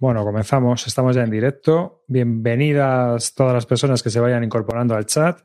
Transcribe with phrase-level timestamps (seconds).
[0.00, 0.86] Bueno, comenzamos.
[0.86, 2.04] Estamos ya en directo.
[2.08, 5.40] Bienvenidas todas las personas que se vayan incorporando al chat.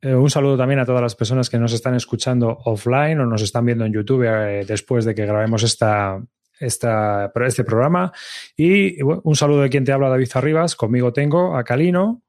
[0.00, 3.42] Eh, un saludo también a todas las personas que nos están escuchando offline o nos
[3.42, 6.18] están viendo en YouTube eh, después de que grabemos esta,
[6.58, 8.10] esta, este programa.
[8.56, 10.74] Y un saludo de quien te habla, David Arribas.
[10.74, 12.22] Conmigo tengo a Calino.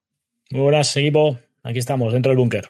[0.51, 1.39] Muy buenas, equipo.
[1.63, 2.69] Aquí estamos, dentro del búnker.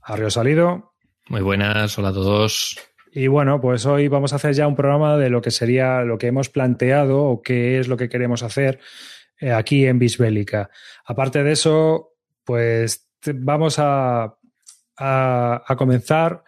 [0.00, 0.94] Arrio Salido.
[1.28, 2.74] Muy buenas, hola a todos.
[3.14, 6.16] Y bueno, pues hoy vamos a hacer ya un programa de lo que sería lo
[6.16, 8.80] que hemos planteado o qué es lo que queremos hacer
[9.38, 10.70] eh, aquí en Bisbélica.
[11.04, 14.38] Aparte de eso, pues vamos a,
[14.96, 16.42] a, comenzar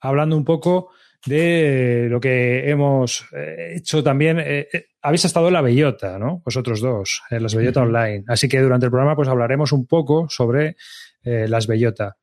[0.00, 0.90] hablando un poco
[1.24, 4.38] de lo que hemos eh, hecho también.
[4.40, 4.68] Eh,
[5.00, 6.42] habéis estado en la Bellota, ¿no?
[6.44, 8.24] Vosotros dos, en las Bellota Online.
[8.26, 10.74] Así que durante el programa pues hablaremos un poco sobre
[11.22, 12.16] las Bellota.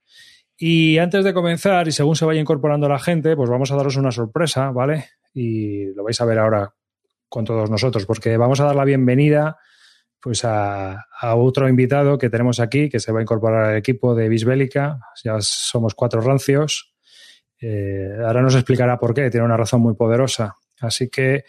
[0.57, 3.97] Y antes de comenzar, y según se vaya incorporando la gente, pues vamos a daros
[3.97, 5.09] una sorpresa, ¿vale?
[5.33, 6.73] Y lo vais a ver ahora
[7.27, 9.57] con todos nosotros, porque vamos a dar la bienvenida
[10.21, 11.05] pues a,
[11.35, 14.99] otro invitado que tenemos aquí, que se va a incorporar al equipo de Bisbélica.
[15.23, 16.95] Ya somos cuatro rancios.
[17.61, 20.55] Eh, ahora nos explicará por qué, tiene una razón muy poderosa.
[20.79, 21.43] Así que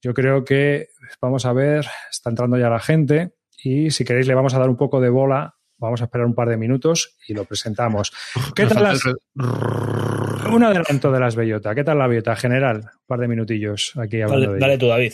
[0.00, 4.34] yo creo que vamos a ver, está entrando ya la gente y si queréis le
[4.34, 7.32] vamos a dar un poco de bola Vamos a esperar un par de minutos y
[7.32, 8.12] lo presentamos.
[8.54, 9.02] ¿Qué tal las...
[9.04, 11.74] Un adelanto de las bellotas.
[11.74, 12.76] ¿Qué tal la bellota general?
[12.76, 15.12] Un par de minutillos aquí hablando dale, de Dale tú, David.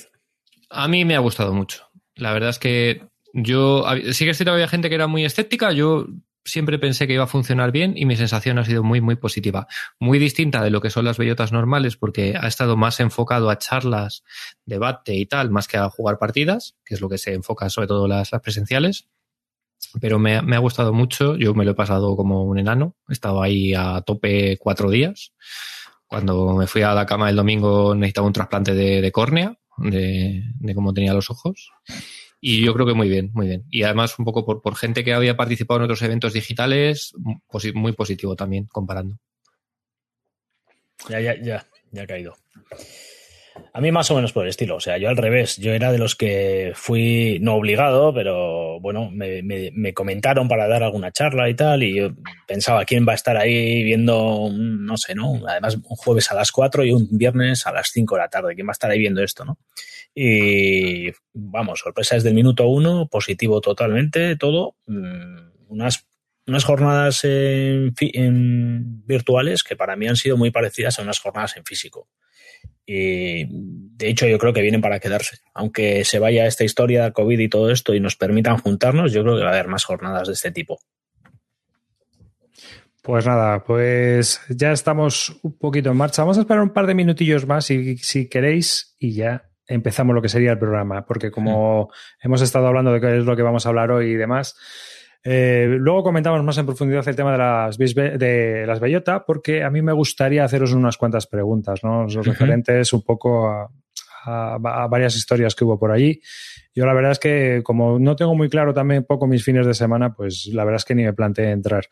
[0.70, 1.84] A mí me ha gustado mucho.
[2.16, 3.84] La verdad es que yo...
[4.12, 5.70] Sí que es cierto que había gente que era muy escéptica.
[5.70, 6.06] Yo
[6.44, 9.68] siempre pensé que iba a funcionar bien y mi sensación ha sido muy, muy positiva.
[10.00, 13.58] Muy distinta de lo que son las bellotas normales porque ha estado más enfocado a
[13.58, 14.24] charlas,
[14.64, 17.86] debate y tal, más que a jugar partidas, que es lo que se enfoca sobre
[17.86, 19.08] todo las, las presenciales
[20.00, 21.36] pero me, ha gustado mucho.
[21.36, 22.96] Yo me lo he pasado como un enano.
[23.08, 25.32] He estado ahí a tope cuatro días.
[26.06, 30.94] Cuando me fui a la cama el domingo necesitaba un trasplante de, córnea, de, cómo
[30.94, 31.70] tenía los ojos.
[32.40, 33.64] Y yo creo que muy bien, muy bien.
[33.70, 37.12] Y además un poco por, por gente que había participado en otros eventos digitales,
[37.74, 39.18] muy positivo también, comparando.
[41.08, 42.36] Ya, ya, ya, ya ha caído.
[43.72, 45.92] A mí más o menos por el estilo, o sea, yo al revés, yo era
[45.92, 51.54] de los que fui no obligado, pero bueno, me, comentaron para dar alguna charla y
[51.54, 52.10] tal, y yo
[52.46, 55.42] pensaba quién va a estar ahí viendo, no sé, ¿no?
[55.46, 58.54] Además, un jueves a las 4 y un viernes a las 5 de la tarde,
[58.54, 59.58] ¿quién va a estar ahí viendo esto, no?
[60.14, 66.06] Y vamos, sorpresa desde el minuto uno, positivo totalmente, todo, mm, unas
[66.46, 67.92] unas jornadas en,
[69.06, 72.08] virtuales que para mí han sido muy parecidas a unas jornadas en físico.
[72.84, 75.38] Y de hecho, yo creo que vienen para quedarse.
[75.54, 79.22] Aunque se vaya esta historia de COVID y todo esto y nos permitan juntarnos, yo
[79.22, 80.78] creo que va a haber más jornadas de este tipo.
[83.02, 86.22] Pues nada, pues ya estamos un poquito en marcha.
[86.22, 90.22] Vamos a esperar un par de minutillos más si, si queréis y ya empezamos lo
[90.22, 91.90] que sería el programa, porque como
[92.20, 94.56] hemos estado hablando de qué es lo que vamos a hablar hoy y demás,
[95.28, 99.70] eh, luego comentamos más en profundidad el tema de las, de las bellota, porque a
[99.70, 102.04] mí me gustaría haceros unas cuantas preguntas, ¿no?
[102.04, 103.50] Los referentes un poco
[104.24, 104.56] a,
[104.88, 106.20] varias historias que hubo por allí.
[106.72, 109.74] Yo la verdad es que como no tengo muy claro también poco mis fines de
[109.74, 111.86] semana, pues la verdad es que ni me planteé entrar.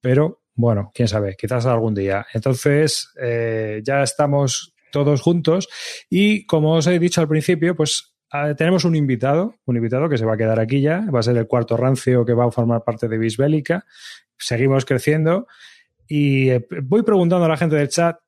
[0.00, 2.24] Pero bueno, quién sabe, quizás algún día.
[2.34, 5.68] Entonces, eh, ya estamos todos juntos
[6.08, 8.15] y como os he dicho al principio, pues
[8.56, 11.36] tenemos un invitado, un invitado que se va a quedar aquí ya, va a ser
[11.36, 13.84] el cuarto rancio que va a formar parte de Bisbélica.
[14.38, 15.46] Seguimos creciendo
[16.06, 18.18] y eh, voy preguntando a la gente del chat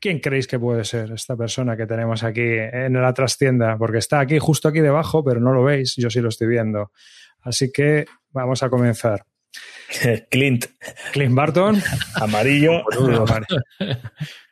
[0.00, 4.20] quién creéis que puede ser esta persona que tenemos aquí en la trastienda, porque está
[4.20, 6.92] aquí, justo aquí debajo, pero no lo veis, yo sí lo estoy viendo.
[7.40, 9.24] Así que vamos a comenzar.
[10.30, 10.66] Clint.
[11.12, 11.80] Clint Barton.
[12.16, 12.82] Amarillo.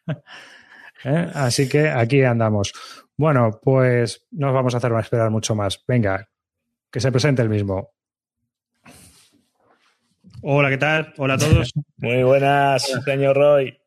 [1.05, 1.31] ¿Eh?
[1.35, 2.73] Así que aquí andamos.
[3.23, 5.81] Bueno, pues no vamos a hacer esperar mucho más.
[5.87, 6.29] Venga,
[6.91, 7.93] que se presente el mismo.
[10.43, 11.15] Hola, ¿qué tal?
[11.19, 11.73] Hola a todos.
[11.99, 13.79] Muy buenas, señor Roy.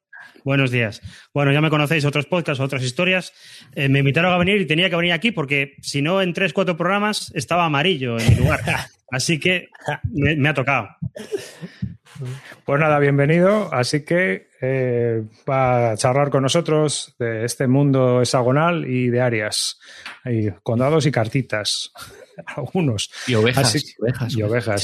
[0.45, 1.01] Buenos días.
[1.33, 3.33] Bueno, ya me conocéis, otros podcasts, otras historias.
[3.75, 6.53] Eh, me invitaron a venir y tenía que venir aquí porque si no, en tres,
[6.53, 8.61] cuatro programas estaba amarillo en mi lugar.
[9.11, 9.67] Así que
[10.13, 10.87] me ha tocado.
[12.65, 13.71] Pues nada, bienvenido.
[13.71, 19.79] Así que eh, va a charlar con nosotros de este mundo hexagonal y de áreas,
[20.25, 21.91] y condados y cartitas,
[22.47, 23.11] algunos.
[23.27, 23.95] Y ovejas.
[24.35, 24.83] y ovejas.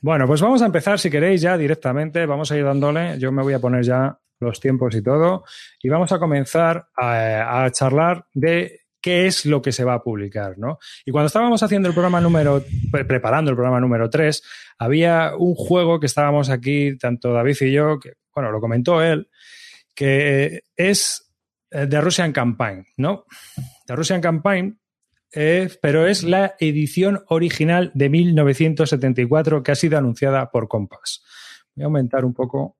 [0.00, 2.24] Bueno, pues vamos a empezar, si queréis, ya directamente.
[2.24, 3.18] Vamos a ir dándole.
[3.18, 5.42] Yo me voy a poner ya los tiempos y todo.
[5.82, 10.02] Y vamos a comenzar a, a charlar de qué es lo que se va a
[10.02, 10.78] publicar, ¿no?
[11.04, 14.42] Y cuando estábamos haciendo el programa número, preparando el programa número 3,
[14.78, 19.28] había un juego que estábamos aquí, tanto David y yo, que, bueno, lo comentó él,
[19.94, 21.34] que es
[21.68, 23.26] The Russian Campaign, ¿no?
[23.86, 24.78] The Russian Campaign
[25.34, 31.24] eh, pero es la edición original de 1974 que ha sido anunciada por Compass.
[31.74, 32.76] Voy a aumentar un poco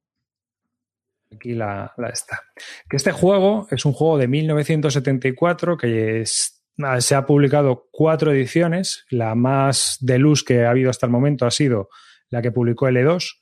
[1.34, 2.40] aquí la, esta.
[2.88, 6.62] Que este juego es un juego de 1974 que es-
[6.99, 9.05] se ha publicado cuatro ediciones.
[9.11, 11.88] La más de luz que ha habido hasta el momento ha sido
[12.31, 13.38] la que publicó L2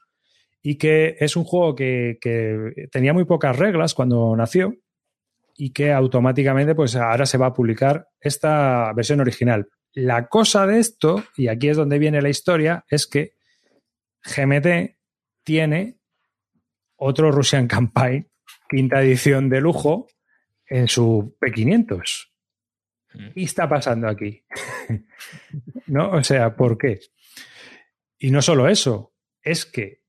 [0.62, 2.18] y que es un juego que
[2.90, 4.74] tenía muy pocas reglas cuando nació
[5.56, 9.68] y que automáticamente pues ahora se va a publicar esta versión original.
[9.92, 13.32] La cosa de esto, y aquí es donde viene la historia, es que
[14.24, 14.96] GMT
[15.44, 15.99] tiene
[17.00, 18.28] otro Russian Campaign,
[18.68, 20.06] quinta edición de lujo,
[20.66, 22.28] en su P500.
[23.34, 24.44] ¿Qué está pasando aquí?
[25.86, 26.12] ¿No?
[26.12, 27.00] O sea, ¿por qué?
[28.18, 30.02] Y no solo eso, es que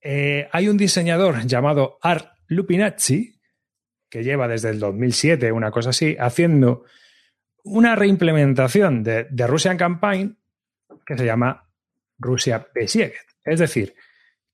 [0.00, 3.38] eh, hay un diseñador llamado Art Lupinazzi,
[4.08, 6.84] que lleva desde el 2007, una cosa así, haciendo
[7.64, 10.38] una reimplementación de, de Russian Campaign
[11.04, 11.68] que se llama
[12.18, 13.28] Rusia Besiegt.
[13.44, 13.94] Es decir,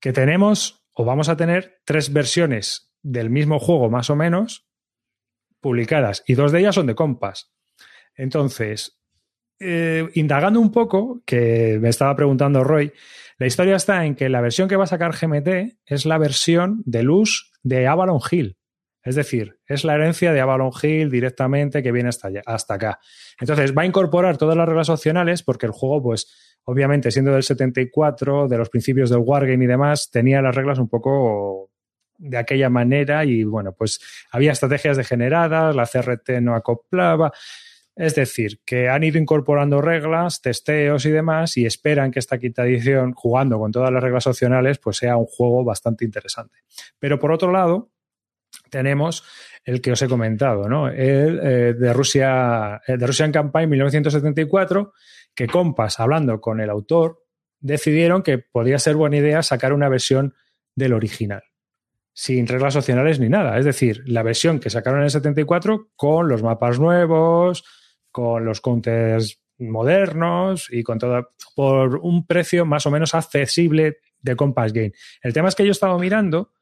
[0.00, 4.67] que tenemos o vamos a tener tres versiones del mismo juego más o menos
[5.61, 7.52] publicadas y dos de ellas son de Compass.
[8.17, 9.00] Entonces,
[9.58, 12.93] eh, indagando un poco, que me estaba preguntando Roy,
[13.38, 16.82] la historia está en que la versión que va a sacar GMT es la versión
[16.87, 18.56] de luz de Avalon Hill.
[19.02, 23.00] Es decir, es la herencia de Avalon Hill directamente que viene hasta, hasta acá.
[23.38, 27.43] Entonces, va a incorporar todas las reglas opcionales porque el juego, pues, obviamente, siendo del
[27.43, 31.70] 74, de los principios del Wargame y demás, tenía las reglas un poco
[32.19, 34.00] de aquella manera y, bueno, pues
[34.31, 37.32] había estrategias degeneradas, la CRT no acoplaba.
[37.96, 42.66] Es decir, que han ido incorporando reglas, testeos y demás y esperan que esta quinta
[42.66, 46.58] edición, jugando con todas las reglas opcionales, pues sea un juego bastante interesante.
[46.99, 47.90] Pero por otro lado,
[48.69, 49.25] tenemos
[49.64, 50.88] el que os he comentado, ¿no?
[50.88, 54.93] El eh, de Rusia, el de Russian Campaign 1974,
[55.34, 57.25] que Compass, hablando con el autor,
[57.60, 60.34] decidieron que podría ser buena idea sacar una versión
[60.75, 61.42] del original,
[62.12, 63.58] sin reglas opcionales ni nada.
[63.58, 67.64] Es decir, la versión que sacaron en el 74 con los mapas nuevos,
[68.10, 74.37] con los counters modernos y con todo por un precio más o menos accesible de
[74.37, 74.92] Compass Game.
[75.22, 76.52] El tema es que yo he estado mirando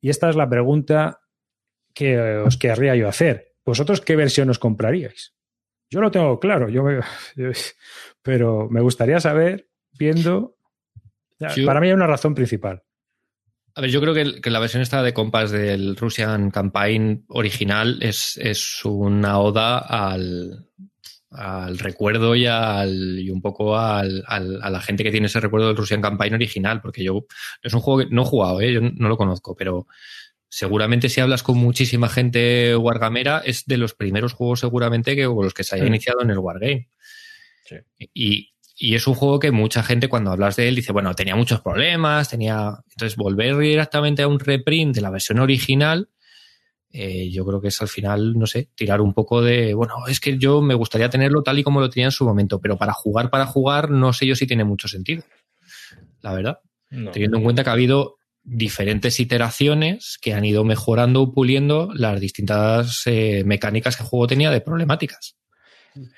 [0.00, 1.20] y esta es la pregunta
[1.94, 3.56] que os querría yo hacer.
[3.64, 5.34] ¿Vosotros qué versión os compraríais?
[5.90, 7.00] Yo lo tengo claro, yo, me,
[7.36, 7.50] yo
[8.22, 9.68] pero me gustaría saber,
[9.98, 10.56] viendo.
[11.38, 12.82] Yo, para mí hay una razón principal.
[13.74, 17.98] A ver, yo creo que, que la versión esta de Compass del Russian Campaign original
[18.02, 20.68] es, es una oda al,
[21.30, 25.40] al recuerdo y, al, y un poco al, al, a la gente que tiene ese
[25.40, 27.26] recuerdo del Russian Campaign original, porque yo
[27.62, 28.72] es un juego que no he jugado, ¿eh?
[28.72, 29.86] yo no lo conozco, pero
[30.48, 35.44] seguramente si hablas con muchísima gente wargamera es de los primeros juegos seguramente que con
[35.44, 35.88] los que se haya sí.
[35.88, 36.88] iniciado en el wargame.
[37.64, 37.76] Sí.
[38.14, 41.36] Y, y, es un juego que mucha gente cuando hablas de él dice, bueno, tenía
[41.36, 42.78] muchos problemas, tenía...
[42.90, 46.08] Entonces volver directamente a un reprint de la versión original,
[46.90, 50.20] eh, yo creo que es al final, no sé, tirar un poco de, bueno, es
[50.20, 52.94] que yo me gustaría tenerlo tal y como lo tenía en su momento, pero para
[52.94, 55.22] jugar, para jugar, no sé yo si tiene mucho sentido.
[56.22, 56.60] La verdad.
[56.90, 58.17] No, Teniendo en cuenta que ha habido
[58.50, 64.26] diferentes iteraciones que han ido mejorando o puliendo las distintas eh, mecánicas que el juego
[64.26, 65.36] tenía de problemáticas.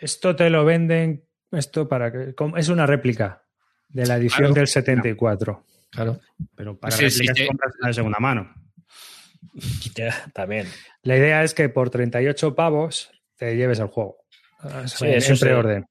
[0.00, 3.43] Esto te lo venden, esto para que es una réplica
[3.89, 5.67] de la edición claro, del 74.
[5.91, 6.20] Claro.
[6.55, 8.55] Pero para sí, réplicas sí, compras de segunda mano.
[9.96, 10.69] Ya, también.
[11.03, 14.19] La idea es que por 38 pavos te lleves el juego.
[14.87, 15.87] Sí, en, eso en preorden.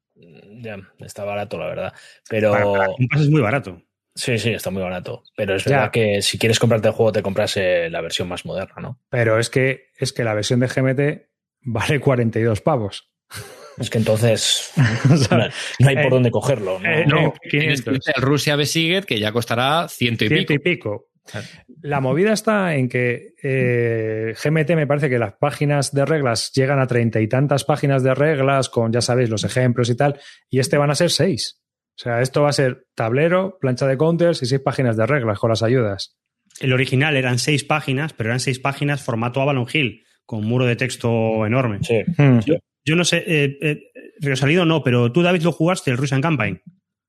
[0.61, 1.93] Ya, está barato, la verdad.
[2.29, 2.51] Pero.
[2.51, 3.81] Para, para es muy barato.
[4.15, 5.23] Sí, sí, está muy barato.
[5.35, 5.91] Pero es verdad ya.
[5.91, 8.99] que si quieres comprarte el juego, te compras eh, la versión más moderna, ¿no?
[9.09, 11.29] Pero es que, es que la versión de GMT
[11.61, 13.11] vale 42 pavos.
[13.77, 14.71] Es que entonces
[15.13, 15.47] o sea, no,
[15.79, 16.79] no, hay por eh, dónde cogerlo.
[16.79, 16.89] ¿no?
[16.89, 20.69] Eh, no, el Rusia Besiget, que ya costará ciento y ciento pico.
[20.69, 21.09] y pico.
[21.81, 26.79] La movida está en que eh, GMT me parece que las páginas de reglas llegan
[26.79, 30.59] a treinta y tantas páginas de reglas con, ya sabéis, los ejemplos y tal, y
[30.59, 31.58] este van a ser seis.
[31.99, 35.37] O sea, esto va a ser tablero, plancha de counters y seis páginas de reglas
[35.37, 36.17] con las ayudas.
[36.61, 40.77] El original eran seis páginas, pero eran seis páginas formato Avalon Hill, con muro de
[40.77, 41.79] texto enorme.
[41.81, 42.01] Sí.
[42.17, 42.39] Hmm.
[42.45, 43.81] Yo, yo, no sé, eh, eh,
[44.21, 46.61] Rosalido no, pero tú, David, lo jugaste, el Russian Campaign.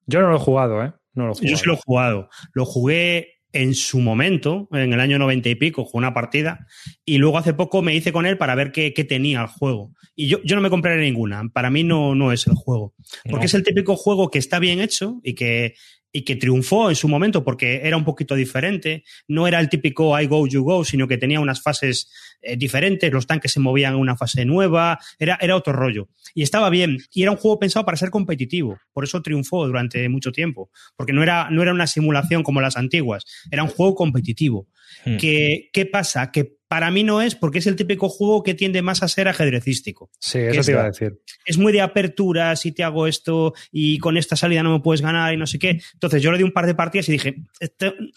[0.06, 0.92] Yo no lo he jugado, ¿eh?
[1.14, 1.50] No lo he jugado.
[1.50, 2.28] Yo sí lo he jugado.
[2.52, 6.66] Lo jugué en su momento, en el año noventa y pico, jugué una partida
[7.04, 9.92] y luego hace poco me hice con él para ver qué, qué tenía el juego.
[10.14, 12.94] Y yo, yo, no me compraré ninguna, para mí no, no es el juego.
[13.24, 13.46] Porque no.
[13.46, 15.74] es el típico juego que está bien hecho y que
[16.12, 19.04] y que triunfó en su momento porque era un poquito diferente.
[19.28, 22.10] No era el típico I go, you go, sino que tenía unas fases
[22.42, 26.08] eh, diferentes, los tanques se movían en una fase nueva, era, era otro rollo.
[26.34, 26.98] Y estaba bien.
[27.12, 28.78] Y era un juego pensado para ser competitivo.
[28.92, 30.70] Por eso triunfó durante mucho tiempo.
[30.96, 34.68] Porque no era, no era una simulación como las antiguas, era un juego competitivo.
[35.04, 35.16] Hmm.
[35.18, 36.30] ¿Qué, ¿Qué pasa?
[36.30, 39.26] Que para mí no es porque es el típico juego que tiende más a ser
[39.26, 40.08] ajedrecístico.
[40.20, 41.18] Sí, eso te iba a decir.
[41.44, 45.02] Es muy de apertura, si te hago esto y con esta salida no me puedes
[45.02, 45.82] ganar y no sé qué.
[45.94, 47.38] Entonces yo le di un par de partidas y dije,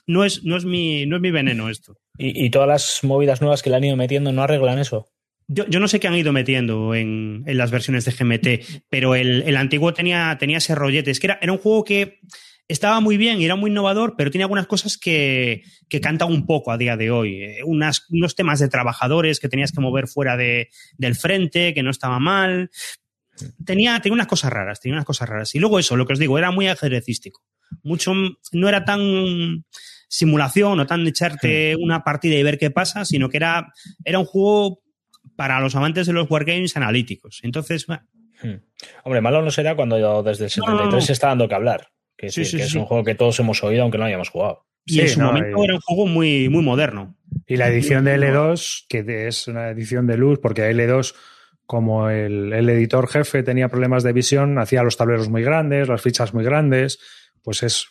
[0.06, 1.98] no, es, no, es mi, no es mi veneno esto.
[2.16, 5.08] ¿Y, todas las movidas nuevas que le han ido metiendo no arreglan eso?
[5.48, 9.96] Yo, no sé qué han ido metiendo en, las versiones de GMT, pero el, antiguo
[9.96, 11.10] tenía, tenía ese rollete.
[11.10, 12.20] Es que era, era un juego que
[12.74, 16.46] estaba muy bien y era muy innovador, pero tiene algunas cosas que, que cantan un
[16.46, 17.44] poco a día de hoy.
[17.44, 21.84] Eh, unas, unos temas de trabajadores que tenías que mover fuera de, del frente, que
[21.84, 22.72] no estaba mal.
[23.64, 25.54] Tenía, tenía unas cosas raras, tenía unas cosas raras.
[25.56, 27.44] Y luego eso, lo que os digo, era muy ajedrecístico.
[27.84, 28.14] Mucho,
[28.52, 29.66] no era tan
[30.08, 33.72] simulación o tan echarte una partida y ver qué pasa, sino que era,
[34.04, 34.82] era un juego
[35.36, 37.40] para los amantes de los wargames analíticos.
[37.44, 38.56] Entonces, hmm.
[39.04, 41.93] Hombre, malo no será cuando desde el 73 se está dando que hablar.
[42.18, 44.66] Que, sí, que es un juego que todos hemos oído aunque no hayamos jugado.
[44.86, 47.16] Y en su momento era un juego muy, muy moderno.
[47.48, 51.16] Y la edición de L2, que es una edición de luz, porque L2,
[51.66, 56.34] como el, editor jefe tenía problemas de visión, hacía los tableros muy grandes, las fichas
[56.34, 57.00] muy grandes,
[57.42, 57.88] pues es,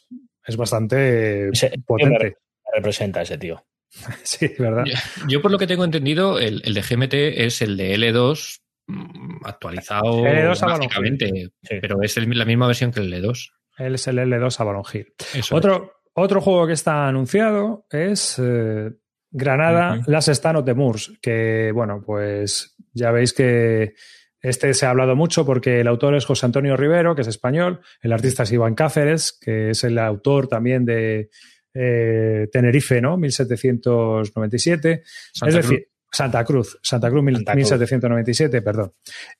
[0.47, 1.51] es bastante
[1.87, 2.37] potente.
[2.75, 3.65] representa ese tío.
[4.23, 4.85] sí, verdad.
[5.29, 10.25] Yo, por lo que tengo entendido, el, de GMT es el de L2 mm, actualizado
[10.25, 13.53] L2 pero es la misma versión que el L2.
[13.79, 15.13] Él es el L2 Avalon Hill.
[15.51, 18.91] Otro, otro juego que está anunciado es eh,
[19.31, 23.95] Granada Las Estanos de Moors, que bueno, pues ya veis que
[24.41, 27.81] este se ha hablado mucho porque el autor es José Antonio Rivero, que es español,
[28.01, 31.31] el artista es Iván Cáceres, que es el autor también de
[31.73, 33.17] eh, Tenerife, ¿no?
[33.17, 35.03] 1797.
[35.47, 38.93] es decir, Santa Cruz, Santa Cruz, 1797, perdón.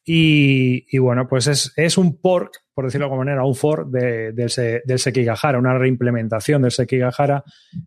[0.05, 4.33] Y, bueno, pues es, es, un pork, por decirlo de alguna manera, un fork de,
[4.33, 7.45] del, del Sekigahara, una reimplementación del Sekigahara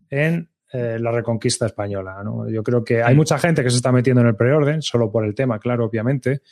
[0.08, 2.22] en eh, la reconquista española.
[2.22, 2.48] ¿no?
[2.48, 3.16] Yo creo que hay mm.
[3.16, 6.42] mucha gente que se está metiendo en el preorden, solo por el tema, claro, obviamente.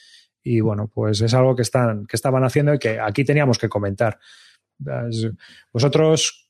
[0.43, 3.69] Y bueno, pues es algo que, están, que estaban haciendo y que aquí teníamos que
[3.69, 4.19] comentar.
[5.73, 6.44] Vosotros,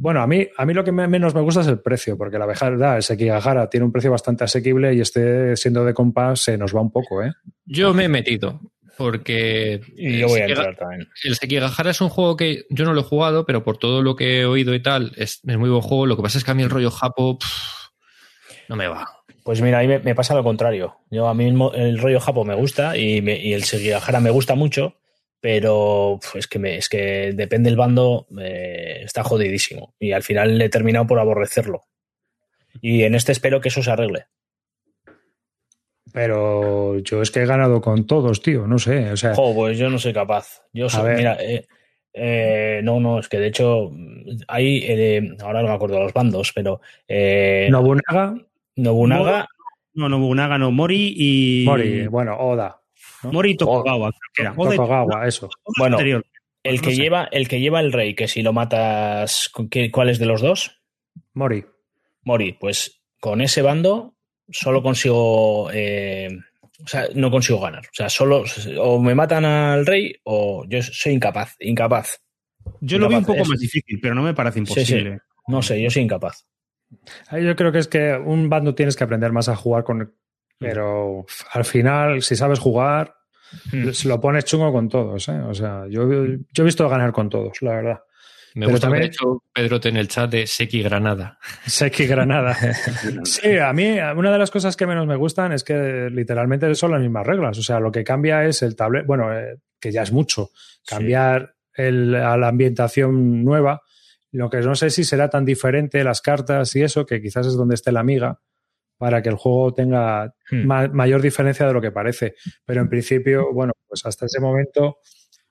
[0.00, 2.46] bueno, a mí, a mí lo que menos me gusta es el precio, porque la
[2.46, 6.74] verdad, el Sekigahara tiene un precio bastante asequible y este, siendo de compás, se nos
[6.74, 7.32] va un poco, ¿eh?
[7.64, 8.60] Yo me he metido,
[8.96, 11.08] porque y yo voy a entrar también.
[11.24, 14.14] el Sekigahara es un juego que yo no lo he jugado, pero por todo lo
[14.14, 16.06] que he oído y tal, es, muy buen juego.
[16.06, 17.38] Lo que pasa es que a mí el rollo Japo
[18.68, 19.08] no me va.
[19.42, 20.98] Pues mira, a mí me, pasa lo contrario.
[21.10, 24.94] Yo a mí el rollo Japo me gusta y, y el Sekigahara me gusta mucho
[25.40, 29.94] pero es que, me, es que depende del bando, eh, está jodidísimo.
[29.98, 31.84] Y al final he terminado por aborrecerlo.
[32.80, 34.26] Y en este espero que eso se arregle.
[36.12, 39.12] Pero yo es que he ganado con todos, tío, no sé.
[39.12, 39.34] O sea...
[39.34, 40.62] pues yo no soy capaz.
[40.72, 41.66] Yo soy, mira, eh,
[42.12, 43.92] eh, no, no, es que de hecho
[44.48, 46.80] hay, ahora no me acuerdo de los bandos, pero...
[47.70, 48.34] Nobunaga.
[48.76, 49.48] Nobunaga.
[49.94, 51.64] No, Nobunaga no, Mori y...
[51.66, 52.77] Mori, bueno, Oda.
[53.24, 54.54] Mori Tokugawa, creo que era.
[54.54, 55.48] Tokugawa, eso.
[55.78, 55.98] Bueno,
[56.62, 59.50] el que, lleva, el que lleva el rey, que si lo matas,
[59.92, 60.82] ¿cuál es de los dos?
[61.34, 61.64] Mori.
[62.22, 64.16] Mori, pues con ese bando
[64.50, 65.70] solo consigo.
[65.72, 66.28] Eh,
[66.84, 67.84] o sea, no consigo ganar.
[67.86, 68.44] O sea, solo
[68.78, 72.22] o me matan al rey o yo soy incapaz, incapaz.
[72.80, 75.20] Yo lo veo un poco más difícil, pero no me parece imposible.
[75.46, 76.46] No sé, yo soy incapaz.
[77.32, 80.14] Yo creo que es que un bando tienes que aprender más a jugar con
[80.58, 83.14] pero al final, si sabes jugar,
[83.72, 83.90] hmm.
[83.90, 85.28] se lo pones chungo con todos.
[85.28, 85.40] ¿eh?
[85.40, 88.00] O sea, yo, yo he visto ganar con todos, la verdad.
[88.54, 91.38] Me gusta también, hecho Pedro en el chat de Seki Granada.
[91.66, 92.56] Seki Granada.
[93.24, 96.92] sí, a mí una de las cosas que menos me gustan es que literalmente son
[96.92, 97.58] las mismas reglas.
[97.58, 100.50] O sea, lo que cambia es el tablero, bueno, eh, que ya es mucho,
[100.84, 103.82] cambiar el, a la ambientación nueva.
[104.32, 107.54] Lo que no sé si será tan diferente las cartas y eso, que quizás es
[107.54, 108.40] donde esté la amiga
[108.98, 110.92] para que el juego tenga hmm.
[110.92, 112.34] mayor diferencia de lo que parece.
[112.66, 114.98] Pero en principio, bueno, pues hasta ese momento.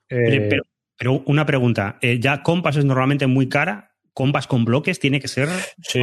[0.08, 0.60] Eh,
[0.96, 5.28] pero, una pregunta, eh, ya Compass es normalmente muy cara, Compass con bloques tiene que
[5.28, 5.48] ser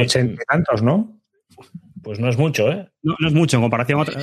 [0.00, 1.20] ochenta y tantos, ¿no?
[2.02, 2.88] Pues no es mucho, ¿eh?
[3.02, 4.22] No, es mucho en comparación a otra.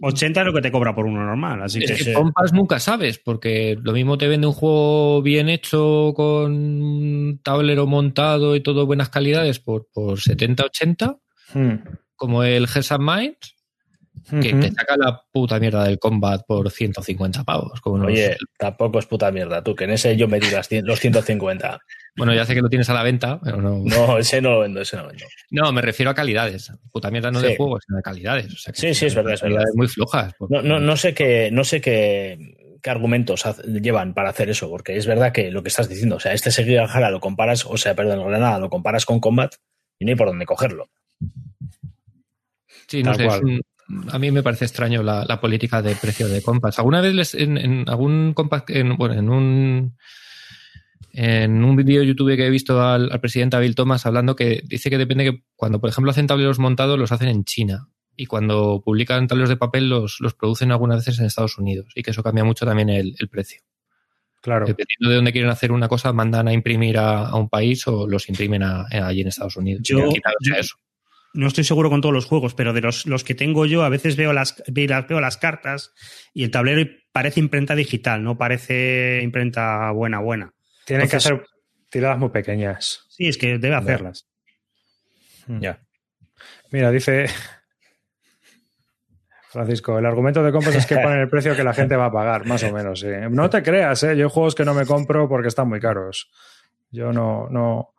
[0.00, 1.62] 80 es lo que te cobra por uno normal.
[1.62, 6.12] Así es que, Compass nunca sabes, porque lo mismo te vende un juego bien hecho,
[6.14, 11.18] con tablero montado y todo buenas calidades por, por 70, 80
[12.18, 13.54] como el Gears Minds
[14.30, 17.80] que te saca la puta mierda del combat por 150 pavos.
[17.80, 20.48] Como Oye, tampoco es puta mierda, tú, que en ese yo me di
[20.82, 21.78] los 150.
[22.16, 23.78] Bueno, ya sé que lo tienes a la venta, pero no.
[23.84, 25.24] No, ese no lo vendo, ese no lo vendo.
[25.50, 26.72] No, me refiero a calidades.
[26.90, 28.64] Puta mierda no de juegos, sino de calidades.
[28.74, 29.64] sí, sí, es verdad, es verdad.
[29.74, 30.34] Muy flojas.
[30.48, 32.38] No, no, no sé qué, no sé qué,
[32.82, 36.20] qué argumentos llevan para hacer eso, porque es verdad que lo que estás diciendo, o
[36.20, 39.54] sea, este seguir Jara lo comparas, o sea, perdón, Granada lo comparas con Combat
[39.98, 40.90] y no hay por dónde cogerlo.
[42.88, 43.28] Sí, no sé,
[44.10, 46.78] a mí me parece extraño la, política de precio de Compass.
[46.78, 49.96] Alguna vez les, en, algún Compass, en, bueno, en un
[51.12, 54.90] en un vídeo de YouTube que he visto al, presidente Bill Thomas hablando que dice
[54.90, 57.88] que depende que cuando, por ejemplo, hacen tableros montados, los hacen en China.
[58.14, 61.92] Y cuando publican tableros de papel, los, los producen algunas veces en Estados Unidos.
[61.94, 63.62] Y que eso cambia mucho también el, precio.
[64.42, 64.66] Claro.
[64.66, 68.28] Dependiendo de dónde quieren hacer una cosa, mandan a imprimir a, un país o los
[68.28, 69.82] imprimen allí en Estados Unidos.
[69.84, 70.08] Yo,
[70.56, 70.76] eso
[71.34, 73.88] no estoy seguro con todos los juegos, pero de los, los que tengo yo, a
[73.88, 75.92] veces veo las, veo las cartas
[76.32, 80.54] y el tablero parece imprenta digital, no parece imprenta buena, buena.
[80.84, 81.44] Tienen que hacer
[81.90, 83.06] tiradas muy pequeñas.
[83.08, 84.26] Sí, es que debe hacerlas.
[85.46, 85.60] Hmm.
[85.60, 85.80] Ya.
[86.70, 87.26] Mira, dice
[89.50, 92.12] Francisco, el argumento de compras es que ponen el precio que la gente va a
[92.12, 93.04] pagar, más o menos.
[93.30, 94.16] No te creas, ¿eh?
[94.16, 96.30] yo hay juegos que no me compro porque están muy caros.
[96.90, 97.94] Yo no, no.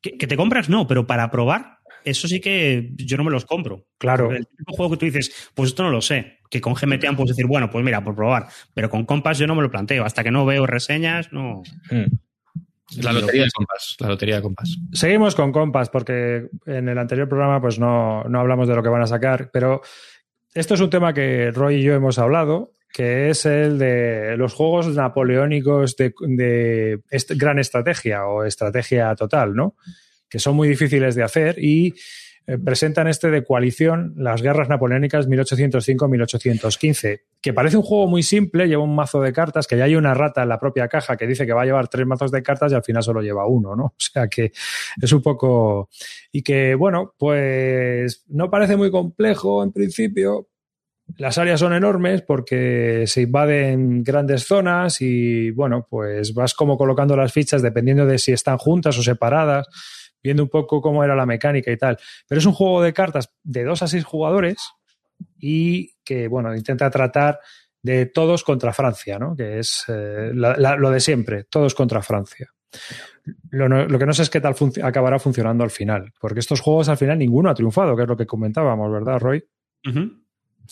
[0.00, 3.86] que te compras no, pero para probar eso sí que yo no me los compro.
[3.98, 4.32] Claro.
[4.32, 6.38] El tipo de juego que tú dices, pues esto no lo sé.
[6.50, 8.46] Que con GMT puedes decir, bueno, pues mira, por probar.
[8.74, 10.04] Pero con Compass yo no me lo planteo.
[10.04, 11.62] Hasta que no veo reseñas, no.
[11.90, 12.04] Hmm.
[13.00, 13.96] La lotería de Compass.
[14.00, 14.78] La lotería de Compass.
[14.92, 18.90] Seguimos con Compass, porque en el anterior programa, pues no, no hablamos de lo que
[18.90, 19.50] van a sacar.
[19.50, 19.80] Pero
[20.54, 24.52] esto es un tema que Roy y yo hemos hablado que es el de los
[24.52, 27.00] juegos napoleónicos de, de
[27.36, 29.76] gran estrategia o estrategia total, ¿no?
[30.32, 31.94] Que son muy difíciles de hacer y
[32.46, 38.66] eh, presentan este de coalición, las guerras napoleónicas 1805-1815, que parece un juego muy simple,
[38.66, 41.26] lleva un mazo de cartas, que ya hay una rata en la propia caja que
[41.26, 43.76] dice que va a llevar tres mazos de cartas y al final solo lleva uno,
[43.76, 43.84] ¿no?
[43.92, 44.52] O sea que
[45.00, 45.90] es un poco...
[46.32, 50.48] Y que, bueno, pues no parece muy complejo en principio,
[51.18, 57.16] las áreas son enormes porque se invaden grandes zonas y, bueno, pues vas como colocando
[57.16, 59.68] las fichas dependiendo de si están juntas o separadas
[60.22, 61.98] viendo un poco cómo era la mecánica y tal.
[62.28, 64.58] Pero es un juego de cartas de dos a seis jugadores
[65.38, 67.40] y que, bueno, intenta tratar
[67.82, 69.34] de todos contra Francia, ¿no?
[69.34, 72.48] Que es eh, lo de siempre, todos contra Francia.
[73.50, 76.96] Lo, que no sé es qué tal acabará funcionando al final, porque estos juegos al
[76.96, 79.44] final ninguno ha triunfado, que es lo que comentábamos, ¿verdad, Roy?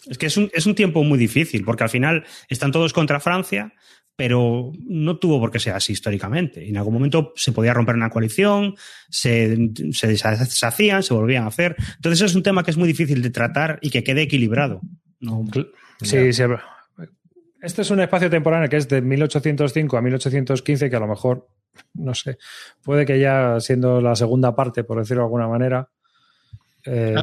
[0.06, 3.20] Es que es un, es un tiempo muy difícil, porque al final están todos contra
[3.20, 3.74] Francia,
[4.20, 6.68] pero no tuvo por qué ser así históricamente.
[6.68, 8.74] En algún momento se podía romper una coalición,
[9.09, 11.74] se, se deshacían, se volvían a hacer.
[11.96, 14.83] Entonces es un tema que es muy difícil de tratar y que quede equilibrado.
[16.02, 16.42] Sí, sí.
[17.62, 21.48] Este es un espacio temporal que es de 1805 a 1815, que a lo mejor,
[21.94, 22.37] no sé,
[22.83, 25.88] puede que ya siendo la segunda parte, por decirlo de alguna manera.
[26.85, 27.14] Eh,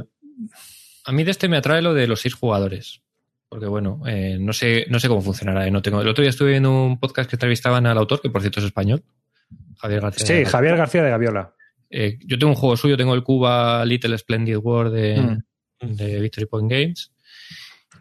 [1.06, 3.04] a mí de este me atrae lo de los seis jugadores
[3.50, 5.68] porque bueno, eh, no sé, no sé cómo funcionará.
[5.68, 6.02] Eh, no tengo.
[6.02, 8.66] El otro día estuve viendo un podcast que entrevistaban al autor, que por cierto es
[8.66, 9.04] español,
[9.78, 10.26] Javier García.
[10.26, 11.54] Sí, Javier García de Gaviola.
[11.90, 15.22] Eh, yo tengo un juego suyo, tengo el Cuba Little Splendid World de,
[15.82, 15.96] mm.
[15.96, 17.14] de Victory Point Games.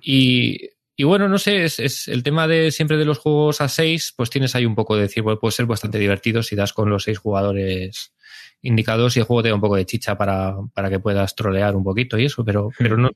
[0.00, 3.68] Y, y bueno, no sé, es, es, el tema de siempre de los juegos a
[3.68, 6.72] seis, pues tienes ahí un poco de decir, bueno, puede ser bastante divertido si das
[6.72, 8.15] con los seis jugadores
[8.62, 11.76] indicados y el juego te da un poco de chicha para, para que puedas trolear
[11.76, 13.10] un poquito y eso, pero, pero no.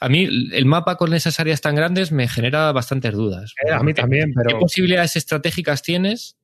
[0.00, 3.54] A mí el mapa con esas áreas tan grandes me genera bastantes dudas.
[3.66, 4.50] Eh, a mí también, pero.
[4.50, 6.36] ¿Qué posibilidades estratégicas tienes?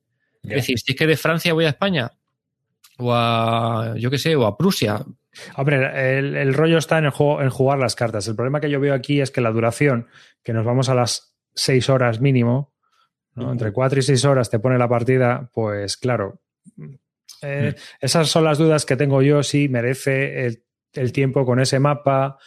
[0.43, 2.11] Es decir, si es que de Francia voy a España,
[2.97, 5.03] o a, yo qué sé, o a Prusia.
[5.55, 8.27] Hombre, el, el rollo está en, el juego, en jugar las cartas.
[8.27, 10.07] El problema que yo veo aquí es que la duración,
[10.43, 12.73] que nos vamos a las seis horas mínimo,
[13.35, 16.41] entre cuatro y seis horas te pone la partida, pues claro,
[17.45, 17.75] eh.
[17.99, 20.61] Esas son las dudas que tengo yo, si merece
[20.93, 22.37] el, tiempo con ese mapa,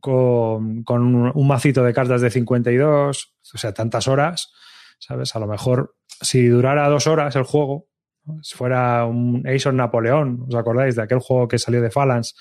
[0.00, 4.52] con, un, macito de cartas de 52, o sea, tantas horas,
[4.98, 5.34] ¿sabes?
[5.34, 7.88] A lo mejor si durara dos horas el juego,
[8.42, 12.34] si fuera un Ace of Napoleón, ¿os acordáis de aquel juego que salió de Phalanx?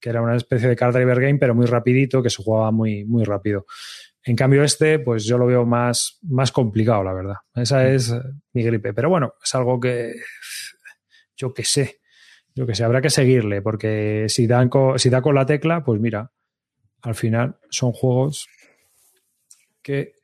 [0.00, 3.04] que era una especie de card driver game, pero muy rapidito, que se jugaba muy,
[3.04, 3.66] muy rápido.
[4.22, 7.36] En cambio, este, pues yo lo veo más, más complicado, la verdad.
[7.54, 8.14] Esa es
[8.52, 8.92] mi gripe.
[8.92, 10.14] Pero bueno, es algo que
[11.38, 12.00] yo qué sé,
[12.54, 16.00] yo qué sé, habrá que seguirle, porque si, dan si da con la tecla, pues
[16.00, 16.32] mira,
[17.02, 18.48] al final son juegos
[19.80, 20.14] que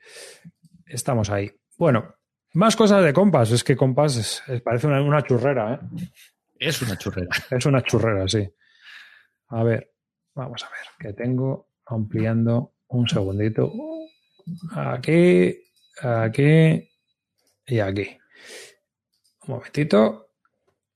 [0.86, 1.50] estamos ahí.
[1.78, 2.16] Bueno,
[2.54, 6.08] más cosas de Compass, es que Compass parece una, churrera, ¿eh?
[6.58, 7.30] Es una churrera.
[7.50, 8.48] Es una churrera, sí.
[9.48, 9.92] A ver,
[10.34, 13.72] vamos a ver, que tengo ampliando Un segundito.
[14.74, 15.56] Aquí,
[16.02, 16.90] aquí
[17.66, 18.18] y aquí.
[19.46, 20.23] Un momentito.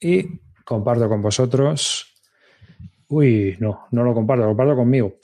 [0.01, 2.15] Y comparto con vosotros.
[3.09, 5.15] Uy, no, no lo comparto, lo comparto conmigo.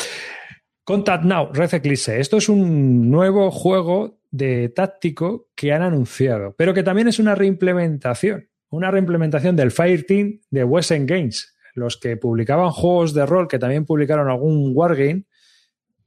[0.85, 2.21] Contact Now, Red Eclipse.
[2.21, 7.35] Esto es un nuevo juego de táctico que han anunciado, pero que también es una
[7.35, 8.49] reimplementación.
[8.69, 11.55] Una reimplementación del Fireteam de Western Games.
[11.75, 15.25] Los que publicaban juegos de rol, que también publicaron algún Wargame.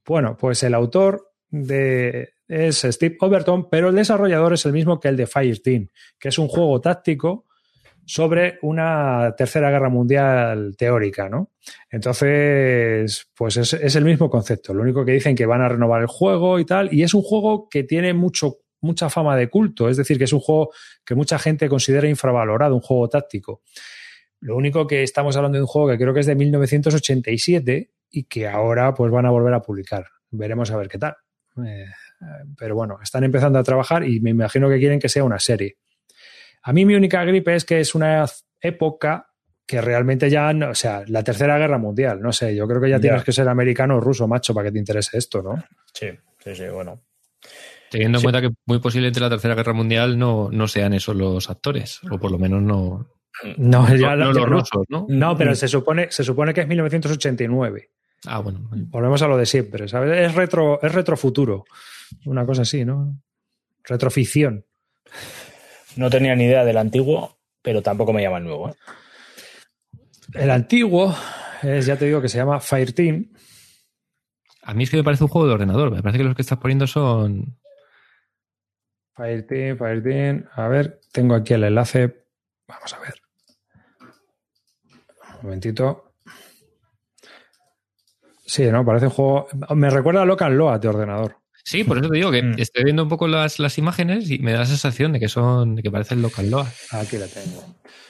[0.06, 5.18] Bueno, pues el autor es Steve Overton, pero el desarrollador es el mismo que el
[5.18, 5.88] de Fireteam,
[6.20, 7.47] que es un juego táctico
[8.08, 11.52] sobre una tercera guerra mundial teórica, ¿no?
[11.92, 14.74] Entonces, pues es, es, el mismo concepto.
[14.74, 17.22] Lo único que dicen que van a renovar el juego y tal, y es un
[17.22, 20.72] juego que tiene mucho, mucha fama de culto, es decir, que es un juego
[21.04, 23.62] que mucha gente considera infravalorado, un juego táctico.
[24.40, 28.24] Lo único que estamos hablando de un juego que creo que es de 1987 y
[28.24, 30.06] que ahora pues van a volver a publicar.
[30.32, 31.18] Veremos a ver qué tal.
[31.66, 31.88] Eh,
[32.58, 35.78] pero bueno, están empezando a trabajar y me imagino que quieren que sea una serie.
[36.68, 38.26] A mí mi única gripe es que es una
[38.60, 39.30] época
[39.66, 42.90] que realmente ya, no, o sea, la tercera guerra mundial, no sé, yo creo que
[42.90, 45.64] ya, ya, tienes que ser americano o ruso, macho, para que te interese esto, ¿no?
[45.94, 46.08] Sí,
[46.44, 47.00] sí, sí, bueno.
[47.90, 51.50] Teniendo en cuenta que muy posiblemente la tercera guerra mundial no, no sean esos los
[51.50, 53.14] actores, o por lo menos no.
[53.56, 55.06] No, ya, no, no los rusos, ¿no?
[55.08, 57.92] No, pero se supone, se supone que es 1989.
[58.26, 58.68] Ah, bueno.
[58.72, 60.12] Volvemos a lo de siempre, ¿sabes?
[60.20, 61.64] Es retro, es retrofuturo.
[62.26, 63.22] Una cosa así, ¿no?
[63.86, 64.66] Retroficción.
[65.98, 68.70] No tenía ni idea del antiguo, pero tampoco me llama el nuevo.
[68.70, 68.76] ¿eh?
[70.34, 71.16] El antiguo
[71.64, 73.32] es, ya te digo, que se llama Fireteam.
[74.64, 75.92] A mí es que me parece un juego de ordenador.
[75.92, 77.58] Me parece que los que estás poniendo son.
[79.16, 80.46] Fireteam, Fireteam.
[80.54, 82.26] A ver, tengo aquí el enlace.
[82.68, 83.16] Vamos a ver.
[85.38, 86.14] Un momentito.
[88.46, 88.86] Sí, ¿no?
[88.86, 89.48] Parece un juego.
[89.76, 91.38] Me recuerda a Local Loa de ordenador.
[91.70, 92.54] Sí, por eso te digo que Mm.
[92.60, 95.76] estoy viendo un poco las, las imágenes y me da la sensación de que son,
[95.76, 96.66] de que parecen local Loa.
[96.92, 97.62] Aquí la tengo.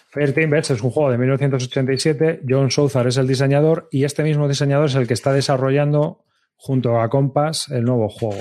[0.09, 2.41] Fireteam Verse es un juego de 1987.
[2.47, 6.23] John Southar es el diseñador y este mismo diseñador es el que está desarrollando
[6.55, 8.39] junto a Compass el nuevo juego.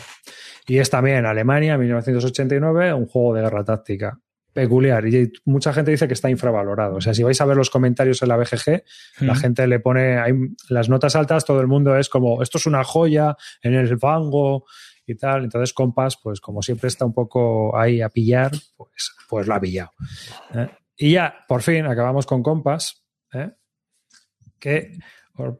[0.67, 4.21] Y es también Alemania, 1989, un juego de guerra táctica
[4.53, 5.07] peculiar.
[5.07, 6.97] Y mucha gente dice que está infravalorado.
[6.97, 8.83] O sea, si vais a ver los comentarios en la BGG,
[9.21, 9.37] la Mm.
[9.37, 10.33] gente le pone hay,
[10.69, 14.65] las notas altas, todo el mundo es como, esto es una joya en el fango
[15.07, 15.45] y tal.
[15.45, 19.61] Entonces, Compass, pues como siempre está un poco ahí a pillar, pues, pues lo ha
[19.61, 19.93] pillado.
[20.55, 20.69] ¿eh?
[20.97, 23.53] Y ya, por fin, acabamos con Compass, ¿eh?
[24.59, 24.99] que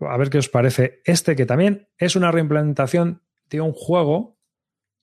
[0.01, 1.03] a ver qué os parece.
[1.05, 4.39] Este que también es una reimplementación de un juego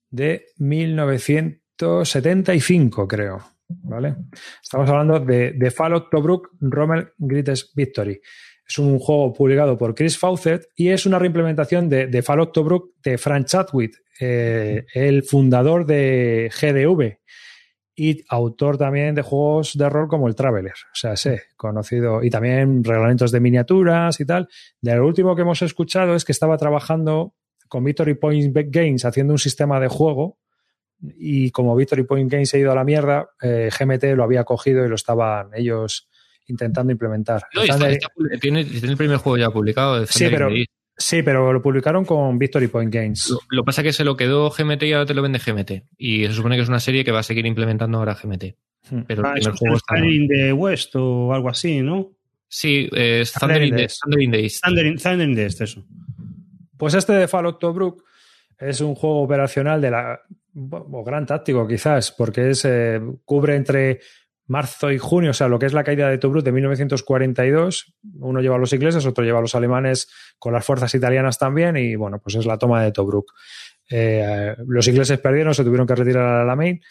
[0.09, 3.41] de 1975, creo.
[3.67, 4.15] ¿Vale?
[4.61, 8.19] Estamos hablando de, de Fallout Tobruk Rommel Greatest Victory.
[8.67, 12.91] Es un juego publicado por Chris Fawcett y es una reimplementación de, de Fallout Tobruk
[13.03, 17.17] de Frank Chadwick, eh, el fundador de GDV
[17.95, 20.73] y autor también de juegos de rol como el Traveler.
[20.73, 22.23] O sea, sé, conocido.
[22.23, 24.47] Y también reglamentos de miniaturas y tal.
[24.81, 27.35] De lo último que hemos escuchado es que estaba trabajando
[27.67, 30.39] con Victory Point Games haciendo un sistema de juego.
[31.01, 34.85] Y como Victory Point Games ha ido a la mierda, eh, GMT lo había cogido
[34.85, 36.09] y lo estaban ellos
[36.47, 37.43] intentando implementar.
[37.53, 38.07] No, está, está,
[38.39, 39.99] tiene, tiene, el primer juego ya publicado.
[39.99, 40.49] De sí, pero,
[40.97, 43.29] sí, pero lo publicaron con Victory Point Games.
[43.29, 45.85] Lo, lo, pasa es que se lo quedó GMT y ahora te lo vende GMT.
[45.97, 48.55] Y se supone que es una serie que va a seguir implementando ahora GMT.
[49.07, 49.99] Pero ah, el primer juego está.
[49.99, 52.11] in the West o algo así, ¿no?
[52.47, 54.63] Sí, eh, Thunder, in the, Thunder in the East.
[54.63, 55.85] Thunder in, Thunder in the East, eso.
[56.77, 58.03] Pues este de Fallout Tobruk
[58.59, 60.21] es un juego operacional de la.
[60.53, 64.01] o gran táctico, quizás, porque es, eh, cubre entre
[64.47, 67.93] marzo y junio, o sea, lo que es la caída de Tobruk de 1942.
[68.19, 71.77] Uno lleva a los ingleses, otro lleva a los alemanes con las fuerzas italianas también,
[71.77, 73.31] y bueno, pues es la toma de Tobruk.
[73.89, 76.81] Eh, los ingleses perdieron, se tuvieron que retirar a la main,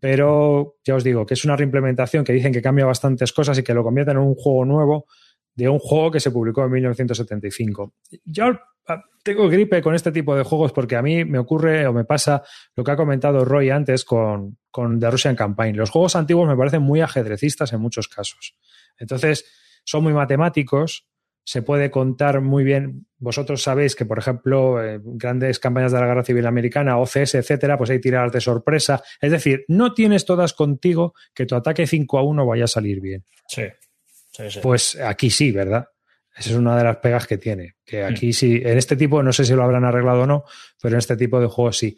[0.00, 3.62] pero ya os digo que es una reimplementación que dicen que cambia bastantes cosas y
[3.62, 5.06] que lo convierten en un juego nuevo
[5.54, 7.94] de un juego que se publicó en 1975.
[8.24, 8.58] Yo
[9.22, 12.42] tengo gripe con este tipo de juegos porque a mí me ocurre o me pasa
[12.76, 15.76] lo que ha comentado Roy antes con, con The Russian Campaign.
[15.76, 18.54] Los juegos antiguos me parecen muy ajedrecistas en muchos casos.
[18.98, 19.46] Entonces,
[19.84, 21.08] son muy matemáticos,
[21.44, 23.06] se puede contar muy bien.
[23.18, 27.78] Vosotros sabéis que, por ejemplo, eh, grandes campañas de la Guerra Civil Americana, OCS, etcétera,
[27.78, 29.02] pues hay tiradas de sorpresa.
[29.20, 33.00] Es decir, no tienes todas contigo que tu ataque 5 a 1 vaya a salir
[33.00, 33.24] bien.
[33.48, 33.64] Sí.
[34.32, 34.60] Sí, sí.
[34.62, 35.86] Pues aquí sí, ¿verdad?
[36.36, 37.76] Esa es una de las pegas que tiene.
[37.84, 40.42] Que aquí sí, en este tipo, no sé si lo habrán arreglado o no,
[40.82, 41.94] pero en este tipo de juegos sí.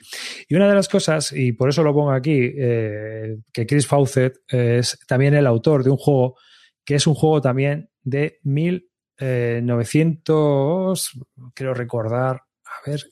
[0.48, 4.40] Y una de las cosas, y por eso lo pongo aquí, eh, que Chris Fawcett
[4.48, 6.36] es también el autor de un juego
[6.84, 11.10] que es un juego también de 1900,
[11.52, 13.04] quiero recordar, a ver,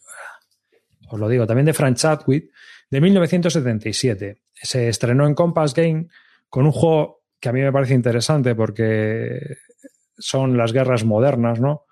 [1.08, 2.50] os lo digo, también de Frank Chadwick,
[2.88, 4.38] de 1977.
[4.52, 6.06] Se estrenó en Compass Game
[6.48, 9.40] con un juego que a mí me parece interesante porque
[10.18, 11.84] son las guerras modernas, ¿no?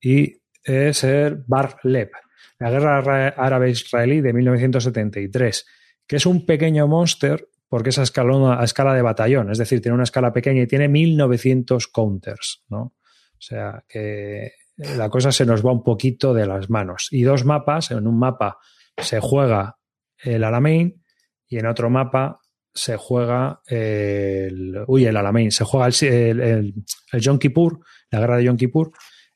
[0.00, 2.10] Y es el Bar Leb,
[2.58, 5.66] la guerra árabe-israelí de 1973,
[6.06, 9.80] que es un pequeño monster porque es a escala, a escala de batallón, es decir,
[9.80, 12.80] tiene una escala pequeña y tiene 1900 counters, ¿no?
[12.82, 17.08] O sea que la cosa se nos va un poquito de las manos.
[17.10, 18.58] Y dos mapas, en un mapa
[18.98, 19.78] se juega
[20.18, 21.02] el Alamein
[21.46, 22.39] y en otro mapa
[22.80, 24.84] se juega el.
[24.86, 26.74] Uy, el Alamein, se juega el, el,
[27.12, 28.92] el, Yom Kippur, la guerra de Yom Kippur,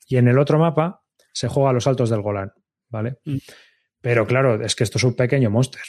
[0.07, 2.51] y en el otro mapa se juega los altos del Golán,
[2.89, 3.17] ¿vale?
[3.23, 3.37] Mm.
[4.01, 5.83] Pero claro, es que esto es un pequeño monster.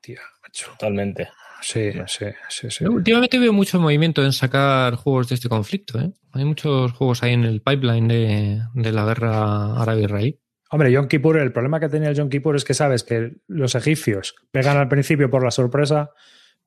[0.00, 0.70] Tía, macho.
[0.72, 1.28] Totalmente.
[1.60, 2.84] Sí, sí, sí, sí.
[2.86, 5.98] Últimamente veo mucho movimiento en sacar juegos de este conflicto.
[5.98, 6.10] ¿eh?
[6.32, 10.40] Hay muchos juegos ahí en el pipeline de, de la guerra árabe-israelí.
[10.70, 13.74] Hombre, Yom Kippur, el problema que tenía el Yom Kippur es que sabes que los
[13.74, 16.12] egipcios pegan al principio por la sorpresa,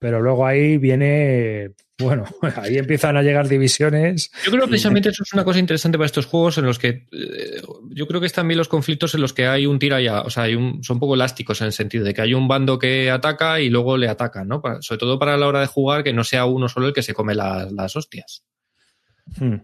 [0.02, 4.32] pero luego ahí viene, bueno, ahí empiezan a llegar divisiones.
[4.44, 7.06] Yo creo que precisamente eso es una cosa interesante para estos juegos en los que
[7.12, 7.62] eh,
[7.92, 10.32] yo creo que están bien los conflictos en los que hay un tira ya, o
[10.32, 12.80] sea, hay un, son un poco elásticos en el sentido de que hay un bando
[12.80, 14.64] que ataca y luego le atacan, ¿no?
[14.80, 17.14] sobre todo para la hora de jugar que no sea uno solo el que se
[17.14, 18.44] come las, las hostias.
[19.38, 19.58] Hmm.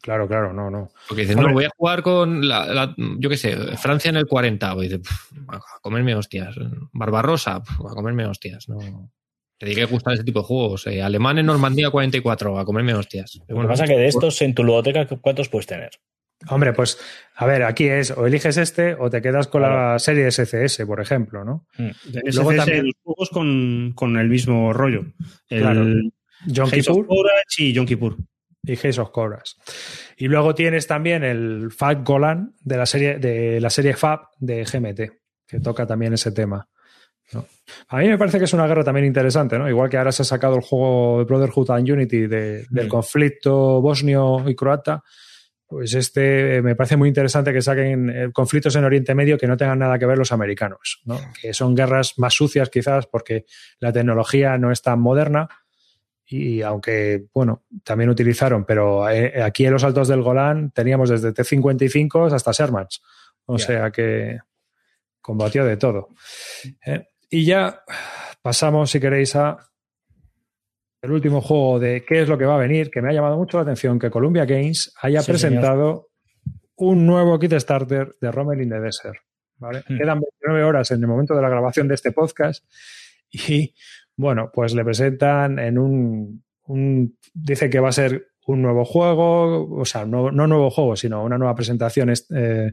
[0.00, 0.90] Claro, claro, no, no.
[1.06, 4.74] Porque dices, no, voy a jugar con, la, yo qué sé, Francia en el 40.
[4.74, 6.56] Voy a, a comerme hostias.
[6.92, 8.68] Barbarosa, a comerme hostias.
[8.68, 9.10] No.
[9.58, 10.86] Te diría que gustan ese tipo de juegos.
[10.86, 13.40] Eh, Alemán en Normandía 44, a comerme hostias.
[13.48, 15.90] Lo que pasa es que de estos en tu ludoteca, ¿cuántos puedes tener?
[16.48, 16.98] Hombre, pues
[17.34, 19.92] a ver, aquí es o eliges este o te quedas con claro.
[19.92, 21.66] la serie SCS, por ejemplo, ¿no?
[21.78, 21.90] Mm.
[22.34, 25.06] Luego SCS también los juegos con, con, el mismo rollo.
[25.48, 25.86] El claro.
[26.54, 27.06] John Kippur
[27.56, 28.16] y John Kippur
[28.62, 29.56] y Haze of Cobras.
[30.16, 34.64] Y luego tienes también el Fab Golan de la serie, de la serie Fab de
[34.64, 35.00] GMT,
[35.46, 36.68] que toca también ese tema.
[37.32, 37.46] ¿No?
[37.88, 39.68] A mí me parece que es una guerra también interesante, ¿no?
[39.68, 44.48] Igual que ahora se ha sacado el juego Brotherhood and Unity de, del conflicto bosnio
[44.48, 45.02] y croata,
[45.66, 49.56] pues este me parece muy interesante que saquen eh, conflictos en Oriente Medio que no
[49.56, 51.18] tengan nada que ver los americanos, ¿no?
[51.40, 53.46] Que son guerras más sucias quizás porque
[53.80, 55.48] la tecnología no es tan moderna,
[56.28, 61.32] y aunque, bueno, también utilizaron, pero eh, aquí en los altos del Golán teníamos desde
[61.32, 63.00] T-55 hasta Shermans.
[63.44, 63.66] O yeah.
[63.66, 64.40] sea que
[65.20, 66.08] combatió de todo.
[66.84, 67.82] Eh, y ya
[68.42, 69.58] pasamos, si queréis, a
[71.02, 73.36] el último juego de qué es lo que va a venir, que me ha llamado
[73.36, 76.08] mucho la atención que Columbia Games haya sí, presentado
[76.42, 76.60] señor.
[76.76, 79.18] un nuevo kit starter de Rommel in the Desert.
[79.58, 79.84] ¿vale?
[79.88, 79.98] Mm.
[79.98, 82.64] Quedan 29 horas en el momento de la grabación de este podcast
[83.30, 83.74] y
[84.16, 89.68] bueno, pues le presentan en un, un, dice que va a ser un nuevo juego,
[89.76, 92.72] o sea, no, no nuevo juego, sino una nueva presentación eh,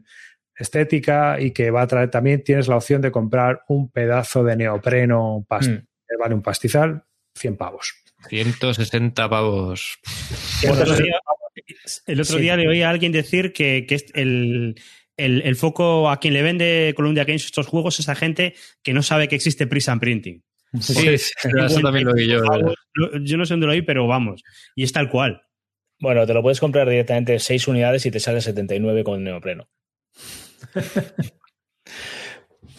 [0.63, 4.55] estética y que va a traer también tienes la opción de comprar un pedazo de
[4.55, 5.75] neopreno past mm.
[6.07, 7.03] que vale un pastizal,
[7.35, 7.93] 100 pavos.
[8.29, 9.99] 160 pavos.
[10.63, 11.19] El otro día,
[12.07, 12.61] el otro día sí.
[12.61, 14.75] le oí a alguien decir que, que el,
[15.17, 18.93] el, el, foco a quien le vende Columbia Games estos juegos es a gente que
[18.93, 20.43] no sabe que existe Prison Printing.
[20.79, 22.41] Sí, sí, eso también lo vi yo.
[23.21, 24.43] Yo no sé dónde lo vi, pero vamos.
[24.75, 25.43] Y es tal cual.
[25.99, 29.69] Bueno, te lo puedes comprar directamente 6 unidades y te sale 79 con neopreno.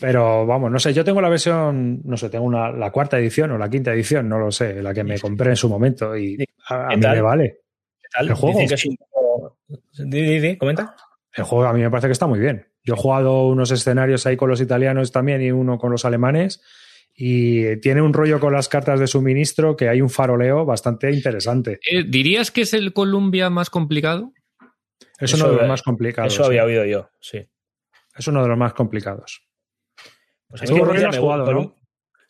[0.01, 3.53] Pero vamos, no sé, yo tengo la versión, no sé, tengo una, la cuarta edición
[3.53, 6.45] o la quinta edición, no lo sé, la que me compré en su momento y
[6.69, 7.61] a, a mí me vale.
[8.03, 8.29] ¿Qué tal?
[8.29, 8.59] El juego.
[8.59, 9.59] Que es un poco...
[9.69, 10.95] di, di, di, comenta.
[11.33, 12.69] El juego a mí me parece que está muy bien.
[12.85, 16.63] Yo he jugado unos escenarios ahí con los italianos también y uno con los alemanes
[17.17, 21.79] y tiene un rollo con las cartas de suministro que hay un faroleo bastante interesante.
[21.91, 24.33] Eh, ¿Dirías que es el Columbia más complicado?
[25.19, 26.35] Es eso, uno de los más complicados.
[26.35, 27.49] Eso había oído yo, sí.
[28.15, 29.43] Es uno de los más complicados.
[30.49, 31.75] Pues es que no has jugado, ¿no?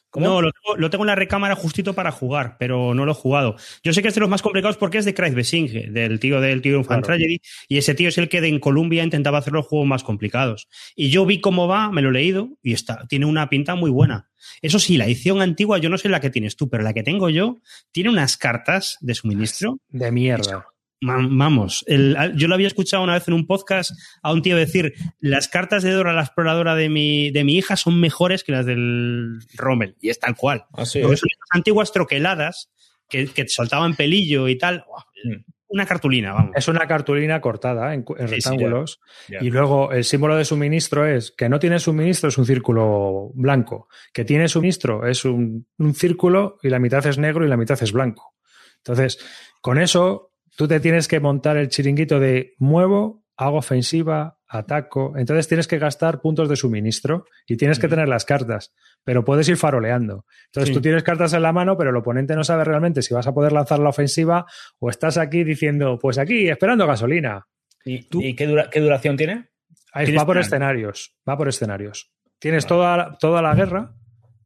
[0.09, 0.27] ¿Cómo?
[0.27, 3.16] No, lo tengo, lo tengo, en la recámara justito para jugar, pero no lo he
[3.16, 3.57] jugado.
[3.83, 6.40] Yo sé que es de los más complicados porque es de Craig Besing, del tío
[6.40, 7.18] del tío de Fan claro.
[7.18, 10.05] Tragedy, y ese tío es el que de en Columbia intentaba hacer los juegos más
[10.05, 10.68] complicados.
[10.94, 13.90] Y yo vi cómo va, me lo he leído, y está, tiene una pinta muy
[13.90, 14.31] buena.
[14.62, 17.03] Eso sí, la edición antigua, yo no sé la que tienes tú, pero la que
[17.03, 17.59] tengo yo,
[17.90, 19.81] tiene unas cartas de suministro.
[19.88, 20.64] De mierda.
[21.05, 24.95] Vamos, el, yo lo había escuchado una vez en un podcast a un tío decir,
[25.21, 28.64] las cartas de Dora la exploradora de mi, de mi hija son mejores que las
[28.64, 30.64] del Rommel, y es tal cual.
[30.73, 32.71] Ah, son estas antiguas troqueladas
[33.09, 34.85] que, que soltaban pelillo y tal.
[35.25, 35.53] Mm.
[35.67, 36.53] Una cartulina, vamos.
[36.55, 39.01] Es una cartulina cortada en, en sí, rectángulos.
[39.27, 39.35] Sí.
[39.40, 43.88] Y luego el símbolo de suministro es que no tiene suministro, es un círculo blanco.
[44.12, 47.83] Que tiene suministro es un, un círculo y la mitad es negro y la mitad
[47.83, 48.37] es blanco.
[48.77, 49.19] Entonces,
[49.61, 55.14] con eso tú te tienes que montar el chiringuito de muevo, hago ofensiva, ataco.
[55.17, 59.49] Entonces tienes que gastar puntos de suministro y tienes que tener las cartas, pero puedes
[59.49, 60.25] ir faroleando.
[60.47, 60.75] Entonces Sí.
[60.75, 63.35] tú tienes cartas en la mano, pero el oponente no sabe realmente si vas a
[63.35, 64.47] poder lanzar la ofensiva
[64.79, 67.45] o estás aquí diciendo, pues aquí, esperando gasolina.
[67.85, 69.49] ¿Y, Tú- y qué, dura- qué duración tiene?
[69.93, 70.45] Ahí va por plan.
[70.45, 72.12] escenarios, va por escenarios.
[72.38, 73.95] Tienes toda, toda la guerra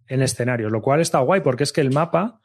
[0.07, 2.41] en escenarios, lo cual está guay porque es que el mapa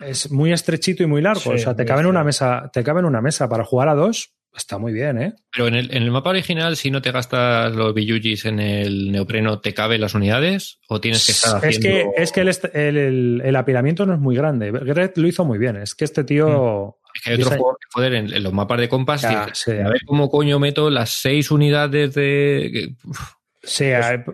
[0.00, 1.40] es muy estrechito y muy largo.
[1.40, 3.88] Sí, o sea, te cabe en una mesa, te cabe en una mesa para jugar
[3.88, 4.32] a dos.
[4.56, 5.32] Está muy bien, ¿eh?
[5.52, 9.12] Pero en el, en el mapa original, si no te gastas los billugis en el
[9.12, 10.80] neopreno, ¿te caben las unidades?
[10.88, 12.12] ¿O tienes que estar Es que, haciendo...?
[12.16, 14.72] es que el, el, el- el apilamiento no es muy grande.
[14.72, 15.76] Gret lo hizo muy bien.
[15.76, 16.96] Es que este tío.
[17.14, 19.58] Es que hay otro juego que, joder, en, en los mapas de compas, Ya, dices,
[19.58, 19.70] sí.
[19.70, 22.94] a ver cómo coño meto las seis unidades de...
[23.04, 23.20] uf,
[23.62, 24.24] Sí, a,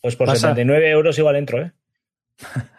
[0.00, 0.40] Pues por Pasa.
[0.48, 1.72] 79 euros igual entro, ¿eh?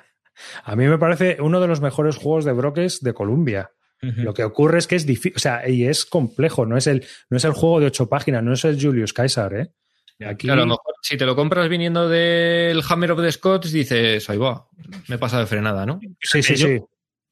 [0.64, 3.72] a mí me parece uno de los mejores juegos de broques de Columbia.
[4.02, 7.06] Lo que ocurre es que es difícil, o sea, y es complejo, no es el,
[7.30, 9.72] no es el juego de ocho páginas, no es el Julius Caesar, ¿eh?
[10.26, 13.72] Aquí, Claro, a lo mejor si te lo compras viniendo del Hammer of the Scots,
[13.74, 14.68] dices, ahí va,
[15.10, 16.00] me he pasado de frenada, ¿no?
[16.22, 16.80] sí, sí, yo- sí.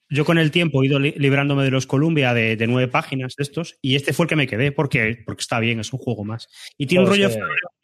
[0.09, 3.33] Yo con el tiempo he ido li- librándome de los Columbia de, de nueve páginas
[3.37, 5.99] de estos y este fue el que me quedé porque, porque está bien, es un
[5.99, 6.47] juego más.
[6.77, 7.39] Y tiene un rollo eh,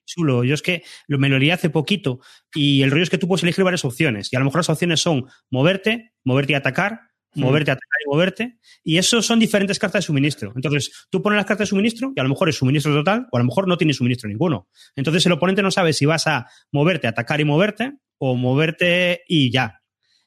[0.06, 0.44] chulo.
[0.44, 2.20] Yo es que lo, me lo leí hace poquito
[2.54, 4.70] y el rollo es que tú puedes elegir varias opciones y a lo mejor las
[4.70, 7.00] opciones son moverte, moverte y atacar,
[7.36, 8.58] moverte, atacar y moverte.
[8.84, 10.54] Y eso son diferentes cartas de suministro.
[10.56, 13.38] Entonces, tú pones las cartas de suministro y a lo mejor es suministro total o
[13.38, 14.68] a lo mejor no tiene suministro ninguno.
[14.96, 19.52] Entonces, el oponente no sabe si vas a moverte, atacar y moverte o moverte y
[19.52, 19.82] ya.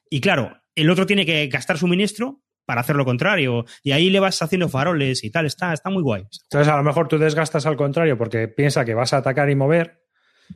[0.09, 3.65] Y claro, el otro tiene que gastar suministro para hacer lo contrario.
[3.81, 5.45] Y ahí le vas haciendo faroles y tal.
[5.45, 6.23] Está, está muy guay.
[6.43, 9.55] Entonces, a lo mejor tú desgastas al contrario porque piensa que vas a atacar y
[9.55, 10.03] mover.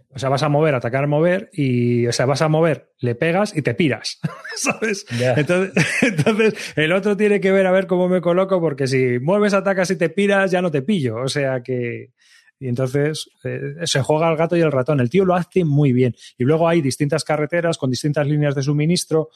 [0.10, 3.56] O sea, vas a mover, atacar, mover y, o sea, vas a mover, le pegas
[3.56, 4.20] y te piras,
[4.56, 5.06] ¿sabes?
[5.10, 9.54] Entonces, entonces, el otro tiene que ver a ver cómo me coloco porque si mueves,
[9.54, 11.16] atacas y te piras, ya no te pillo.
[11.18, 12.12] O sea que...
[12.60, 15.00] Y entonces eh, se juega el gato y el ratón.
[15.00, 16.14] El tío lo hace muy bien.
[16.38, 19.30] Y luego hay distintas carreteras con distintas líneas de suministro.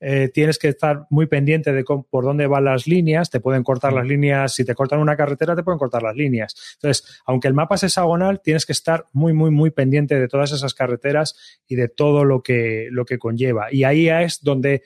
[0.00, 3.28] Eh, tienes que estar muy pendiente de cómo- por dónde van las líneas.
[3.30, 4.54] Te pueden cortar las líneas.
[4.54, 6.56] Si te cortan una carretera, te pueden cortar las líneas.
[6.76, 10.52] Entonces, aunque el mapa es hexagonal, tienes que estar muy, muy, muy pendiente de todas
[10.52, 11.36] esas carreteras
[11.68, 13.68] y de todo lo que, lo que conlleva.
[13.72, 14.82] Y ahí es donde.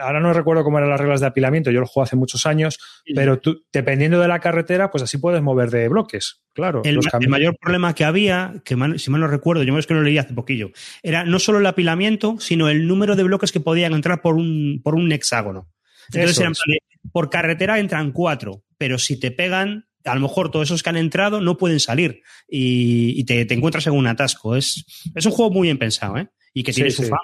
[0.00, 2.78] Ahora no recuerdo cómo eran las reglas de apilamiento, yo lo juego hace muchos años,
[3.14, 6.82] pero tú, dependiendo de la carretera, pues así puedes mover de bloques, claro.
[6.84, 9.94] El, ma- mayor problema que había, que mal- si mal no recuerdo, yo es que
[9.94, 10.70] lo leí hace poquillo,
[11.02, 14.80] era no solo el apilamiento, sino el número de bloques que podían entrar por un,
[14.82, 15.68] por un hexágono.
[16.08, 16.58] Entonces, Eso era en es.
[16.64, 20.82] plan de, por carretera entran cuatro, pero si te pegan, a lo mejor todos esos
[20.82, 24.56] que han entrado no pueden salir y, y te, te encuentras en un atasco.
[24.56, 26.28] Es, es un juego muy bien pensado, ¿eh?
[26.54, 27.08] Y que Sí, tiene su sí.
[27.10, 27.20] fama.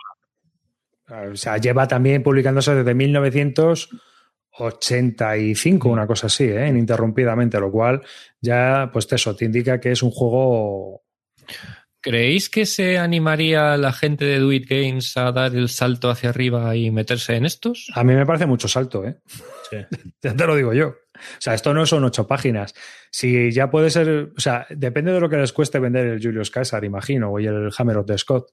[1.09, 6.69] O sea, lleva también publicándose desde 1985, una cosa así, ¿eh?
[6.69, 8.01] ininterrumpidamente, lo cual
[8.41, 11.03] ya, pues eso, te indica que es un juego.
[12.01, 16.29] ¿Creéis que se animaría la gente de Do It Games a dar el salto hacia
[16.31, 17.91] arriba y meterse en estos?
[17.95, 19.17] A mí me parece mucho salto, ¿eh?
[19.71, 19.79] Sí.
[20.23, 20.89] Ya te lo digo yo.
[20.89, 22.75] O sea, esto no son ocho páginas.
[23.11, 26.51] Si ya puede ser, o sea, depende de lo que les cueste vender el Julius
[26.51, 28.51] Caesar, imagino, o el Hammer of the Scott.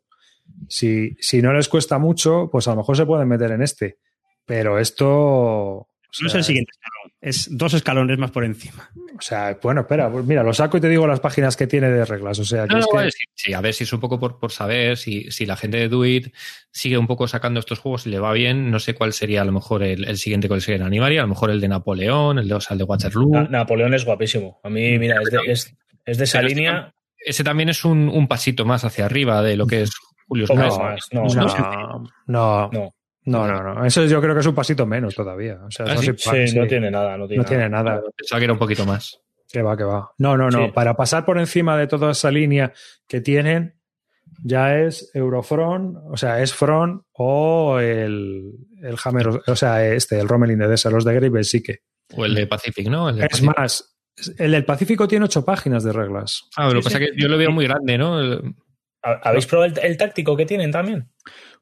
[0.68, 3.98] Si, si no les cuesta mucho, pues a lo mejor se pueden meter en este.
[4.46, 5.08] Pero esto.
[5.10, 5.88] o
[6.22, 8.90] No es el siguiente escalón, es dos escalones más por encima.
[9.18, 11.90] O sea, bueno, espera, pues mira, lo saco y te digo las páginas que tiene
[11.90, 12.40] de reglas.
[12.40, 14.40] O sea, que No, es que- sí, sí, a ver si es un poco por,
[14.40, 16.34] por saber si, si la gente de Do It
[16.72, 18.72] sigue un poco sacando estos juegos y le va bien.
[18.72, 21.20] No sé cuál sería a lo mejor el, el siguiente que se animaría.
[21.22, 23.30] A lo mejor el de Napoleón, el de, o sea, el de Waterloo.
[23.32, 24.60] Na- Napoleón es guapísimo.
[24.64, 26.94] A mí, mira, es de, es- es de esa Pero este línea.
[27.24, 29.92] Ese también es un, un pasito más hacia arriba de lo que es
[30.32, 30.66] Julio no, no,
[31.14, 32.94] no no, no,
[33.26, 33.48] No.
[33.48, 35.60] no, no, Eso yo creo que es un pasito menos todavía.
[35.66, 36.12] O sea, ¿Ah, no sí?
[36.18, 36.58] Sí, sí.
[36.58, 37.18] no tiene nada.
[37.18, 37.84] No tiene No tiene nada.
[37.96, 38.02] nada.
[38.16, 39.20] Pensaba que era un poquito más.
[39.52, 40.10] Que va, que va.
[40.18, 40.68] No, no, no.
[40.68, 40.72] Sí.
[40.74, 42.72] Para pasar por encima de toda esa línea
[43.08, 43.76] que tienen,
[44.44, 50.30] ya es Eurofront, o sea, es Front o el, el Hammer, o sea, este, el
[50.30, 51.80] Romelin de Desa, los de Grave sí que.
[52.16, 53.10] O el de Pacific, ¿no?
[53.10, 53.58] El de Es Pacific.
[53.58, 53.98] más,
[54.38, 56.44] el del Pacífico tiene ocho páginas de reglas.
[56.56, 57.04] Ah, lo que Sí, pasa sí.
[57.04, 58.20] es que yo lo veo muy grande, ¿no?
[58.22, 58.42] El- ¿Ha-
[59.02, 61.10] ¿Habéis probado el, el táctico que tienen también?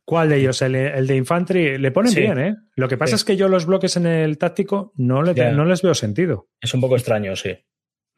[0.04, 0.62] ¿Cuál de ellos?
[0.62, 2.22] El, el de Infantry, le ponen Sí.
[2.22, 2.56] bien, ¿eh?
[2.76, 3.16] Lo que pasa Sí.
[3.22, 6.50] es que yo los bloques en el táctico no, le, no les veo sentido.
[6.60, 7.52] Es un poco extraño, sí.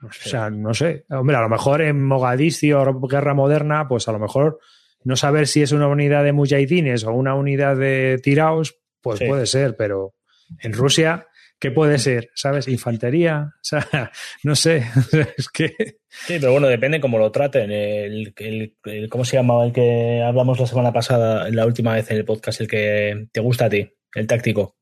[0.01, 1.05] O sea, no sé.
[1.09, 4.59] Hombre, a lo mejor en Mogadiscio o Guerra Moderna, pues a lo mejor
[5.03, 9.25] no saber si es una unidad de mujahidines o una unidad de tiraos, pues Sí.
[9.25, 10.15] puede ser, pero
[10.59, 11.27] en Rusia,
[11.61, 12.29] ¿qué puede ser?
[12.35, 12.67] ¿Sabes?
[12.67, 13.53] Infantería.
[13.55, 14.11] O sea,
[14.43, 14.83] no sé.
[15.37, 15.69] es que.
[16.09, 17.71] Sí, pero bueno, depende cómo lo traten.
[17.71, 22.11] El, el- el- ¿Cómo se llamaba el que hablamos la semana pasada, la última vez
[22.11, 23.89] en el podcast, el que te gusta a ti?
[24.13, 24.75] El táctico.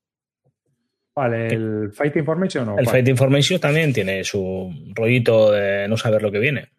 [1.15, 2.95] Vale, el Fight Information o El cuál?
[2.95, 6.69] Fight Information también tiene su rollito de no saber lo que viene.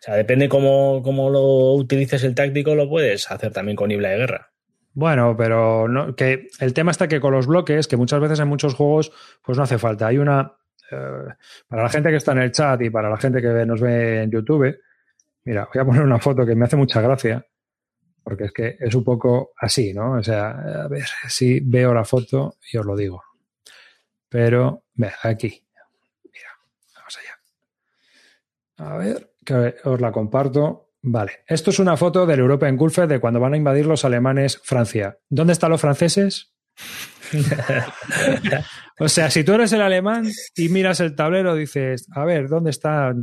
[0.00, 4.16] sea, depende cómo, cómo lo utilices el táctico, lo puedes hacer también con Ibla de
[4.18, 4.52] guerra.
[4.94, 8.48] Bueno, pero no, que el tema está que con los bloques, que muchas veces en
[8.48, 10.06] muchos juegos, pues no hace falta.
[10.06, 10.52] Hay una.
[10.90, 11.28] eh,
[11.68, 14.22] para la gente que está en el chat y para la gente que nos ve
[14.22, 14.78] en YouTube,
[15.44, 17.44] mira, voy a poner una foto que me hace mucha gracia,
[18.22, 20.12] porque es que es un poco así, ¿no?
[20.12, 23.22] O sea, a ver si veo la foto y os lo digo.
[24.28, 25.64] Pero, ve, aquí.
[26.32, 26.50] Mira,
[26.96, 28.90] vamos allá.
[28.90, 30.83] A ver, que os la comparto.
[31.06, 34.58] Vale, esto es una foto del European Gulf de cuando van a invadir los alemanes
[34.64, 35.18] Francia.
[35.28, 36.54] ¿Dónde están los franceses?
[38.98, 40.26] o sea, si tú eres el alemán
[40.56, 43.14] y miras el tablero, dices, a ver, ¿dónde está?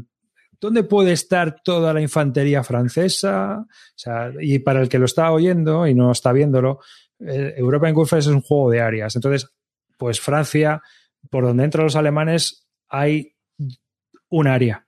[0.59, 3.61] ¿Dónde puede estar toda la infantería francesa?
[3.61, 6.81] O sea, y para el que lo está oyendo y no está viéndolo,
[7.19, 9.15] eh, European Gulf es un juego de áreas.
[9.15, 9.49] Entonces,
[9.97, 10.83] pues Francia,
[11.31, 13.35] por donde entran los alemanes, hay
[14.29, 14.85] un área.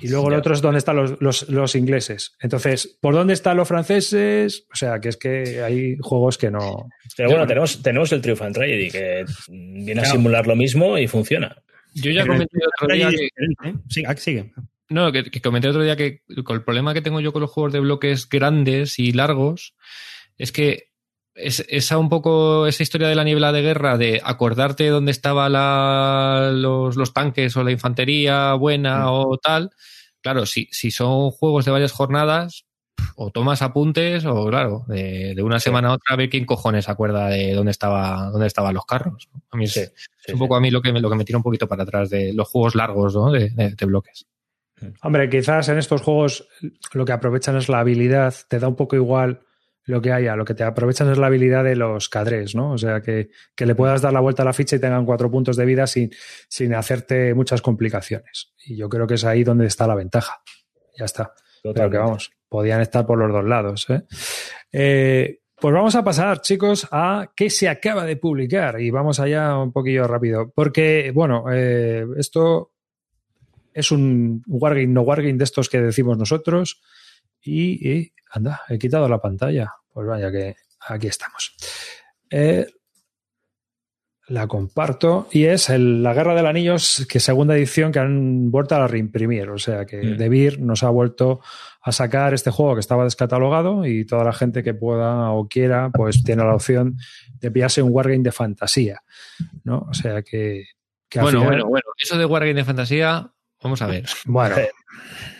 [0.00, 0.38] Y luego el Ya.
[0.38, 2.36] otro es donde están los, los- los ingleses.
[2.40, 4.66] Entonces, ¿por dónde están los franceses?
[4.72, 6.88] O sea, que es que hay juegos que no.
[7.16, 11.06] Pero bueno, tenemos, tenemos el Triumph and Tragedy, que viene a simular lo mismo y
[11.08, 11.56] funciona.
[11.94, 13.24] Yo ya Pero comenté el- otro día que,
[13.68, 13.74] ¿eh?
[13.88, 14.52] Sigue, ah, sigue.
[14.90, 17.50] No, que, que comenté otro día que con el problema que tengo yo con los
[17.50, 19.74] juegos de bloques grandes y largos
[20.38, 20.88] es que
[21.38, 25.52] es, esa un poco esa historia de la niebla de guerra de acordarte dónde estaban
[26.62, 29.70] los, los tanques o la infantería buena o tal.
[30.20, 32.64] Claro, si, si son juegos de varias jornadas,
[33.14, 36.88] o tomas apuntes, o claro, de, de una semana a otra, a ver quién cojones
[36.88, 39.28] acuerda de dónde estaba, dónde estaban los carros.
[39.50, 39.80] A mí es, Sí,
[40.26, 41.84] es un poco a mí lo que me, lo que me tira un poquito para
[41.84, 43.30] atrás de los juegos largos, ¿no?
[43.30, 44.26] de, de- de bloques.
[45.02, 46.46] Hombre, quizás en estos juegos
[46.92, 49.40] lo que aprovechan es la habilidad, te da un poco igual
[49.88, 52.72] lo que haya, lo que te aprovechan es la habilidad de los cadres, ¿no?
[52.72, 55.30] O sea, que, que le puedas dar la vuelta a la ficha y tengan cuatro
[55.30, 56.10] puntos de vida sin,
[56.48, 58.52] sin hacerte muchas complicaciones.
[58.66, 60.42] Y yo creo que es ahí donde está la ventaja.
[60.98, 61.32] Ya está.
[61.62, 61.98] Pero que Totalmente.
[61.98, 63.86] vamos, podían estar por los dos lados.
[63.88, 64.02] ¿eh?
[64.72, 68.78] Eh, pues vamos a pasar, chicos, a qué se acaba de publicar.
[68.82, 70.52] Y vamos allá un poquillo rápido.
[70.54, 72.72] Porque, bueno, eh, esto
[73.72, 76.82] es un wargame, no wargame de estos que decimos nosotros.
[77.40, 79.72] Y, y, anda, he quitado la pantalla.
[79.92, 80.56] Pues vaya que
[80.88, 81.54] aquí estamos.
[82.30, 82.66] Eh,
[84.28, 88.74] la comparto y es el- la Guerra del Anillos, que segunda edición que han vuelto
[88.74, 89.48] a reimprimir.
[89.48, 90.16] O sea que Mm.
[90.18, 91.40] De Beer nos ha vuelto
[91.80, 95.90] a sacar este juego que estaba descatalogado y toda la gente que pueda o quiera,
[95.94, 96.98] pues tiene la opción
[97.40, 99.00] de pillarse un wargame de fantasía.
[99.64, 99.86] ¿no?
[99.88, 100.64] O sea que.
[101.14, 101.84] Bueno, final- bueno, bueno.
[101.96, 103.30] Eso de Wargame de fantasía,
[103.62, 104.04] vamos a ver.
[104.26, 104.56] Bueno,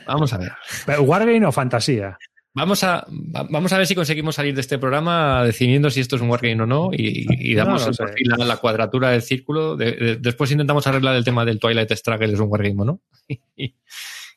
[0.07, 0.53] Vamos a ver.
[1.01, 2.16] wargame o fantasía.
[2.59, 6.17] Vamos a, va- vamos a ver si conseguimos salir de este programa decidiendo si esto
[6.17, 8.05] es un wargame o no y, y damos No, no sé.
[8.25, 9.77] la, la cuadratura del círculo.
[9.77, 13.01] De- de- después intentamos arreglar el tema del Twilight Struggle es un wargame o no.
[13.57, 13.75] Y,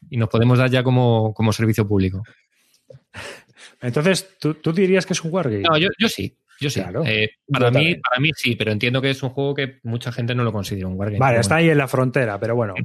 [0.10, 2.24] y nos podemos dar ya como, como servicio público.
[3.82, 5.62] Entonces, ¿tú, tú dirías que es un wargame?
[5.62, 6.36] No, yo, yo sí.
[6.60, 6.80] Yo sí.
[6.82, 7.04] Claro.
[7.06, 10.36] Eh, para, mí, para mí sí, pero entiendo que es un juego que mucha gente
[10.36, 11.20] no lo considera un wargame.
[11.20, 11.66] Vale, está bueno.
[11.66, 12.76] ahí en la frontera, pero bueno,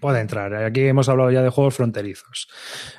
[0.00, 0.54] puede entrar.
[0.54, 2.48] Aquí hemos hablado ya de juegos fronterizos.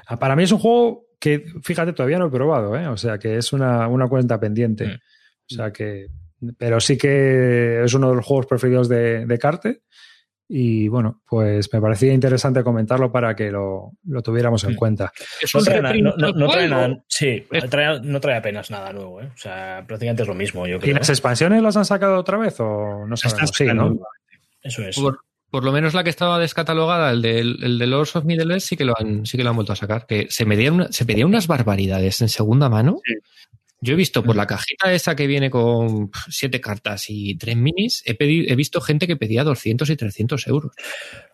[0.08, 2.88] Ah, Para mí es un juego que, fíjate, todavía no he probado, ¿eh?
[2.88, 4.86] O sea, que es una, una cuenta pendiente.
[4.88, 4.92] Mm.
[5.52, 6.08] O sea que,
[6.58, 9.82] pero sí que es uno de los juegos preferidos de, de Carte.
[10.48, 14.76] Y bueno, pues me parecía interesante comentarlo para que lo, lo tuviéramos en Mm.
[14.76, 15.12] cuenta.
[15.42, 17.04] Es No trae, nada, no, reprint no- no trae total, nada.
[17.08, 19.22] Sí, trae- no trae apenas nada nuevo.
[19.22, 19.30] ¿eh?
[19.34, 22.60] O sea, prácticamente es lo mismo, yo ¿Y las expansiones las han sacado otra vez
[22.60, 23.50] o no sabemos?
[23.56, 23.66] Sí.
[23.74, 23.98] ¿no?
[24.62, 24.96] Eso es.
[25.00, 25.20] Por,
[25.56, 28.64] por lo menos la que estaba descatalogada, el de, el de Lords of Middle Earth,
[28.64, 30.06] sí que lo han, sí que lo han vuelto a sacar.
[30.06, 33.00] Que se medían, una- se pedían unas barbaridades en segunda mano.
[33.06, 33.14] Sí.
[33.80, 38.04] Yo he visto por la cajita esa que viene con siete cartas y tres minis,
[38.06, 40.74] he, pedido, he visto gente que pedía 200 y 300 euros.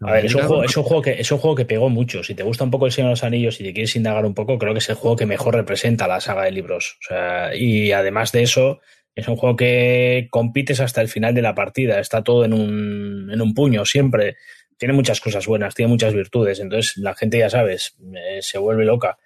[0.01, 2.23] A ver, es un, juego, es, un juego que, es un juego que pegó mucho.
[2.23, 4.35] Si te gusta un poco el Señor de los Anillos y te quieres indagar un
[4.35, 6.97] poco, creo que es el juego que mejor representa la saga de libros.
[6.99, 8.81] O sea, y además de eso,
[9.15, 11.99] es un juego que compites hasta el final de la partida.
[11.99, 14.37] Está todo en un, en un puño siempre.
[14.77, 16.59] Tiene muchas cosas buenas, tiene muchas virtudes.
[16.59, 19.17] Entonces la gente, ya sabes, eh, se vuelve loca.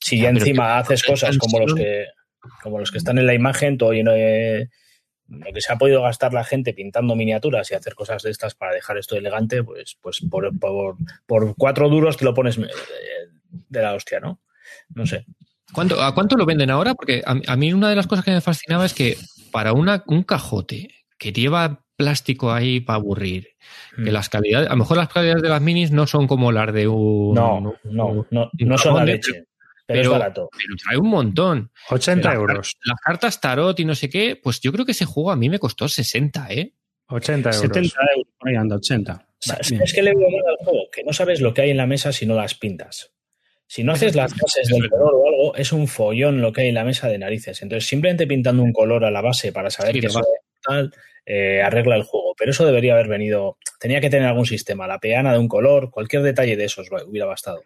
[0.00, 2.06] Si Ya, encima haces cosas como los que
[2.62, 4.68] como los que están en la imagen, todo lleno de
[5.28, 8.54] lo que se ha podido gastar la gente pintando miniaturas y hacer cosas de estas
[8.54, 12.68] para dejar esto elegante, pues, pues por, por, por cuatro duros te lo pones eh,
[13.50, 14.40] de la hostia, ¿no?
[14.90, 15.24] No sé.
[15.74, 16.94] ¿Cuánto, ¿A cuánto lo venden ahora?
[16.94, 19.16] Porque a, a mí una de las cosas que me fascinaba es que
[19.50, 23.48] para una, un cajote que lleva plástico ahí para aburrir,
[23.96, 24.14] que Mm.
[24.14, 26.88] las calidades, a lo mejor las calidades de las minis no son como las de
[26.88, 27.34] un...
[27.34, 28.26] No, no, no, un
[28.58, 29.44] no son la de- leche,
[29.86, 30.48] pero, es barato.
[30.56, 31.70] Pero trae un montón.
[31.90, 32.72] 80 Las- euros.
[32.84, 35.48] Las cartas tarot y no sé qué, pues yo creo que ese juego a mí
[35.48, 36.72] me costó 60, ¿eh?
[37.08, 37.60] 80 euros.
[37.60, 39.12] 70 euros, por ahí anda, 80.
[39.14, 39.78] Va, Sí.
[39.82, 41.86] Es que le veo mal al juego, que no sabes lo que hay en la
[41.86, 43.12] mesa si no las pintas.
[43.66, 46.68] Si no haces las bases del color o algo, es un follón lo que hay
[46.68, 47.62] en la mesa de narices.
[47.62, 50.22] Entonces, simplemente pintando un color a la base para saber Sí, que eso
[50.62, 50.92] tal,
[51.26, 52.34] eh, arregla el juego.
[52.38, 53.58] Pero eso debería haber venido.
[53.80, 57.26] Tenía que tener algún sistema, la peana de un color, cualquier detalle de esos hubiera
[57.26, 57.62] bastado.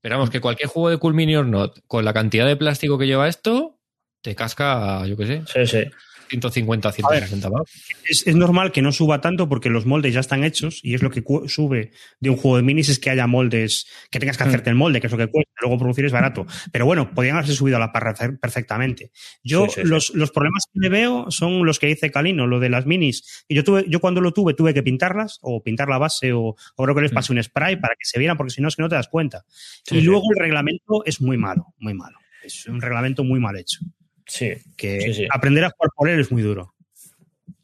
[0.00, 2.96] Pero vamos, que cualquier juego de Cool Mini or Not, con la cantidad de plástico
[2.96, 3.78] que lleva esto,
[4.22, 5.90] te casca, yo qué sé, Sí, sí.
[6.28, 7.70] 150, 160 pavos.
[8.08, 11.02] Es, es normal que no suba tanto porque los moldes ya están hechos y es
[11.02, 14.44] lo que sube de un juego de minis es que haya moldes, que tengas que
[14.44, 14.48] Mm.
[14.48, 16.46] hacerte el molde, que es lo que cuesta, luego producir es barato.
[16.72, 19.10] Pero bueno, podrían haberse subido a la parra perfectamente.
[19.42, 19.88] Yo, Sí, sí, sí.
[19.88, 23.44] los, los problemas que le veo son los que dice Calino, lo de las minis.
[23.48, 26.54] Y yo tuve, yo cuando lo tuve, tuve que pintarlas, o pintar la base, o,
[26.76, 28.76] o creo que les pasé un spray para que se vieran, porque si no es
[28.76, 29.44] que no te das cuenta.
[29.90, 32.18] Y luego el reglamento es muy malo, muy malo.
[32.44, 33.80] Es un reglamento muy mal hecho.
[34.26, 34.52] Sí.
[34.76, 35.26] Que Sí, sí.
[35.30, 36.74] aprender a jugar por él es muy duro.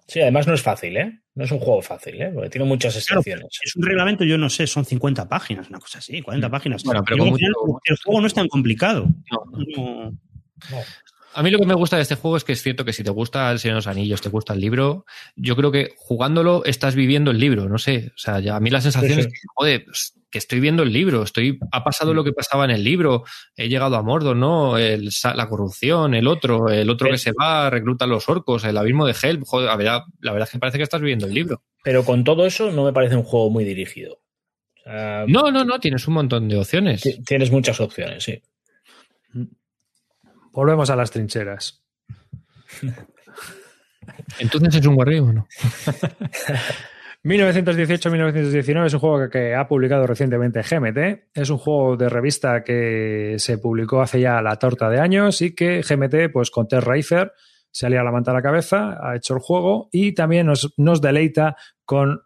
[0.07, 1.19] Sí, además no es fácil, ¿eh?
[1.35, 2.31] No es un juego fácil, ¿eh?
[2.35, 3.47] Porque tiene muchas excepciones.
[3.65, 6.83] Es un reglamento, yo no sé, son 50 páginas, una cosa así, 40 páginas.
[6.85, 7.33] Bueno, pero final,
[7.67, 9.07] mucho- el juego no es tan complicado.
[9.31, 10.11] No.
[10.71, 10.79] No.
[11.35, 13.03] A mí lo que me gusta de este juego es que es cierto que si
[13.03, 15.07] te gusta El Señor de los Anillos, te gusta el libro,
[15.37, 18.13] yo creo que jugándolo estás viviendo el libro, no sé.
[18.15, 19.29] O sea, ya a mí la sensación Sí, sí.
[19.29, 22.65] es que, joder, pues, que estoy viendo el libro, estoy, ha pasado lo que pasaba
[22.65, 23.25] en el libro,
[23.57, 24.79] he llegado a Mordor, ¿no?
[24.79, 28.77] El, la corrupción, el otro, el otro que se va, recluta a los orcos, el
[28.79, 31.35] abismo de Helm, joder, la verdad, la verdad es que parece que estás viviendo el
[31.35, 31.63] libro.
[31.85, 34.15] Pero con todo eso no me parece un juego muy dirigido.
[34.15, 37.03] O sea, No, no, no, tienes un montón de opciones.
[37.03, 38.41] ti- Tienes muchas opciones, sí.
[40.53, 41.83] Volvemos a las trincheras.
[44.39, 45.47] Entonces es un guarrillo o no?
[47.25, 51.31] 1918-1919 es un juego que, ha publicado recientemente GMT.
[51.35, 55.55] Es un juego de revista que se publicó hace ya la torta de años y
[55.55, 57.33] que GMT, pues con Terra Racer,
[57.71, 61.01] se alía la manta a la cabeza, ha hecho el juego y también nos, nos
[61.01, 62.21] deleita con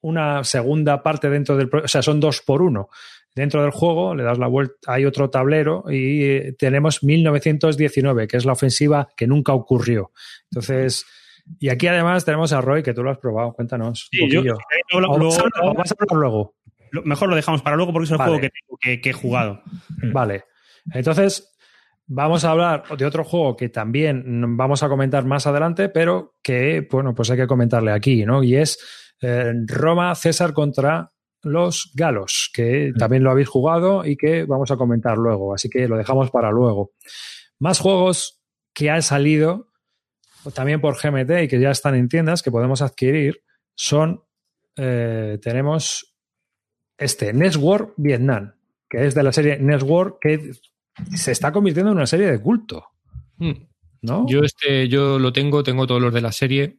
[0.00, 1.70] una segunda parte dentro del...
[1.72, 2.88] O sea, son dos por uno.
[3.34, 8.36] Dentro del juego le das la vuelta, hay otro tablero y eh, tenemos 1919, que
[8.36, 10.12] es la ofensiva que nunca ocurrió.
[10.50, 11.04] Entonces,
[11.58, 13.52] y aquí además tenemos a Roy, que tú lo has probado.
[13.54, 14.08] Cuéntanos.
[14.12, 16.54] un Sí, yo- lo- O vas a hablar- o vas a hablar luego.
[16.90, 18.28] lo- mejor lo dejamos para luego porque es el Vale.
[18.30, 19.62] juego que, tengo, que, que he jugado.
[20.12, 20.44] Vale.
[20.92, 21.48] Entonces,
[22.06, 26.86] vamos a hablar de otro juego que también vamos a comentar más adelante, pero que,
[26.90, 28.42] bueno, pues hay que comentarle aquí, ¿no?
[28.42, 28.78] Y es
[29.22, 31.12] eh, Roma César contra
[31.42, 35.54] los galos, que también lo habéis jugado y que vamos a comentar luego.
[35.54, 36.92] Así que lo dejamos para luego.
[37.58, 38.40] Más juegos
[38.72, 39.68] que han salido
[40.54, 43.42] también por GMT y que ya están en tiendas que podemos adquirir
[43.74, 44.22] son,
[44.76, 46.14] eh, tenemos
[46.98, 48.54] este, Network Vietnam,
[48.88, 50.52] que es de la serie Network que
[51.14, 52.92] se está convirtiendo en una serie de culto,
[53.42, 53.66] Hmm.
[54.02, 54.24] ¿no?
[54.28, 56.78] Yo este, yo lo tengo, tengo todos los de la serie.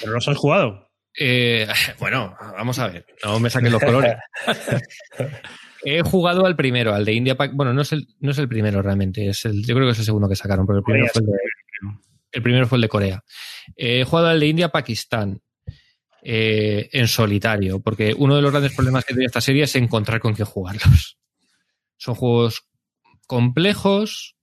[0.00, 0.85] Pero los has jugado.
[1.18, 1.66] Eh,
[2.00, 4.14] bueno, vamos a ver, no me saquen los colores.
[5.84, 7.36] He jugado al primero, al de India.
[7.36, 9.92] Pac- Bueno, no es el, no es el primero realmente, es el, yo creo que
[9.92, 11.98] es el segundo que sacaron, porque el primero, Corea fue el, de,
[12.32, 13.24] el primero fue el de Corea.
[13.76, 15.40] Eh, he jugado al de India-Pakistán
[16.22, 20.18] eh, en solitario, porque uno de los grandes problemas que tiene esta serie es encontrar
[20.20, 21.18] con quién jugarlos.
[21.98, 22.66] Son juegos
[23.26, 24.35] complejos.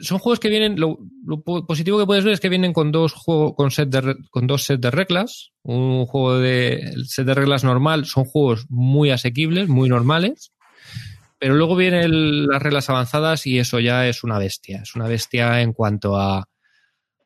[0.00, 0.78] Son juegos que vienen.
[0.78, 4.16] Lo, lo po- positivo que puedes ver es que vienen con dos con set de
[4.30, 5.52] con dos sets de reglas.
[5.62, 8.06] Un juego de set de reglas normal.
[8.06, 10.52] Son juegos muy asequibles, muy normales.
[11.38, 14.82] Pero luego vienen las reglas avanzadas y eso ya es una bestia.
[14.82, 16.48] Es una bestia en cuanto a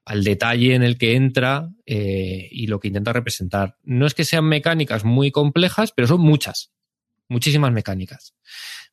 [0.07, 3.77] al detalle en el que entra eh, y lo que intenta representar.
[3.83, 6.71] No es que sean mecánicas muy complejas, pero son muchas,
[7.29, 8.33] muchísimas mecánicas.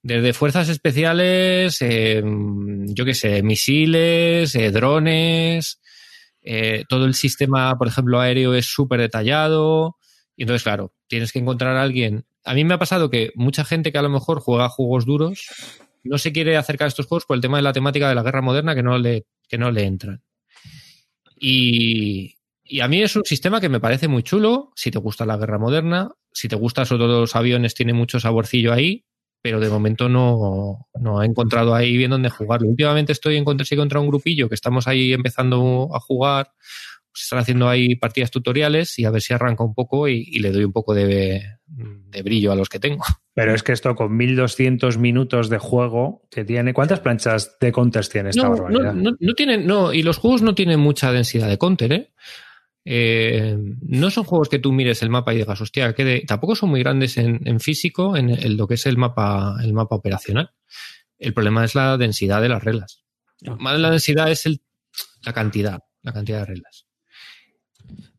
[0.03, 2.21] Desde fuerzas especiales, eh,
[2.87, 5.79] yo qué sé, misiles, eh, drones,
[6.41, 9.95] eh, todo el sistema, por ejemplo, aéreo es súper detallado.
[10.35, 12.25] Y entonces, claro, tienes que encontrar a alguien.
[12.43, 15.47] A mí me ha pasado que mucha gente que a lo mejor juega juegos duros
[16.03, 18.23] no se quiere acercar a estos juegos por el tema de la temática de la
[18.23, 20.21] guerra moderna que no le, que no le entran.
[21.39, 22.35] Y,
[22.65, 25.37] y a mí es un sistema que me parece muy chulo, si te gusta la
[25.37, 29.05] guerra moderna, si te gustan sobre todo los aviones, tiene mucho saborcillo ahí,
[29.43, 32.69] pero de momento no, no he encontrado ahí bien dónde jugarlo.
[32.69, 36.51] Últimamente estoy en contra, sí contra un grupillo que estamos ahí empezando a jugar,
[37.13, 40.39] se están haciendo ahí partidas tutoriales y a ver si arranca un poco y, y
[40.39, 43.03] le doy un poco de, de brillo a los que tengo.
[43.35, 46.73] Pero es que esto con 1200 minutos de juego que tiene.
[46.73, 48.93] ¿Cuántas planchas de counters tiene esta No, barbaridad?
[48.93, 52.13] no, no, no tienen, no, y los juegos no tienen mucha densidad de counter, ¿eh?
[52.85, 56.55] Eh, no son juegos que tú mires el mapa y digas, hostia, que de- tampoco
[56.55, 59.95] son muy grandes en, en físico, en, el- lo que es el mapa, el mapa
[59.95, 60.51] operacional.
[61.17, 63.03] El problema es la densidad de las reglas.
[63.59, 64.61] Más la densidad es el,
[65.25, 66.85] la cantidad, la cantidad de reglas.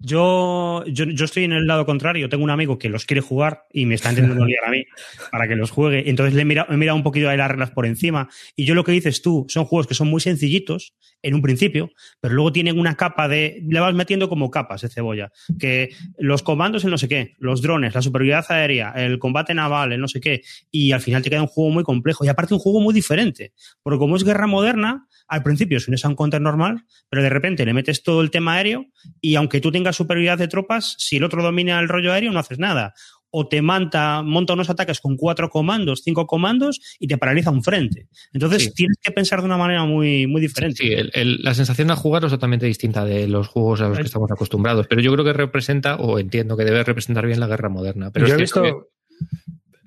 [0.06, 2.28] Yo, yo, yo, estoy en el lado contrario.
[2.28, 4.84] Tengo un amigo que los quiere jugar y me está intentando liar a mí
[5.30, 6.10] para que los juegue.
[6.10, 8.28] Entonces le he mirado, he mirado un poquito de las reglas por encima.
[8.54, 11.90] Y yo lo que dices tú, son juegos que son muy sencillitos en un principio,
[12.20, 13.62] pero luego tienen una capa de.
[13.66, 15.32] Le vas metiendo como capas de cebolla.
[15.58, 19.92] Que los comandos, el no sé qué, los drones, la superioridad aérea, el combate naval,
[19.92, 20.42] el no sé qué.
[20.70, 22.26] Y al final te queda un juego muy complejo.
[22.26, 23.54] Y aparte, un juego muy diferente.
[23.82, 27.74] Porque como es guerra moderna, al principio es un counter normal, pero de repente le
[27.74, 28.86] metes todo el tema aéreo
[29.20, 32.38] y aunque tú tengas superioridad de tropas, si el otro domina el rollo aéreo, no
[32.38, 32.94] haces nada.
[33.36, 37.64] O te monta, monta unos ataques con cuatro comandos, cinco comandos y te paraliza un
[37.64, 38.06] frente.
[38.32, 40.84] Entonces tienes que pensar de una manera muy, muy diferente.
[40.84, 44.30] Sí, la sensación de jugar es totalmente distinta de los juegos a los que estamos
[44.30, 44.86] acostumbrados.
[44.86, 48.12] Pero yo creo que representa, o entiendo que debe representar bien la guerra moderna.
[48.12, 48.90] Pero yo he visto.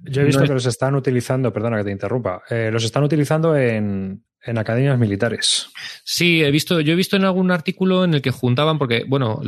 [0.09, 3.55] Yo he visto que los están utilizando, perdona que te interrumpa, eh, los están utilizando
[3.57, 5.69] en, en academias militares.
[6.03, 9.41] Sí, he visto, yo he visto en algún artículo en el que juntaban, porque, bueno,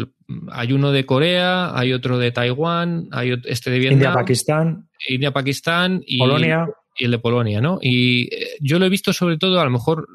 [0.52, 3.98] hay uno de Corea, hay otro de Taiwán, hay este de Vietnam.
[4.00, 4.90] India, Pakistán.
[5.08, 6.70] India, Pakistán y, Polonia.
[6.98, 7.80] y el de Polonia, ¿no?
[7.82, 10.08] Y eh, yo lo he visto sobre todo, a lo mejor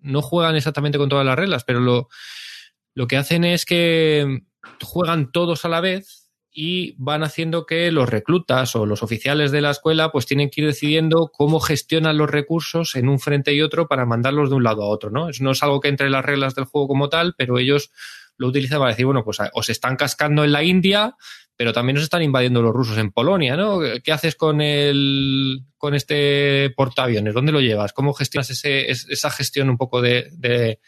[0.00, 2.08] no juegan exactamente con todas las reglas, pero lo,
[2.94, 4.42] lo que hacen es que
[4.80, 6.23] juegan todos a la vez
[6.56, 10.60] y van haciendo que los reclutas o los oficiales de la escuela pues tienen que
[10.60, 14.62] ir decidiendo cómo gestionan los recursos en un frente y otro para mandarlos de un
[14.62, 15.28] lado a otro, ¿no?
[15.28, 17.90] Eso no es algo que entre en las reglas del juego como tal, pero ellos
[18.36, 21.16] lo utilizan para decir, bueno, pues os están cascando en la India,
[21.56, 23.80] pero también os están invadiendo los rusos en Polonia, ¿no?
[24.02, 27.34] ¿Qué haces con el con este portaaviones?
[27.34, 27.92] ¿Dónde lo llevas?
[27.92, 30.78] ¿Cómo gestionas ese, esa gestión un poco de de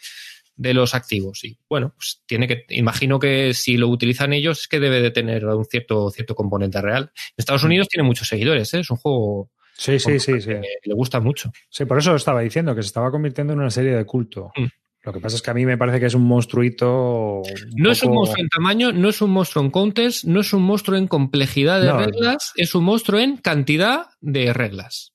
[0.57, 1.43] los activos.
[1.43, 5.11] Y bueno, pues tiene que, imagino que si lo utilizan ellos es que debe de
[5.11, 7.11] tener un cierto, cierto componente real.
[7.15, 7.67] En Estados mm.
[7.67, 8.79] Unidos tiene muchos seguidores, ¿eh?
[8.79, 10.51] es un juego sí, sí, sí, sí.
[10.83, 11.51] le gusta mucho.
[11.69, 14.51] Sí, por eso estaba diciendo que se estaba convirtiendo en una serie de culto.
[14.55, 14.65] Mm.
[15.03, 17.41] Lo que pasa es que a mí me parece que es un monstruito.
[17.77, 20.63] no es un monstruo en tamaño, no es un monstruo en countes, no es un
[20.63, 25.13] monstruo en complejidad de reglas, es un monstruo en cantidad de reglas.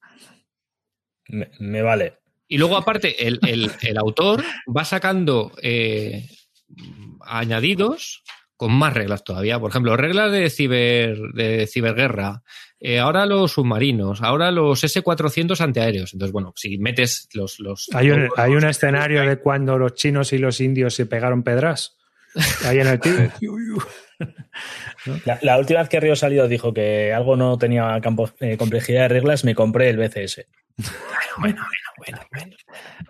[1.59, 2.22] me vale.
[2.53, 6.29] Y luego, aparte, el, autor va sacando eh,
[7.23, 8.23] añadidos
[8.59, 9.59] con más reglas todavía.
[9.59, 12.43] Por ejemplo, reglas de, ciber, de ciberguerra.
[12.79, 16.13] Eh, ahora los submarinos, ahora los S-400 antiaéreos.
[16.13, 17.59] Entonces, bueno, si metes los...
[17.59, 21.43] los hay un, hay un escenario de cuando los chinos y los indios se pegaron
[21.45, 21.97] pedras.
[22.67, 23.15] Ahí en el tío.
[25.41, 29.09] la, última vez que Río Salido dijo que algo no tenía campo, eh, complejidad de
[29.09, 30.47] reglas, me compré el BCS.
[30.77, 30.93] Bueno,
[31.39, 32.21] bueno, bueno, bueno.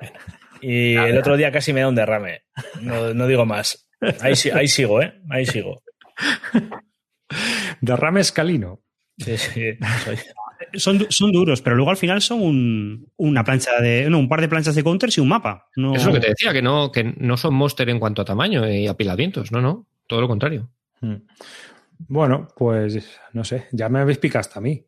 [0.63, 2.43] Y el otro día casi me da un derrame.
[2.81, 3.89] No, digo más.
[4.21, 5.21] Ahí, ahí, sigo, ¿eh?
[5.29, 5.83] Ahí sigo.
[7.81, 8.81] Derrame escalino.
[9.19, 9.63] Sí, sí.
[10.75, 14.09] Son, son, duros, pero luego al final son una plancha de.
[14.09, 15.69] No, un par de planchas de counters y un mapa.
[15.75, 15.97] No...
[15.97, 18.69] Es lo que te decía, que no, que no son monster en cuanto a tamaño
[18.71, 19.51] y apilamientos.
[19.51, 19.89] No, no.
[20.07, 20.71] Todo lo contrario.
[21.01, 21.17] Hmm.
[22.09, 24.87] Bueno, pues no sé, ya me habéis picado hasta a mí.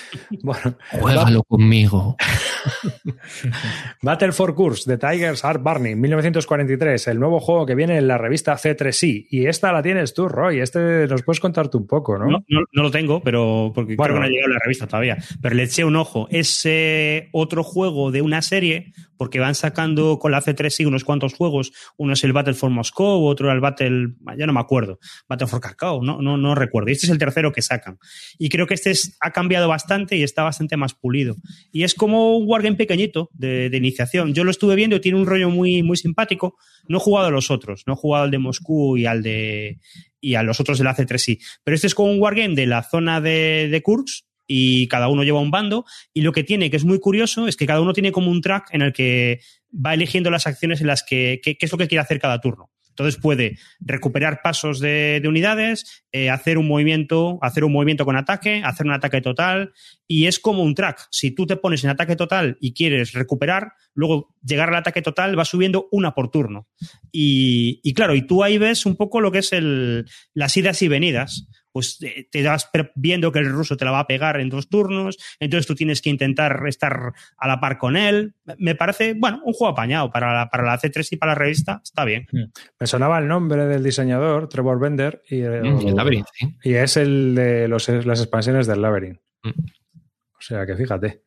[0.42, 2.16] bueno, Juégalo conmigo.
[4.02, 8.18] Battle for Course de Tigers Art Barney, 1943, el nuevo juego que viene en la
[8.18, 9.26] revista C3I.
[9.30, 10.60] Y esta la tienes tú, Roy.
[10.60, 12.26] Este nos puedes contarte un poco, ¿no?
[12.26, 15.18] No, no, lo tengo, pero porque creo que no ha llegado a la revista todavía.
[15.40, 16.28] Pero le eché un ojo.
[16.30, 18.92] Es eh, otro juego de una serie,
[19.22, 21.70] porque van sacando con la C3I unos cuantos juegos.
[21.96, 24.98] Uno es el Battle for Moscow, otro el Battle, ya no me acuerdo,
[25.28, 26.90] Battle for Cacao, no, no, no recuerdo.
[26.90, 28.00] Este es el tercero que sacan.
[28.36, 31.36] Y creo que este ha cambiado bastante y está bastante más pulido.
[31.70, 34.34] Y es como un wargame pequeñito de, iniciación.
[34.34, 36.56] Yo lo estuve viendo y tiene un rollo muy, muy simpático.
[36.88, 39.78] No he jugado a los otros, no he jugado al de Moscú y al de
[40.20, 41.38] y a los otros del AC3I.
[41.62, 45.24] Pero este es como un wargame de la zona de, de Kursk y cada uno
[45.24, 45.84] lleva un bando.
[46.12, 48.40] Y lo que tiene, que es muy curioso, es que cada uno tiene como un
[48.40, 49.40] track en el que
[49.74, 52.70] va eligiendo las acciones en las que, qué es lo que quiere hacer cada turno.
[52.92, 58.62] Entonces puede recuperar pasos de, unidades, eh, hacer un movimiento, hacer un movimiento con ataque,
[58.64, 59.72] hacer un ataque total,
[60.06, 61.08] y es como un track.
[61.10, 65.38] Si tú te pones en ataque total y quieres recuperar, luego llegar al ataque total
[65.38, 66.68] va subiendo una por turno.
[67.10, 70.88] Y, claro, y tú ahí ves un poco lo que es el, las idas y
[70.88, 74.48] venidas pues eh, te vas viendo que el ruso te la va a pegar en
[74.48, 78.34] dos turnos, entonces tú tienes que intentar estar a la par con él.
[78.58, 81.80] Me parece, bueno, un juego apañado para la, para la C3 y para la revista,
[81.82, 82.26] está bien.
[82.30, 82.44] Hmm.
[82.78, 86.24] Me sonaba el nombre del diseñador, Trevor Bender, y, mm, el,
[86.62, 89.20] y es el de los, las expansiones del Labyrinth.
[89.42, 89.50] Mm.
[89.50, 91.22] O sea que fíjate.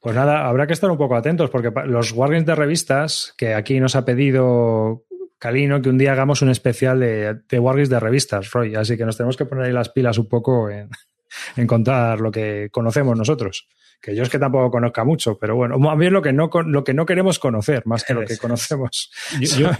[0.00, 3.78] Pues nada, habrá que estar un poco atentos porque los Wargames de revistas, que aquí
[3.78, 5.04] nos ha pedido
[5.38, 8.74] Calino que un día hagamos un especial de, de Wargames de revistas, Roy.
[8.74, 10.68] Así que nos tenemos que poner ahí las pilas un poco
[11.56, 13.68] en, contar lo que conocemos nosotros.
[14.00, 16.84] Que yo es que tampoco conozca mucho, pero bueno, más bien lo que no, lo
[16.84, 19.10] que no queremos conocer, más que lo que conocemos.
[19.40, 19.70] Yo,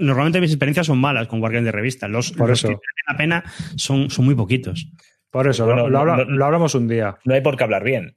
[0.00, 2.06] normalmente mis experiencias son malas con Guardián de Revista.
[2.06, 2.68] Los, Por eso.
[2.68, 2.76] que
[3.08, 3.44] la pena
[3.76, 4.86] son, son muy poquitos.
[5.30, 7.18] Por eso, lo, lo, hablamos un día.
[7.24, 8.16] No hay por qué hablar bien.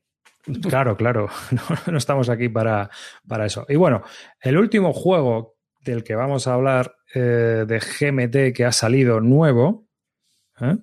[0.62, 1.30] Claro, claro.
[1.92, 2.90] No, estamos aquí para,
[3.28, 3.66] para, eso.
[3.70, 4.04] Y bueno,
[4.42, 9.88] el último juego del que vamos a hablar eh, de GMT que ha salido nuevo
[10.62, 10.78] ¿eh?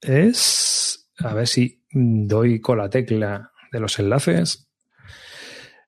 [0.00, 1.10] es.
[1.18, 4.68] A ver si doy con la tecla de los enlaces.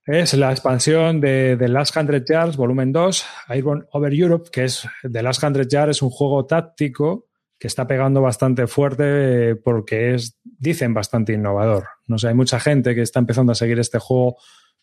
[0.07, 3.25] Es la expansión de The Last Hundred Yards, volumen 2,
[3.57, 7.27] Iron Over Europe, que es The Last Hundred Yards, es un juego táctico
[7.59, 11.87] que está pegando bastante fuerte porque es, dicen, bastante innovador.
[12.07, 14.37] No sé, hay mucha gente que está empezando a seguir este juego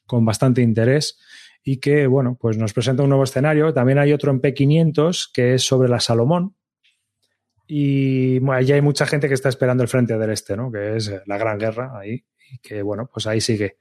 [0.07, 1.19] con bastante interés
[1.63, 3.73] y que, bueno, pues nos presenta un nuevo escenario.
[3.73, 6.55] También hay otro en P500 que es sobre la Salomón.
[7.67, 10.71] Y bueno, hay mucha gente que está esperando el frente del este, ¿no?
[10.71, 13.77] Que es la gran guerra ahí y que bueno, pues ahí sigue.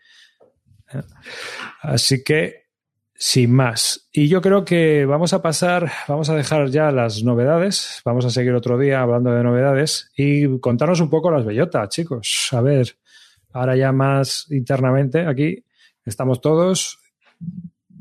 [1.83, 2.69] Así que,
[3.15, 4.09] sin más.
[4.13, 8.31] Y yo creo que vamos a pasar, vamos a dejar ya las novedades, vamos a
[8.31, 12.49] seguir otro día hablando de novedades y contarnos un poco las bellotas, chicos.
[12.53, 12.97] A ver,
[13.53, 15.65] ahora ya más internamente aquí
[16.05, 16.99] estamos todos.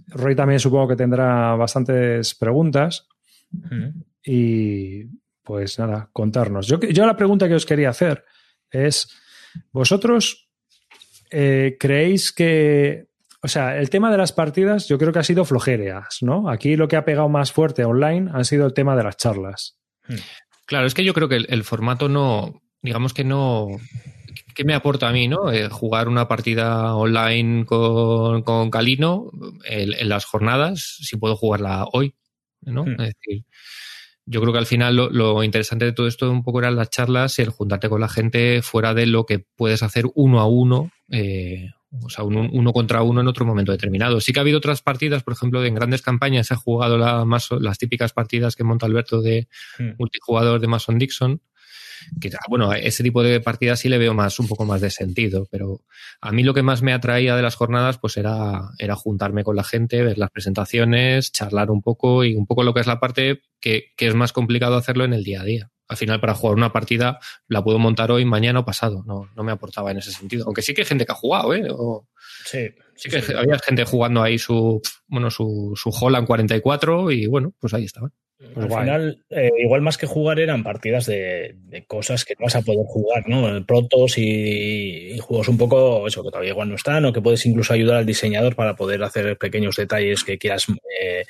[0.09, 3.07] Roy también supongo que tendrá bastantes preguntas.
[4.23, 5.05] Y
[5.43, 6.67] pues nada, contarnos.
[6.67, 8.23] Yo, yo la pregunta que os quería hacer
[8.69, 9.09] es,
[9.71, 10.49] ¿vosotros
[11.31, 13.07] eh, ¿creéis que,
[13.41, 16.49] o sea, el tema de las partidas yo creo que ha sido flojereas, ¿no?
[16.49, 19.77] Aquí lo que ha pegado más fuerte online ha sido el tema de las charlas.
[20.07, 20.15] Hmm.
[20.65, 23.67] Claro, es que yo creo que el, formato no, digamos que no,
[24.59, 25.53] ¿qué me aporta a mí, no?
[25.53, 29.31] Eh, jugar una partida online con, con Calino
[29.63, 32.13] en, las jornadas, si puedo jugarla hoy,
[32.63, 32.83] ¿no?
[32.83, 32.99] Hmm.
[32.99, 33.45] Es decir,
[34.25, 37.39] yo creo que al final lo, interesante de todo esto un poco eran las charlas
[37.39, 40.91] y el juntarte con la gente fuera de lo que puedes hacer uno a uno,
[41.09, 41.69] eh,
[42.03, 44.19] o sea, uno, contra uno en otro momento determinado.
[44.19, 47.23] Sí que ha habido otras partidas, por ejemplo, en grandes campañas se ha jugado la,
[47.23, 49.47] más, las típicas partidas que monta Alberto de
[49.77, 49.91] hmm.
[49.97, 51.39] multijugador de Mason Dixon,
[52.19, 55.47] que bueno, ese tipo de partidas sí le veo más, un poco más de sentido,
[55.51, 55.81] pero
[56.21, 59.55] a mí lo que más me atraía de las jornadas pues era, era juntarme con
[59.55, 62.99] la gente, ver las presentaciones, charlar un poco y un poco lo que es la
[62.99, 65.71] parte que, que es más complicado hacerlo en el día a día.
[65.89, 69.03] Al final, para jugar una partida la puedo montar hoy, mañana o pasado.
[69.07, 70.45] No, no me aportaba en ese sentido.
[70.45, 71.67] Aunque sí que hay gente que ha jugado, ¿eh?
[72.45, 72.69] sí.
[72.95, 77.73] Sí que había gente jugando ahí su, bueno, su, su Holland 44 y bueno, pues
[77.73, 78.11] ahí estaban.
[78.55, 81.55] Al final, eh, igual más que jugar eran partidas de,
[81.87, 83.65] cosas que no vas a poder jugar, ¿no?
[83.65, 87.73] Protos y, juegos un poco, eso, que todavía igual no están, o que puedes incluso
[87.73, 90.67] ayudar al diseñador para poder hacer pequeños detalles que quieras,
[91.01, 91.25] eh,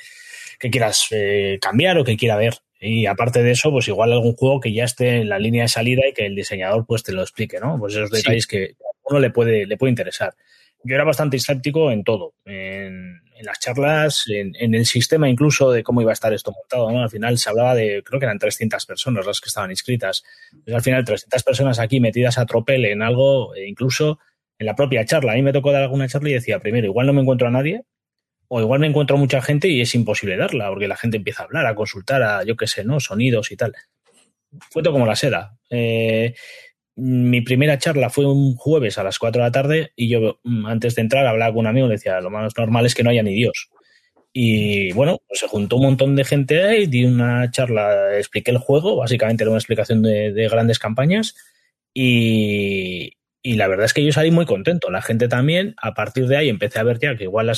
[0.59, 2.53] que quieras eh, cambiar o que quiera ver.
[2.79, 5.69] Y aparte de eso, pues igual algún juego que ya esté en la línea de
[5.69, 7.79] salida y que el diseñador pues te lo explique, ¿no?
[7.79, 10.35] Pues esos detalles que a uno le puede, le puede interesar.
[10.83, 15.81] Yo era bastante escéptico en todo, en, en las charlas, en, el sistema incluso de
[15.81, 16.89] cómo iba a estar esto montado.
[16.89, 20.23] Al final se hablaba de, creo que eran 300 personas las que estaban inscritas.
[20.51, 24.19] Entonces, al final, 300 personas aquí metidas a tropel en algo, e incluso
[24.57, 25.31] en la propia charla.
[25.31, 27.51] A mí me tocó dar alguna charla y decía, primero, igual no me encuentro a
[27.51, 27.85] nadie,
[28.49, 31.43] o igual me encuentro a mucha gente y es imposible darla, porque la gente empieza
[31.43, 32.99] a hablar, a consultar, a yo qué sé, ¿no?
[32.99, 33.73] Sonidos y tal.
[34.69, 35.57] Fue todo como la seda.
[35.69, 36.33] Eh,
[36.99, 40.65] mi primera charla fue un jueves a las 4 de la tarde y yo mm,
[40.65, 43.09] antes de entrar hablaba con un amigo y decía, lo más normal es que no
[43.09, 43.69] haya ni Dios.
[44.31, 48.59] Y bueno, pues se juntó un montón de gente ahí, di una charla, expliqué el
[48.59, 51.35] juego, básicamente era una explicación de, grandes campañas
[51.93, 56.37] y, la verdad es que yo salí muy contento, la gente también, a partir de
[56.37, 57.51] ahí empecé a ver ya que igual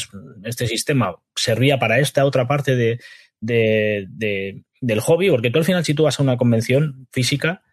[0.44, 3.00] este sistema servía para esta otra parte de,
[3.42, 7.64] del hobby, porque tú al final si tú vas a una convención física,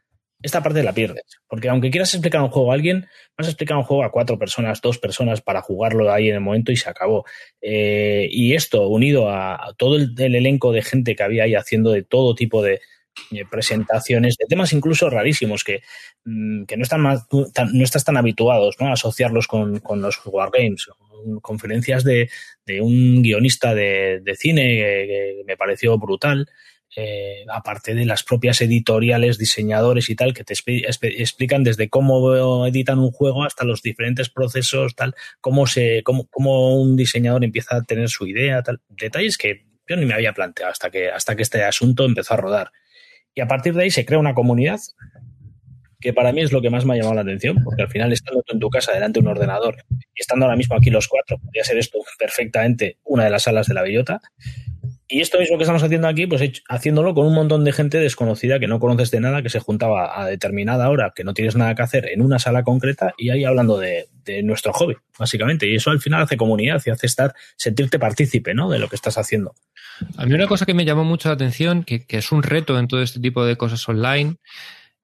[0.42, 1.24] esta parte la pierdes.
[1.48, 4.38] Porque aunque quieras explicar un juego a alguien, vas a explicar un juego a cuatro
[4.38, 7.24] personas, dos personas para jugarlo ahí en el momento y se acabó.
[7.60, 12.02] Eh, y esto, unido a, todo el, elenco de gente que había ahí haciendo de
[12.02, 12.80] todo tipo de,
[13.50, 15.82] presentaciones, de temas incluso rarísimos que,
[16.24, 18.86] mm, que no, están no estás tan habituados ¿no?
[18.86, 20.86] a asociarlos con, con los wargames.
[21.42, 22.30] Conferencias de,
[22.64, 26.48] de un guionista de, de cine que me pareció brutal.
[26.96, 32.98] Eh, aparte de las propias editoriales, diseñadores y tal, que te explican desde cómo editan
[32.98, 37.82] un juego hasta los diferentes procesos, tal, cómo, se, cómo, cómo un diseñador empieza a
[37.82, 41.42] tener su idea, tal, detalles que yo ni me había planteado hasta que, hasta que
[41.42, 42.72] este asunto empezó a rodar.
[43.34, 44.80] Y a partir de ahí se crea una comunidad
[46.00, 48.12] que para mí es lo que más me ha llamado la atención, porque al final
[48.12, 51.08] estando tú en tu casa delante de un ordenador y estando ahora mismo aquí los
[51.08, 54.20] cuatro, podría ser esto perfectamente una de las salas de la bellota,
[55.10, 58.60] Y esto mismo que estamos haciendo aquí, pues haciéndolo con un montón de gente desconocida
[58.60, 61.74] que no conoces de nada, que se juntaba a determinada hora, que no tienes nada
[61.74, 64.06] que hacer en una sala concreta y ahí hablando de,
[64.42, 65.66] nuestro hobby, básicamente.
[65.66, 68.68] Y eso al final hace comunidad y hace estar, sentirte partícipe, ¿no?
[68.68, 69.54] De lo que estás haciendo.
[70.18, 72.78] A mí una cosa que me llamó mucho la atención, que, que es un reto
[72.78, 74.36] en todo este tipo de cosas online,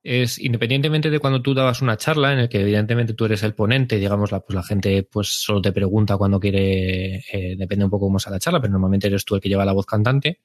[0.04, 3.54] es independientemente de cuando tú dabas una charla en el que evidentemente tú eres el
[3.54, 7.90] ponente, digamos, la, pues la gente pues solo te pregunta cuando quiere, eh, depende un
[7.90, 10.40] poco cómo sea la charla, pero normalmente eres tú el que lleva la voz cantante.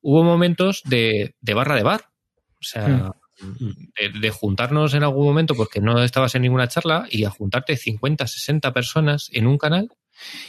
[0.00, 2.06] Hubo momentos de, de barra de bar,
[2.60, 4.20] o sea, hmm.
[4.20, 8.26] de, juntarnos en algún momento porque no estabas en ninguna charla y a juntarte 50,
[8.26, 9.92] 60 personas en un canal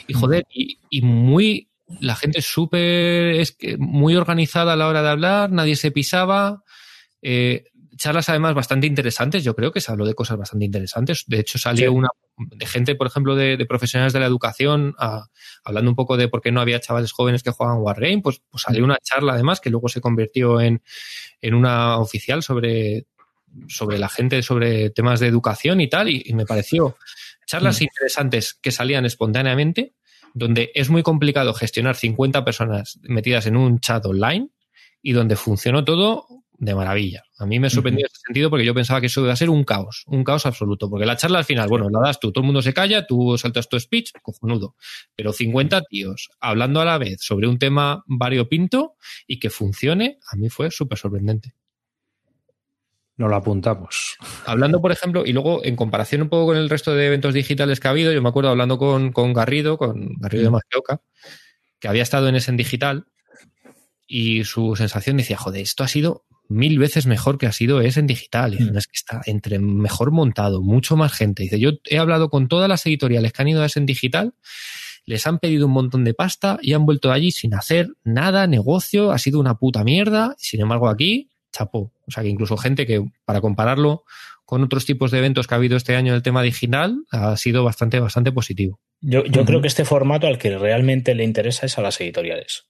[0.08, 1.68] y joder, y, y muy
[2.00, 6.64] la gente súper es que muy organizada a la hora de hablar, nadie se pisaba.
[7.22, 7.64] Eh,
[8.00, 11.24] charlas además bastante interesantes, yo creo que se habló de cosas bastante interesantes.
[11.26, 14.94] De hecho, salió una de gente, por ejemplo, de, profesionales de la educación,
[15.62, 18.62] hablando un poco de por qué no había chavales jóvenes que jugaban Wargame, pues, pues
[18.62, 20.82] salió una charla además que luego se convirtió en,
[21.42, 23.04] en una oficial sobre,
[23.68, 26.96] sobre la gente, sobre temas de educación y tal, y, me pareció
[27.46, 27.84] charlas mm.
[27.84, 29.92] interesantes que salían espontáneamente,
[30.32, 34.48] donde es muy complicado gestionar 50 personas metidas en un chat online
[35.02, 37.24] y donde funcionó todo de maravilla.
[37.38, 39.48] A mí me sorprendió en ese sentido porque yo pensaba que eso iba a ser
[39.48, 40.90] un caos, un caos absoluto.
[40.90, 43.36] Porque la charla al final, bueno, la das tú, todo el mundo se calla, tú
[43.38, 44.76] saltas tu speech, cojonudo.
[45.16, 48.96] Pero 50 tíos hablando a la vez sobre un tema variopinto
[49.26, 51.54] y que funcione, a mí fue súper sorprendente.
[53.16, 54.18] Nos lo apuntamos.
[54.44, 57.80] Hablando, por ejemplo, y luego en comparación un poco con el resto de eventos digitales
[57.80, 61.00] que ha habido, yo me acuerdo hablando con, con Garrido, con Garrido de Magioca,
[61.78, 63.06] que había estado en ese en digital,
[64.06, 67.96] y su sensación decía, joder, esto ha sido mil veces mejor que ha sido es
[67.96, 68.56] en digital.
[68.58, 68.76] Mm.
[68.76, 71.44] es que está entre mejor montado, mucho más gente.
[71.44, 74.34] Dice, yo he hablado con todas las editoriales que han ido a ese en digital,
[75.06, 79.12] les han pedido un montón de pasta y han vuelto allí sin hacer nada, negocio,
[79.12, 80.34] ha sido una puta mierda.
[80.38, 81.92] Sin embargo, aquí, chapó.
[82.06, 84.04] O sea que incluso gente que, para compararlo
[84.44, 87.36] con otros tipos de eventos que ha habido este año en el tema digital, ha
[87.36, 88.80] sido bastante, bastante positivo.
[89.00, 92.69] Yo, yo creo que este formato al que realmente le interesa es a las editoriales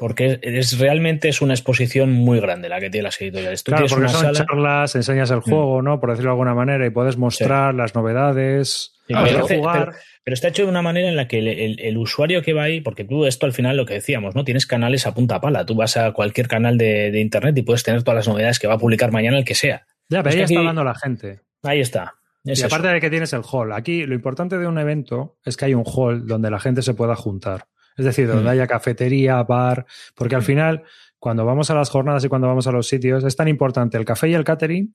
[0.00, 3.62] porque es realmente es una exposición muy grande la que tiene las editoriales.
[3.62, 5.42] claro, porque son charlas, enseñas el mm.
[5.42, 6.00] juego, ¿no?
[6.00, 9.92] Por decirlo de alguna manera, y puedes mostrar las novedades, pero, jugar.
[10.24, 13.04] Pero, está hecho de una manera en la que el, usuario que va ahí, porque
[13.04, 14.42] tú esto al final lo que decíamos, ¿no?
[14.42, 15.66] Tienes canales a punta pala.
[15.66, 18.74] Tú vas a cualquier canal de, internet y puedes tener todas las novedades que va
[18.76, 19.86] a publicar mañana el que sea.
[20.08, 21.40] Ya, pero ahí está hablando la gente.
[21.62, 22.14] Ahí está.
[22.42, 25.66] y aparte de que tienes el hall, aquí lo importante de un evento es que
[25.66, 27.66] hay un hall donde la gente se pueda juntar.
[27.96, 28.48] Es decir, donde mm.
[28.48, 30.44] haya cafetería, bar, porque al mm.
[30.44, 30.82] final,
[31.18, 34.04] cuando vamos a las jornadas y cuando vamos a los sitios, es tan importante el
[34.04, 34.94] café y el catering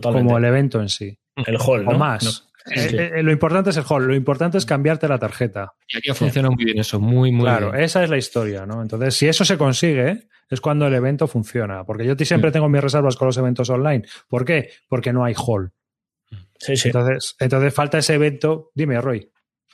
[0.00, 1.18] como el evento en sí.
[1.36, 2.46] El hall, O más.
[2.70, 5.72] Eh, eh, lo importante es el hall, lo importante es cambiarte la tarjeta.
[5.88, 8.82] Y aquí funciona muy bien eso, muy, muy claro, esa es la historia, ¿no?
[8.82, 11.84] Entonces, si eso se consigue, es cuando el evento funciona.
[11.84, 12.52] Porque yo siempre mm.
[12.52, 14.04] tengo mis reservas con los eventos online.
[14.28, 14.70] ¿Por qué?
[14.88, 15.72] Porque no hay hall.
[16.58, 16.88] Sí, sí.
[16.88, 18.70] Entonces, entonces falta ese evento.
[18.74, 19.30] Dime, Roy.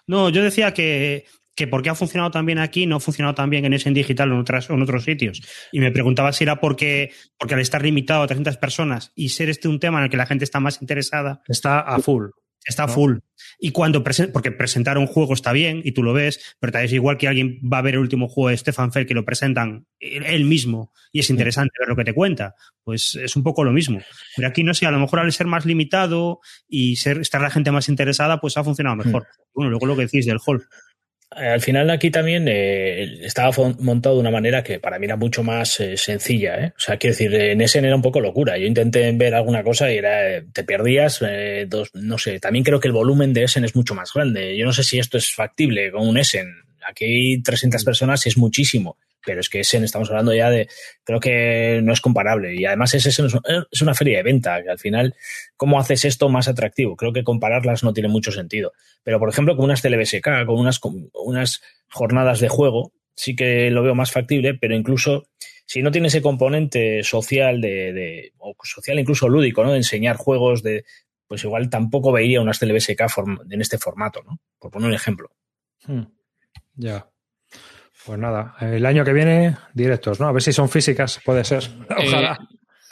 [0.06, 1.26] No, yo decía que
[1.56, 3.88] que por qué ha funcionado tan bien aquí no ha funcionado tan bien en ese
[3.88, 5.42] en digital o en, otras, en otros sitios.
[5.72, 9.48] Y me preguntaba si era porque, porque al estar limitado a 300 personas y ser
[9.48, 11.42] este un tema en el que la gente está más interesada.
[11.48, 12.26] Está a full.
[12.66, 13.18] Está a full.
[13.58, 14.02] Y cuando
[14.32, 17.28] porque presentar un juego está bien y tú lo ves, pero tal vez igual que
[17.28, 20.92] alguien va a ver el último juego de Stefan Feld que lo presentan él mismo
[21.12, 24.00] y es interesante ver lo que te cuenta, pues es un poco lo mismo.
[24.34, 27.50] Pero aquí no sé, a lo mejor al ser más limitado y ser, estar la
[27.50, 29.28] gente más interesada, pues ha funcionado mejor.
[29.54, 30.66] Bueno, luego lo que decís del hall.
[31.34, 33.50] Eh, al final aquí también eh, estaba
[33.80, 36.58] montado de una manera que para mí era mucho más eh, sencilla.
[36.58, 36.72] ¿eh?
[36.76, 38.56] O sea, quiero decir, en ese era un poco locura.
[38.58, 41.20] Yo intenté ver alguna cosa y era, te perdías,
[41.68, 44.56] dos, no sé, también creo que el volumen de Essen es mucho más grande.
[44.56, 46.48] Yo no sé si esto es factible con un Essen.
[46.88, 48.96] Aquí hay 300 personas y es muchísimo
[49.26, 50.68] pero es que Essen estamos hablando ya de,
[51.02, 52.54] creo que no es comparable.
[52.54, 55.14] Y además es, es una feria de venta, que al final,
[55.56, 56.96] ¿cómo haces esto más atractivo?
[56.96, 58.72] Creo que compararlas no tiene mucho sentido.
[59.02, 60.80] Pero, por ejemplo, con unas TLBSK, con unas,
[61.12, 61.60] unas
[61.90, 65.26] jornadas de juego, sí que lo veo más factible, pero incluso
[65.66, 69.72] si no tiene ese componente social de, de o social incluso lúdico, ¿no?
[69.72, 70.84] De enseñar juegos de,
[71.26, 73.00] pues igual tampoco veía unas TLBSK
[73.50, 74.38] en este formato, ¿no?
[74.60, 75.30] Por poner un ejemplo.
[75.84, 76.04] Hmm.
[76.76, 77.10] Ya.
[78.06, 80.28] Pues nada, el año que viene, directos, ¿no?
[80.28, 81.64] A ver si son físicas, puede ser.
[81.90, 82.38] Ojalá.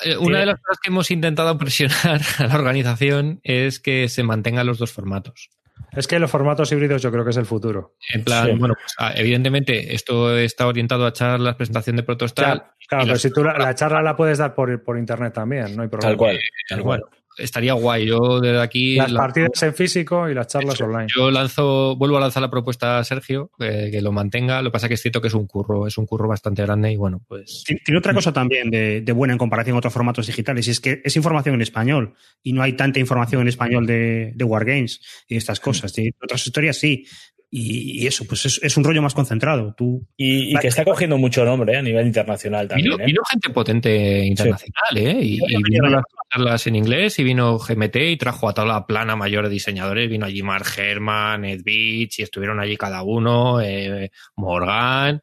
[0.04, 4.08] Eh, eh, una de las cosas que hemos intentado presionar a la organización es que
[4.08, 5.50] se mantengan los dos formatos.
[5.92, 7.94] Es que los formatos híbridos yo creo que es el futuro.
[8.12, 12.64] En plan, bueno, pues, ah, evidentemente esto está orientado a charlas, presentación de protostal.
[12.88, 15.88] Claro, pero si tú la, charla la puedes dar por, por internet también, no hay
[15.88, 16.10] problema.
[16.10, 16.38] Tal cual,
[16.68, 17.04] tal cual.
[17.39, 18.07] Estaría guay.
[18.07, 18.97] Yo desde aquí.
[18.97, 21.07] Las partidas en físico y las charlas online.
[21.14, 24.62] Yo lanzo, vuelvo a lanzar la propuesta a Sergio, que lo mantenga.
[24.62, 26.62] Lo que pasa es que es cierto que es un curro, es un curro bastante
[26.62, 27.64] grande y bueno, pues.
[27.64, 31.01] Tiene otra cosa también de, buena en comparación a otros formatos digitales, y es que
[31.05, 35.37] es información en español y no hay tanta información en español de, de Wargames y
[35.37, 35.97] estas cosas.
[35.99, 37.07] Y otras historias sí,
[37.51, 39.74] y, eso, pues es, un rollo más concentrado.
[39.76, 41.76] Tú, y, que está cogiendo mucho nombre ¿eh?
[41.76, 42.97] a nivel internacional también.
[42.97, 43.24] Vino, ¿eh?
[43.30, 45.18] gente potente internacional, ¿eh?
[45.22, 49.14] Y, vino las charlas en inglés y vino GMT y trajo a toda la plana
[49.14, 50.11] mayor de diseñadores.
[50.11, 55.22] Vino allí Mark Herman, Ed Beach y estuvieron allí cada uno, eh, Morgan.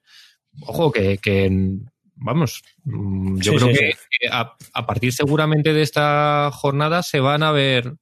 [0.62, 1.50] Ojo, que,
[2.16, 3.94] vamos, mm, yo creo que,
[4.32, 7.96] a, a, partir seguramente de esta jornada se van a ver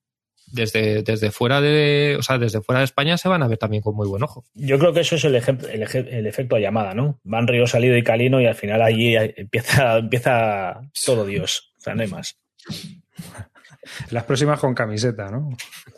[0.52, 3.84] desde, desde fuera de, o sea, desde fuera de España se van a ver también
[3.84, 4.46] con muy buen ojo.
[4.54, 7.20] Yo creo que eso es el, el, el efecto llamada, ¿no?
[7.24, 11.74] Van Río salido y Calino y al final allí empieza, empieza todo Dios.
[11.78, 12.40] O sea, no hay más.
[14.12, 15.50] Las próximas con camiseta, ¿no?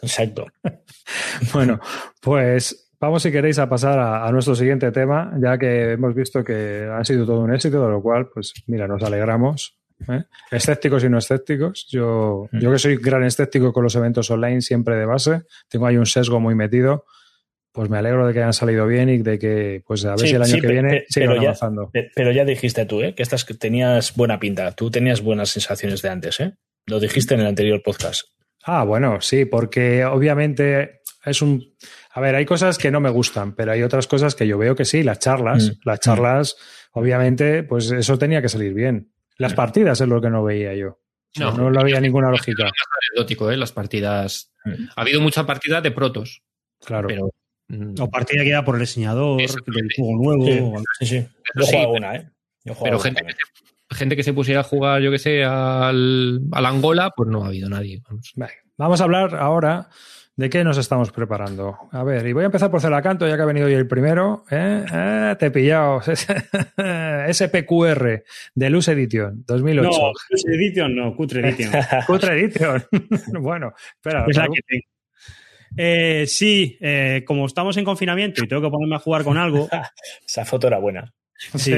[0.02, 0.48] Exacto.
[1.54, 1.80] bueno,
[2.22, 6.44] pues vamos si queréis a pasar a, a, nuestro siguiente tema, ya que hemos visto
[6.44, 9.81] que ha sido todo un éxito, de lo cual, pues mira, nos alegramos.
[10.10, 10.24] ¿Eh?
[10.52, 11.88] Escépticos y no escépticos.
[11.90, 12.60] Yo, mm.
[12.60, 16.06] yo que soy gran escéptico con los eventos online siempre de base, tengo ahí un
[16.06, 17.06] sesgo muy metido.
[17.74, 20.36] Pues me alegro de que hayan salido bien y de que, pues a ver si
[20.36, 21.90] el año que viene sigan avanzando.
[22.14, 23.16] pero ya dijiste tú, ¿eh?
[23.16, 24.74] que estas tenías buena pinta.
[24.74, 26.54] Tú tenías buenas sensaciones de antes, ¿eh?
[26.86, 28.24] Lo dijiste en el anterior podcast.
[28.64, 31.76] Ah, bueno, sí, porque obviamente es un.
[32.14, 34.76] A ver, hay cosas que no me gustan, pero hay otras cosas que yo veo
[34.76, 35.04] que sí.
[35.04, 35.80] Las charlas, mm.
[35.86, 36.56] las charlas,
[36.92, 39.12] obviamente, pues eso tenía que salir bien.
[39.42, 41.00] Las partidas es lo que no veía yo.
[41.40, 42.66] No, no, había ninguna lógica.
[42.66, 42.72] Es
[43.10, 43.58] anecdótico, ¿eh?
[43.58, 44.52] Las partidas.
[44.96, 46.44] Ha habido mucha partida de protos.
[46.80, 47.08] Claro.
[47.08, 47.34] Pero,
[47.70, 50.84] mm, o partida que da por el diseñador, del juego nuevo.
[51.00, 51.28] Sí, sí.
[51.56, 52.30] Yo juego alguna, ¿eh?
[52.64, 56.42] Yo pero gente que, se, gente que, se, pusiera a jugar, yo que sé, al,
[56.52, 58.02] al Angola, pues no ha habido nadie.
[58.08, 58.32] Vamos.
[58.36, 58.54] Vale.
[58.78, 59.90] Vamos a hablar ahora
[60.42, 61.78] ¿De qué nos estamos preparando?
[61.92, 64.44] A ver, y voy a empezar por Celacanto, ya que ha venido hoy el primero.
[64.50, 64.84] ¿eh?
[64.92, 66.02] Eh, te he pillado.
[67.32, 68.24] SPQR
[68.56, 69.88] de Luz Edition 2008.
[69.88, 71.72] No, Luz Edition no, Cutre Edition.
[72.08, 72.84] Cutre Edition.
[73.40, 74.26] bueno, espera.
[74.28, 74.82] Es la que
[75.78, 79.70] eh, sí, eh, como estamos en confinamiento y tengo que ponerme a jugar con algo.
[80.26, 81.14] Esa foto era buena.
[81.54, 81.76] Sí.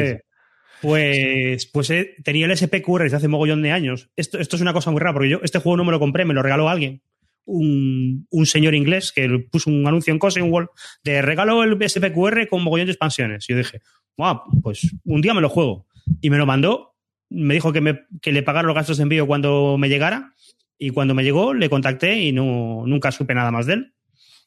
[0.82, 1.92] Pues, pues
[2.24, 4.10] tenía el SPQR desde hace mogollón de años.
[4.16, 6.24] Esto, esto es una cosa muy rara, porque yo este juego no me lo compré,
[6.24, 7.02] me lo regaló alguien
[7.46, 10.70] un, señor inglés que puso un anuncio en Cousin Wall
[11.04, 13.50] de regalo el SPQR con mogollón de expansiones.
[13.50, 13.82] Y yo dije,
[14.18, 15.88] wow, pues un día me lo juego.
[16.22, 16.96] Y me lo mandó,
[17.30, 20.34] me dijo que, me, que le pagara los gastos de envío cuando me llegara.
[20.78, 23.94] Y cuando me llegó, le contacté y no, nunca supe nada más de él.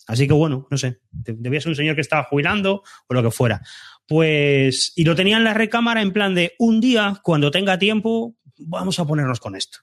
[0.07, 3.31] Así que bueno, no sé, debía ser un señor que estaba jubilando o lo que
[3.31, 3.63] fuera.
[4.07, 8.37] Pues, y lo tenía en la recámara en plan de un día, cuando tenga tiempo,
[8.59, 9.79] vamos a ponernos con esto.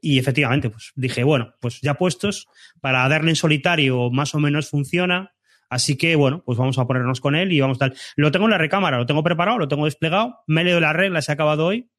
[0.00, 2.46] Y efectivamente, pues dije, bueno, pues ya puestos,
[2.80, 5.34] para darle en solitario más o menos funciona.
[5.68, 7.94] Así que, bueno, pues vamos a ponernos con él y vamos tal.
[8.14, 10.94] Lo tengo en la recámara, lo tengo preparado, lo tengo desplegado, me he leído las
[10.94, 11.90] reglas, he acabado hoy.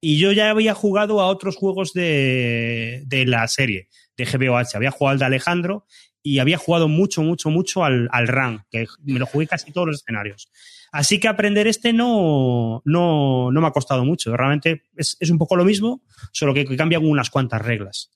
[0.00, 4.74] Y yo ya había jugado a otros juegos de, de la serie, de GBOH.
[4.76, 5.86] Había jugado al de Alejandro
[6.22, 9.86] y había jugado mucho, mucho, mucho al, al RAN, que me lo jugué casi todos
[9.86, 10.50] los escenarios.
[10.92, 14.36] Así que aprender este no, no, no me ha costado mucho.
[14.36, 18.12] Realmente es, es, un poco lo mismo, solo que, cambian unas cuantas reglas.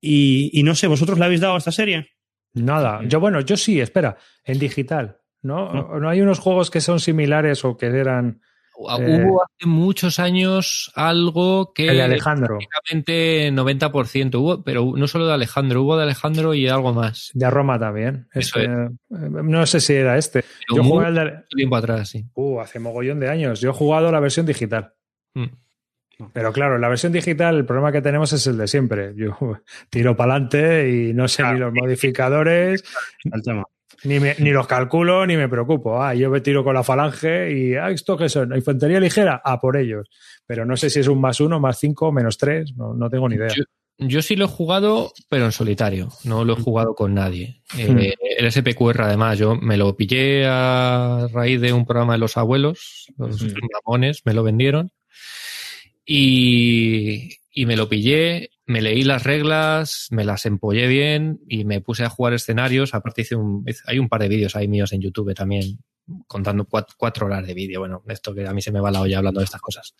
[0.00, 2.10] Y, y, no sé, ¿vosotros le habéis dado a esta serie?
[2.54, 3.00] Nada.
[3.06, 5.18] Yo, bueno, yo sí, espera, en digital.
[5.42, 5.72] ¿no?
[5.72, 6.00] ¿No?
[6.00, 8.40] ¿No hay unos juegos que son similares o que eran
[8.76, 11.88] eh, hubo hace muchos años algo que.
[11.88, 12.58] El de Alejandro.
[12.58, 14.34] Prácticamente 90%.
[14.36, 17.30] Hubo, pero no solo de Alejandro, hubo de Alejandro y algo más.
[17.34, 18.28] De Roma también.
[18.32, 18.68] Este,
[19.08, 20.44] no sé si era este.
[20.74, 21.32] Yo jugué el de.
[21.54, 22.24] tiempo atrás, sí.
[22.34, 23.60] Uh, hace mogollón de años.
[23.60, 24.94] Yo he jugado la versión digital.
[25.34, 25.46] Mm.
[26.32, 29.14] Pero claro, la versión digital, el problema que tenemos es el de siempre.
[29.16, 29.36] Yo
[29.90, 32.84] tiro para adelante y no sé ni los modificadores.
[33.24, 33.64] El tema.
[34.04, 36.02] Ni, ni los calculo ni me preocupo.
[36.02, 38.54] Ah, yo me tiro con la falange y, ah, ¿esto qué son?
[38.54, 39.40] ¿Infantería ligera?
[39.44, 40.08] Ah, por ellos.
[40.46, 43.28] Pero no sé si es un más uno, más cinco, menos tres, no, no tengo
[43.28, 43.48] ni idea.
[43.98, 46.08] Yo, sí lo he jugado, pero en solitario.
[46.24, 47.62] No lo he jugado con nadie.
[47.72, 47.98] Hmm.
[47.98, 52.36] Eh, el SPQR, además, yo me lo pillé a raíz de un programa de los
[52.36, 53.54] abuelos, los hmm.
[53.72, 54.90] Ramones, me lo vendieron.
[56.04, 61.80] Y, y me lo pillé me leí las reglas, me las empollé bien y me
[61.80, 62.94] puse a jugar escenarios.
[62.94, 65.78] Aparte hice un, hay un par de vídeos ahí míos en YouTube también
[66.26, 67.80] contando cuatro, horas de vídeo.
[67.80, 69.94] Bueno, esto que a mí se me va la olla hablando de estas cosas.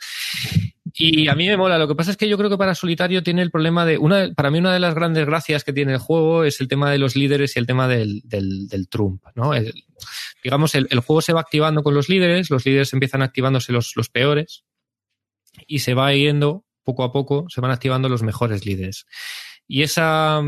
[0.94, 1.78] Y a mí me mola.
[1.78, 4.32] Lo que pasa es que yo creo que para solitario tiene el problema de una,
[4.34, 6.98] para mí una de las grandes gracias que tiene el juego es el tema de
[6.98, 9.50] los líderes y el tema del, del, trump, ¿no?
[10.42, 13.94] digamos, el, el, juego se va activando con los líderes, los líderes empiezan activándose los,
[13.96, 14.64] los peores
[15.66, 19.07] y se va yendo poco a poco se van activando los mejores líderes.
[19.66, 20.43] y esa,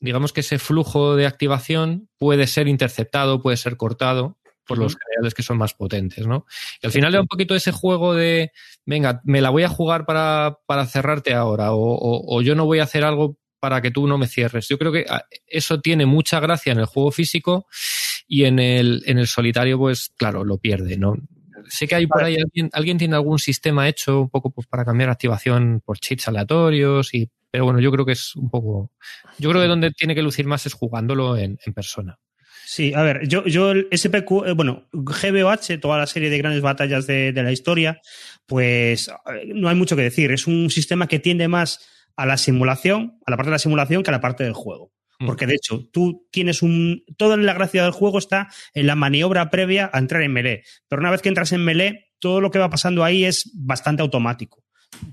[0.00, 5.34] digamos que ese flujo de activación puede ser interceptado, puede ser cortado por los generales
[5.34, 6.46] que son más potentes, ¿no?
[6.82, 8.52] Y al final da un poquito ese juego de,
[8.84, 12.84] venga, me la voy a jugar para, para cerrarte ahora, o, yo no voy a
[12.84, 14.68] hacer algo para que tú no me cierres.
[14.68, 17.66] Yo creo que ah, eso tiene mucha gracia en el juego físico
[18.26, 21.16] y en el, en el solitario, pues claro, lo pierde, ¿no?
[21.68, 24.84] Sé que hay por ahí alguien, alguien tiene algún sistema hecho un poco pues, para
[24.84, 28.90] cambiar activación por cheats aleatorios y pero bueno, yo creo que es un poco.
[29.38, 32.18] Yo creo que donde tiene que lucir más es jugándolo en, en persona.
[32.66, 36.62] Sí, a ver, yo, yo el SPQ, eh, bueno, GBOH, toda la serie de grandes
[36.62, 38.00] batallas de, la historia,
[38.46, 40.32] pues eh, no hay mucho que decir.
[40.32, 41.86] Es un sistema que tiende más
[42.16, 44.93] a la simulación, a la parte de la simulación que a la parte del juego.
[45.18, 45.26] Mm.
[45.26, 47.04] Porque de hecho, tú tienes un.
[47.16, 50.64] Toda la gracia del juego está en la maniobra previa a entrar en melee.
[50.88, 54.02] Pero una vez que entras en melee, todo lo que va pasando ahí es bastante
[54.02, 54.64] automático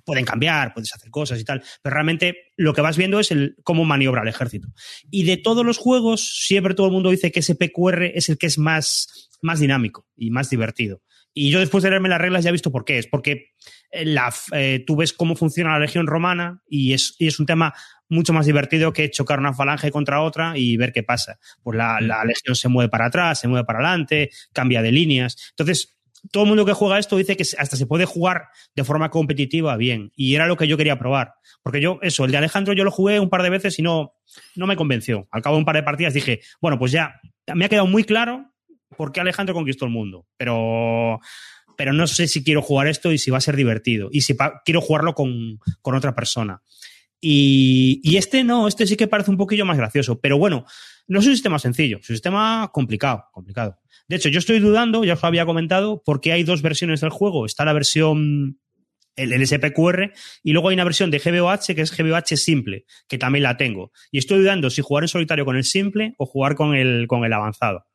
[0.06, 3.56] pueden cambiar, puedes hacer cosas y tal, pero realmente lo que vas viendo es el
[3.64, 4.70] cómo maniobra el ejército.
[5.10, 8.38] Y de todos los juegos, siempre todo el mundo dice que ese PQR es el
[8.38, 11.02] que es más, más dinámico y más divertido.
[11.34, 12.98] Y yo después de leerme las reglas ya he visto por qué.
[12.98, 13.52] Es porque
[13.92, 17.46] eh, la, eh, tú ves cómo funciona la legión romana y es, y es un
[17.46, 17.74] tema
[18.10, 21.40] mucho más divertido que chocar una falange contra otra y ver qué pasa.
[21.64, 25.52] Pues la, la legión se mueve para atrás, se mueve para adelante, cambia de líneas.
[25.52, 25.96] Entonces,
[26.30, 29.76] todo el mundo que juega esto dice que hasta se puede jugar de forma competitiva
[29.78, 30.12] bien.
[30.16, 31.34] Y era lo que yo quería probar.
[31.64, 34.14] Porque yo, eso, el de Alejandro yo lo jugué un par de veces y no,
[34.56, 35.28] no me convenció.
[35.32, 37.20] Al cabo de un par de partidas dije, bueno, pues ya,
[37.54, 38.51] me ha quedado muy claro
[38.98, 40.28] por qué Alejandro conquistó el mundo.
[40.38, 41.20] Pero,
[41.78, 44.10] pero no sé si quiero jugar esto y si va a ser divertido.
[44.12, 44.36] Y si
[44.66, 46.62] quiero jugarlo con, con otra persona.
[47.20, 50.20] Y, y, este no, este sí que parece un poquillo más gracioso.
[50.20, 50.66] Pero bueno,
[51.08, 53.78] no es un sistema sencillo, es un sistema complicado, complicado.
[54.08, 57.46] De hecho, yo estoy dudando, ya os había comentado, porque hay dos versiones del juego.
[57.46, 58.60] Está la versión
[59.16, 60.14] el, SPQR
[60.44, 63.92] y luego hay una versión de GBOH que es GBOH simple, que también la tengo.
[64.12, 67.24] Y estoy dudando si jugar en solitario con el simple o jugar con el, con
[67.24, 67.86] el avanzado.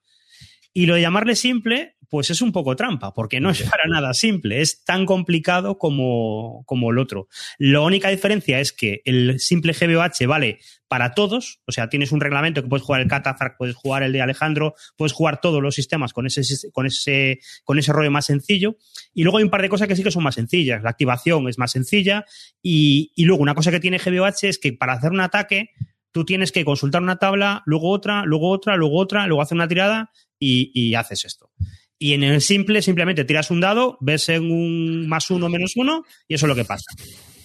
[0.77, 4.12] Y lo de llamarle simple, pues es un poco trampa, porque no es para nada
[4.12, 7.29] simple, es tan complicado como, como el otro.
[7.57, 12.20] La única diferencia es que el simple GBOH vale para todos, o sea, tienes un
[12.20, 15.74] reglamento que puedes jugar el Catafract, puedes jugar el de Alejandro, puedes jugar todos los
[15.74, 18.77] sistemas con ese, con ese, con ese rollo más sencillo.
[19.14, 20.83] Y luego hay un par de cosas que sí que son más sencillas.
[20.83, 22.27] La activación es más sencilla.
[22.61, 25.70] Y, y luego una cosa que tiene GBOH es que para hacer un ataque,
[26.16, 29.68] tú tienes que consultar una tabla, luego otra, luego otra, luego otra, luego hacer una
[29.68, 31.51] tirada y, y haces esto.
[31.99, 36.05] Y en el simple, simplemente tiras un dado, ves en un más uno, menos uno,
[36.28, 36.91] y eso es lo que pasa.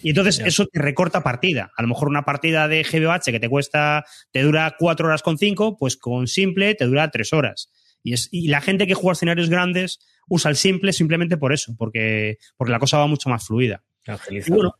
[0.02, 1.70] Y entonces eso te recorta partida.
[1.76, 5.38] A lo mejor una partida de GBOH que te cuesta, te dura cuatro horas con
[5.38, 7.70] cinco, pues con simple te dura tres horas.
[8.02, 11.74] Y, es, y la gente que juega escenarios grandes usa el simple simplemente por eso,
[11.78, 13.84] porque, porque la cosa va mucho más fluida.
[14.48, 14.74] bueno,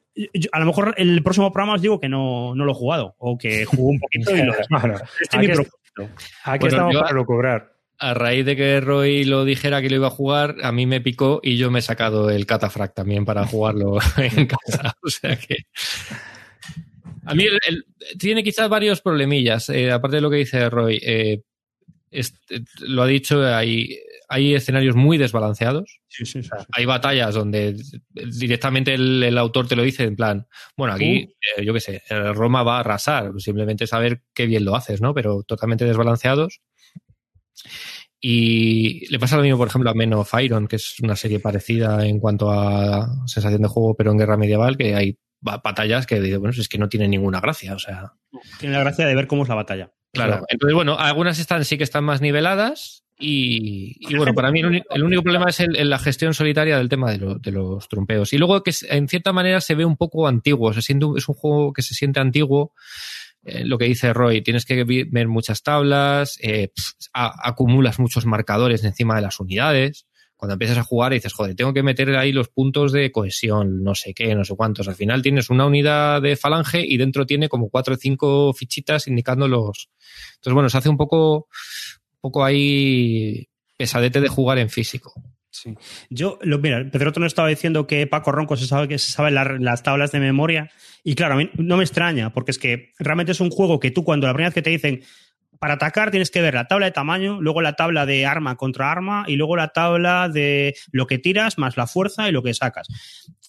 [0.51, 3.39] a lo mejor el próximo programa os digo que no, no lo he jugado, o
[3.39, 5.65] que jugué un poquito y lo Este es mi
[6.45, 7.72] Aquí estamos para lo cobrar
[8.03, 11.01] a raíz de que Roy lo dijera que lo iba a jugar, a mí me
[11.01, 14.97] picó y yo me he sacado el Catafract también para jugarlo en casa.
[15.05, 15.59] O sea que.
[17.25, 17.47] A mí
[18.19, 21.01] tiene quizás varios problemillas, eh, aparte de lo que dice Roy.
[21.01, 21.43] Eh,
[22.81, 23.97] lo ha dicho, hay,
[24.29, 26.01] hay escenarios muy desbalanceados.
[26.73, 27.77] hay batallas donde
[28.11, 31.61] directamente el, autor te lo dice en plan, bueno, aquí, uh.
[31.61, 32.03] eh, yo qué sé,
[32.35, 35.15] Roma va a arrasar, simplemente saber qué bien lo haces, ¿no?
[35.15, 36.61] Pero totalmente desbalanceados.
[38.21, 41.41] Y le pasa lo mismo, por ejemplo, a Men of Iron, que es una serie
[41.41, 46.37] parecida en cuanto a sensación de juego, pero en guerra medieval, que hay batallas que,
[46.37, 48.13] bueno, es que no tiene ninguna gracia, o sea.
[48.61, 49.91] Tiene la gracia de ver cómo es la batalla.
[50.13, 55.03] Claro, entonces, bueno, algunas están, sí que están más niveladas y, bueno, para mí el,
[55.03, 58.33] único problema es la gestión solitaria del tema de, de, los trompeos.
[58.33, 61.35] Y luego que en cierta manera se ve un poco antiguo, se siente, es un
[61.35, 62.73] juego que se siente antiguo
[63.45, 66.71] eh, lo que dice Roy, tienes que ver muchas tablas, eh,
[67.13, 70.07] acumulas muchos marcadores encima de las unidades.
[70.37, 73.95] Cuando empiezas a jugar dices, joder, tengo que meter ahí los puntos de cohesión, no
[73.95, 74.89] sé qué, no sé cuántos.
[74.89, 79.07] Al final tienes una unidad de falange y dentro tiene como cuatro o cinco fichitas
[79.07, 79.89] indicando los.
[80.35, 85.15] Entonces, bueno, se hace un poco, un poco ahí pesadete de jugar en físico.
[85.53, 85.75] Sí.
[86.09, 89.31] Yo, lo, mira, Pedro no estaba diciendo que Paco Ronco se sabe que se sabe
[89.31, 90.71] las tablas de memoria.
[91.05, 93.91] Y claro, a mí no me extraña, porque es que realmente es un juego que
[93.91, 95.03] tú, cuando la primera vez que te dicen
[95.59, 98.91] para atacar, tienes que ver la tabla de tamaño, luego la tabla de arma contra
[98.91, 102.55] arma y luego la tabla de lo que tiras más la fuerza y lo que
[102.55, 102.89] sacas.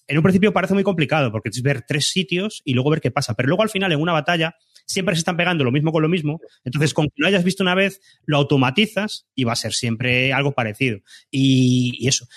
[0.06, 3.12] En un principio parece muy complicado, porque es ver tres sitios y luego ver qué
[3.12, 3.34] pasa.
[3.34, 6.10] Pero luego al final, en una batalla, siempre se están pegando lo mismo con lo
[6.10, 6.40] mismo.
[6.64, 10.34] Entonces, con que lo hayas visto una vez, lo automatizas y va a ser siempre
[10.34, 11.00] algo parecido.
[11.32, 12.28] Y, eso.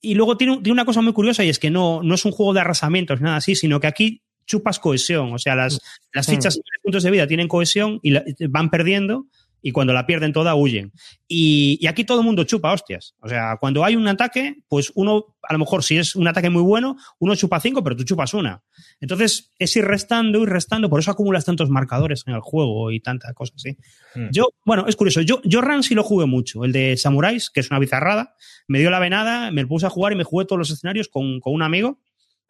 [0.00, 2.32] Y luego tiene, tiene, una cosa muy curiosa y es que no, no es un
[2.32, 5.32] juego de arrasamientos, nada así, sino que aquí chupas cohesión.
[5.32, 5.80] O sea, las,
[6.12, 8.14] las fichas puntos de vida tienen cohesión y
[8.46, 9.26] van perdiendo
[9.66, 10.92] y cuando la pierden toda huyen.
[11.26, 13.14] Y, aquí todo el mundo chupa hostias.
[13.20, 16.50] O sea, cuando hay un ataque, pues uno, a lo mejor si es un ataque
[16.50, 18.62] muy bueno, uno chupa cinco, pero tú chupas una.
[19.00, 23.00] Entonces es ir restando, y restando, por eso acumulas tantos marcadores en el juego y
[23.00, 23.78] tantas cosas así.
[24.14, 24.28] Hmm.
[24.32, 27.60] Yo, bueno, es curioso, yo, yo Ran sí lo jugué mucho, el de Samuráis, que
[27.60, 28.34] es una bizarrada,
[28.68, 31.40] me dio la venada, me puse a jugar y me jugué todos los escenarios con,
[31.40, 32.00] con un amigo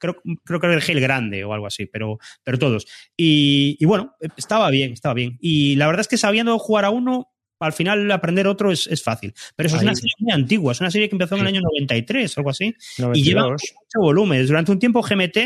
[0.05, 2.86] creo, creo que era el gel grande o algo así, pero, pero todos.
[3.16, 5.39] Y, bueno, estaba bien, estaba bien.
[5.40, 9.32] Y la verdad es que sabiendo jugar a uno, al final aprender otro es, fácil.
[9.56, 11.60] Pero eso es una serie muy antigua, es una serie que empezó en el año
[11.62, 12.74] 93, algo así.
[13.14, 14.47] Y lleva mucho volumen.
[14.47, 15.39] Durante un tiempo GMT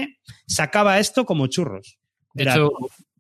[0.47, 1.99] sacaba esto como churros.
[2.35, 2.71] De hecho,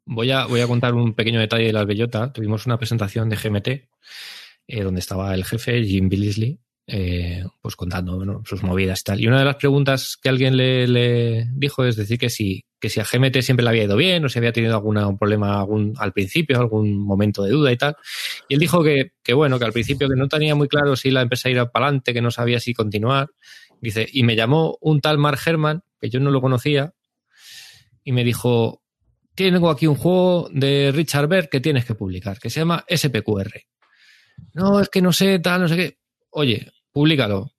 [0.05, 2.32] voy a, voy a contar un pequeño detalle de las bellota.
[2.32, 6.59] Tuvimos una presentación de GMT eh, donde estaba el jefe, Jim Billisley,
[6.90, 9.20] eh, pues contando sus movidas y tal.
[9.20, 12.98] Y una de las preguntas que alguien le, dijo es decir que si, que si
[12.98, 16.15] a GMT siempre le había ido bien o si había tenido algún problema algún, al
[16.15, 17.94] principio, algún momento de duda y tal.
[18.48, 21.10] Y él dijo que, que, bueno, que al principio que no tenía muy claro si
[21.10, 23.28] la empresa iba para adelante, que no sabía si continuar.
[23.82, 26.94] Dice, y me llamó un tal Mark Herman, que yo no lo conocía,
[28.02, 28.82] y me dijo,
[29.35, 33.60] tengo aquí un juego de Richard Berg que tienes que publicar, que se llama SPQR.
[34.55, 35.98] No, es que no sé, tal, no sé qué.
[36.31, 36.66] Oye,
[36.99, 37.53] públicalo.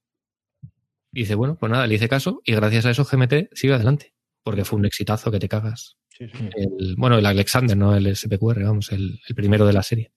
[1.12, 4.12] Y dice, bueno, pues nada, le hice caso y gracias a eso GMT sigue adelante,
[4.42, 5.96] porque fue un exitazo que te cagas.
[6.98, 10.12] bueno, el Alexander, no el SPQR, vamos, el, primero de la serie.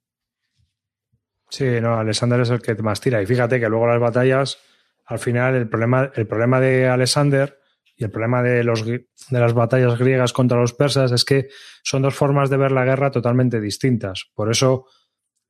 [1.49, 3.21] Sí, no, Alexander es el que más tira.
[3.21, 4.57] Y fíjate que luego las batallas,
[5.05, 7.57] al final, el problema, el problema de Alexander
[7.95, 11.47] y el problema de, los, de las batallas griegas contra los persas es que
[11.81, 14.25] son dos formas de ver la guerra totalmente distintas.
[14.33, 14.87] Por eso,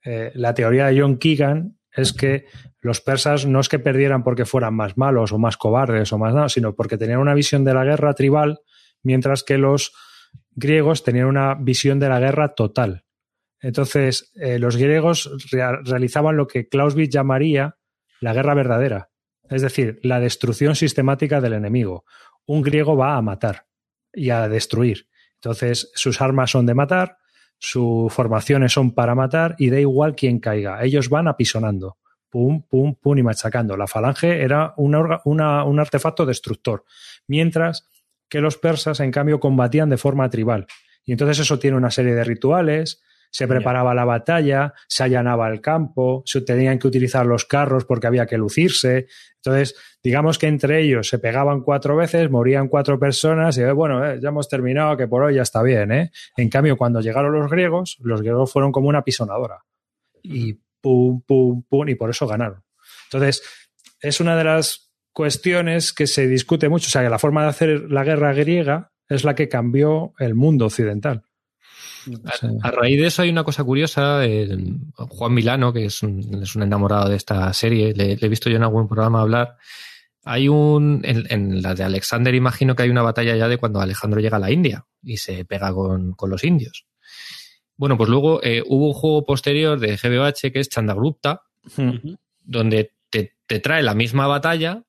[0.03, 2.45] eh, la teoría de John Keegan es que
[2.83, 6.33] los persas no es que perdieran porque fueran más malos o más cobardes o más
[6.33, 8.59] nada, sino porque tenían una visión de la guerra tribal,
[9.01, 9.93] mientras que los
[10.51, 13.05] griegos tenían una visión de la guerra total.
[13.61, 15.31] Entonces, eh, los griegos
[15.85, 17.77] realizaban lo que Clausewitz llamaría
[18.19, 19.09] la guerra verdadera,
[19.49, 22.03] es decir, la destrucción sistemática del enemigo.
[22.45, 23.65] Un griego va a matar
[24.11, 25.07] y a destruir.
[25.35, 27.17] Entonces, sus armas son de matar,
[27.57, 30.83] sus formaciones son para matar y da igual quién caiga.
[30.83, 31.97] Ellos van apisonando.
[32.33, 33.77] Pum, pum, pum y machacando.
[33.77, 36.83] La falange era un artefacto destructor.
[37.27, 37.87] Mientras
[38.27, 40.65] que los persas, en cambio, combatían de forma tribal.
[41.05, 45.61] Y entonces eso tiene una serie de rituales, se preparaba la batalla, se allanaba el
[45.61, 49.05] campo, se tenían que utilizar los carros porque había que lucirse.
[49.35, 54.03] Entonces, digamos que entre ellos se pegaban cuatro veces, morían cuatro personas y eh, bueno,
[54.03, 55.91] eh, ya hemos terminado, que por hoy ya está bien.
[55.91, 56.11] ¿eh?
[56.35, 59.65] En cambio, cuando llegaron los griegos, los griegos fueron como una pisonadora.
[60.23, 62.61] Y pum, pum, pum, y por eso ganaron.
[63.05, 63.41] Entonces,
[64.01, 66.87] es una de las cuestiones que se discute mucho.
[66.87, 70.35] O sea, que la forma de hacer la guerra griega es la que cambió el
[70.35, 71.23] mundo occidental.
[72.61, 74.21] A, raíz de eso hay una cosa curiosa.
[74.95, 78.57] Juan Milano, que es un, es un, enamorado de esta serie, le, he visto yo
[78.57, 79.55] en algún programa hablar.
[80.25, 81.01] Hay un.
[81.05, 84.41] En, la de Alexander, imagino que hay una batalla ya de cuando Alejandro llega a
[84.41, 86.85] la India y se pega con, los indios.
[87.83, 91.41] Bueno, pues luego eh, hubo un juego posterior de GBH que es Chandagrupta,
[92.41, 94.83] donde te, te, trae la misma batalla,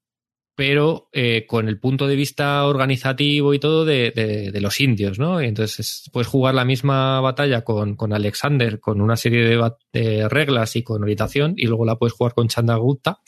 [0.54, 5.42] pero eh, con el punto de vista organizativo y todo de, los indios, ¿no?
[5.42, 9.58] Y entonces puedes jugar la misma batalla con, Alexander, con una serie
[9.92, 13.18] de, reglas y con orientación, y luego la puedes jugar con Chandragupta,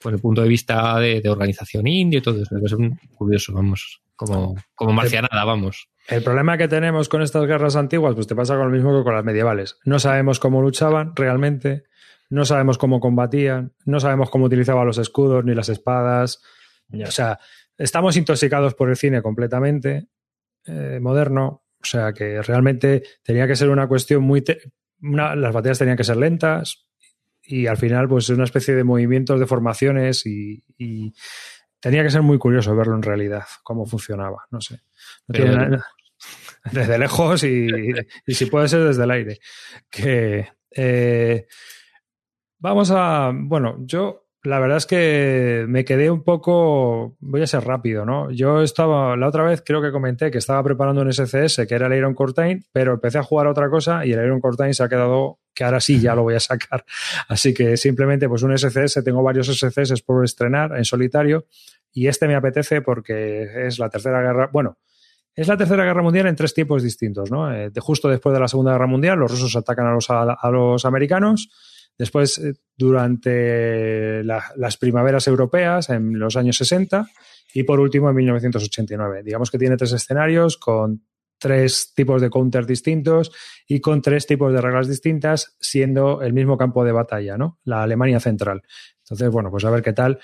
[0.00, 2.56] con el punto de vista de, organización indio y todo eso.
[2.64, 5.88] Es un curioso, vamos, como, como marcianada, vamos.
[6.10, 9.04] El problema que tenemos con estas guerras antiguas, pues te pasa con lo mismo que
[9.04, 9.78] con las medievales.
[9.84, 11.84] No sabemos cómo luchaban realmente,
[12.28, 16.42] no sabemos cómo combatían, no sabemos cómo utilizaban los escudos ni las espadas
[16.92, 17.38] o sea,
[17.76, 20.08] estamos intoxicados por el cine completamente
[20.66, 21.64] eh, moderno.
[21.82, 24.44] O sea, que realmente tenía que ser una cuestión muy...
[25.00, 26.86] las batallas tenían que ser lentas
[27.42, 30.62] y al final, pues una especie de movimientos, de formaciones y,
[31.80, 34.44] tenía que ser muy curioso verlo en realidad, cómo funcionaba.
[34.50, 34.80] No sé.
[36.72, 37.68] desde lejos y,
[38.26, 39.38] si puede ser desde el aire.
[39.90, 41.46] Que eh,
[42.58, 43.32] vamos a.
[43.34, 48.30] Bueno, yo la verdad es que me quedé un poco, voy a ser rápido, ¿no?
[48.30, 51.88] Yo estaba, la otra vez creo que comenté que estaba preparando un SCS, que era
[51.88, 54.88] el Iron Cortain, pero empecé a jugar otra cosa y el Iron Cortain se ha
[54.88, 56.84] quedado, que ahora sí ya lo voy a sacar.
[57.28, 61.44] Así que simplemente pues un SCS, tengo varios SCS por estrenar en solitario
[61.92, 64.78] y este me apetece porque es la tercera guerra, bueno,
[65.40, 67.52] es la tercera guerra mundial en tres tiempos distintos, ¿no?
[67.52, 70.50] Eh, de justo después de la segunda guerra mundial, los rusos atacan a los, a
[70.50, 71.50] los americanos,
[72.00, 77.06] Después, eh, durante las primaveras europeas, en los años 60,
[77.52, 79.22] y por último, en 1989.
[79.22, 81.04] Digamos que tiene tres escenarios con
[81.38, 83.30] tres tipos de counters distintos
[83.68, 87.58] y con tres tipos de reglas distintas, siendo el mismo campo de batalla, ¿no?
[87.64, 88.62] La Alemania central.
[89.04, 90.20] Entonces, bueno, pues a ver qué tal.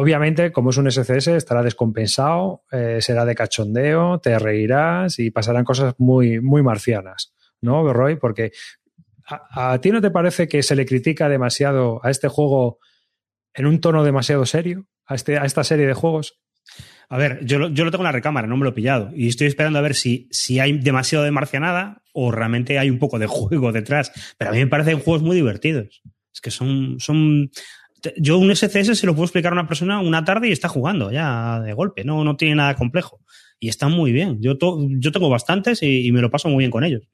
[0.00, 5.62] Obviamente, como es un SCS, estará descompensado, eh, será de cachondeo, te reirás y pasarán
[5.62, 8.16] cosas muy, muy marcianas, ¿no, Roy?
[8.16, 8.50] Porque
[9.26, 12.78] a, ti no te parece que se le critica demasiado a este juego
[13.52, 16.40] en un tono demasiado serio, a, este, a esta serie de juegos?
[17.10, 19.10] A ver, yo lo, yo lo tengo en la recámara, no me lo he pillado.
[19.14, 22.98] Y estoy esperando a ver si, si hay demasiado de marcianada o realmente hay un
[22.98, 24.12] poco de juego detrás.
[24.38, 26.00] Pero a mí me parecen juegos muy divertidos.
[26.32, 27.50] Es que son, son
[28.16, 31.10] yo un SCS se lo puedo explicar a una persona una tarde y está jugando
[31.10, 33.20] ya de golpe, no, no tiene nada complejo.
[33.58, 34.40] Y está muy bien.
[34.40, 34.56] Yo,
[34.98, 37.08] yo tengo bastantes y, me lo paso muy bien con ellos.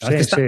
[0.00, 0.42] Sí, sí.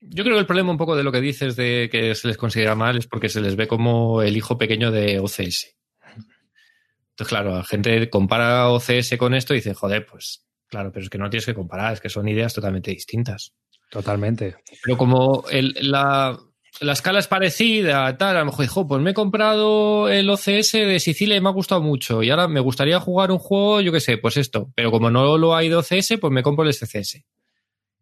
[0.00, 2.36] Yo creo que el problema un poco de lo que dices de que se les
[2.36, 5.74] considera mal es porque se les ve como el hijo pequeño de OCS.
[7.10, 11.10] Entonces, claro, la gente compara OCS con esto y dice, joder, pues claro, pero es
[11.10, 13.54] que no tienes que comparar, es que son ideas totalmente distintas.
[13.90, 14.56] Totalmente.
[14.82, 16.38] Pero como el, la,
[16.80, 20.72] la escala es parecida, tal, a lo mejor dijo, pues me he comprado el OCS
[20.72, 22.22] de Sicilia y me ha gustado mucho.
[22.22, 24.72] Y ahora me gustaría jugar un juego, yo qué sé, pues esto.
[24.74, 27.16] Pero como no lo hay de OCS, pues me compro el SCS.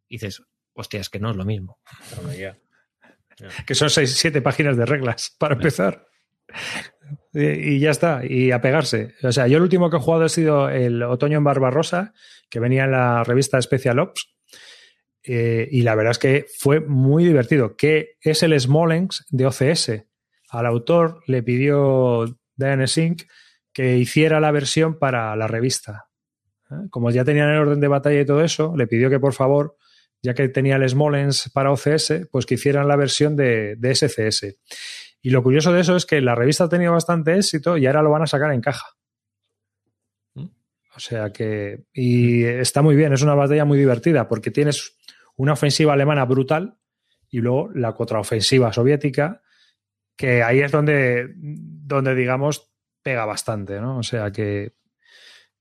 [0.08, 0.42] Y dices,
[0.72, 1.78] hostia, es que no es lo mismo.
[3.66, 6.06] Que son seis, siete páginas de reglas para empezar.
[7.32, 9.14] Y, ya está, y a pegarse.
[9.22, 12.12] O sea, yo el último que he jugado ha sido el Otoño en Barbarosa,
[12.48, 14.33] que venía en la revista Special Ops,
[15.24, 17.76] eh, y la verdad es que fue muy divertido.
[17.76, 19.90] Que es el Smolensk de OCS.
[20.50, 22.26] Al autor le pidió
[22.56, 23.22] Diane Sink
[23.72, 26.06] que hiciera la versión para la revista.
[26.70, 26.88] ¿eh?
[26.90, 29.76] Como ya tenían el orden de batalla y todo eso, le pidió que por favor,
[30.22, 34.56] ya que tenía el Smolensk para OCS, pues que hicieran la versión de, de SCS.
[35.22, 38.02] Y lo curioso de eso es que la revista ha tenido bastante éxito y ahora
[38.02, 38.86] lo van a sacar en caja.
[40.34, 40.44] ¿Mm?
[40.94, 41.86] O sea que.
[41.92, 44.94] Y está muy bien, es una batalla muy divertida porque tienes
[45.36, 46.78] una ofensiva alemana brutal
[47.28, 49.42] y luego la contraofensiva soviética,
[50.16, 53.98] que ahí es donde, donde digamos, pega bastante, ¿no?
[53.98, 54.74] O sea que,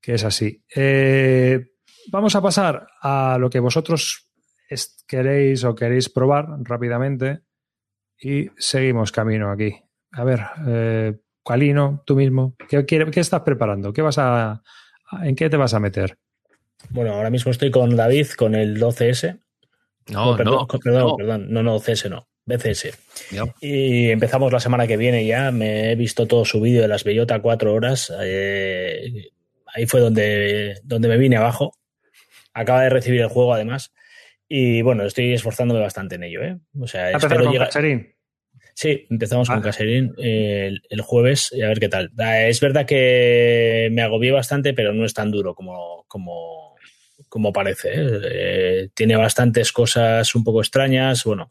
[0.01, 0.63] es así.
[0.75, 1.73] Eh,
[2.11, 4.29] vamos a pasar a lo que vosotros
[5.07, 7.41] queréis o queréis probar rápidamente
[8.19, 9.75] y seguimos camino aquí.
[10.11, 11.19] A ver, eh,
[12.05, 13.91] tú mismo, ¿qué, ¿qué, estás preparando?
[13.91, 14.61] ¿Qué vas a,
[15.23, 16.17] ¿En qué te vas a meter?
[16.89, 19.42] Bueno, ahora mismo estoy con David con el 12S
[20.09, 21.15] no, perdón, no, perdón, no.
[21.15, 22.97] perdón, no, no, CS no, BCS.
[23.61, 27.03] Y empezamos la semana que viene ya, me he visto todo su vídeo de las
[27.03, 29.31] Bellota cuatro horas, eh,
[29.73, 31.73] ahí fue donde, donde me vine abajo,
[32.53, 33.93] acaba de recibir el juego además,
[34.47, 36.57] y bueno, estoy esforzándome bastante en ello, ¿eh?
[36.79, 37.69] O sea, espero llegar...
[38.75, 42.11] Sí, empezamos con Caserín el, el, jueves y a ver qué tal.
[42.17, 46.72] Ah, es verdad que me agobié bastante, pero no es tan duro como, como
[47.33, 47.89] como parece.
[47.95, 48.19] ¿eh?
[48.25, 51.23] Eh, tiene bastantes cosas un poco extrañas.
[51.23, 51.49] Bueno,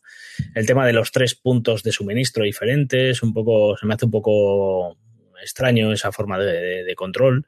[0.55, 4.13] el tema de los tres puntos de suministro diferentes, un poco, se me hace un
[4.13, 4.97] poco
[5.43, 7.47] extraño esa forma de, control.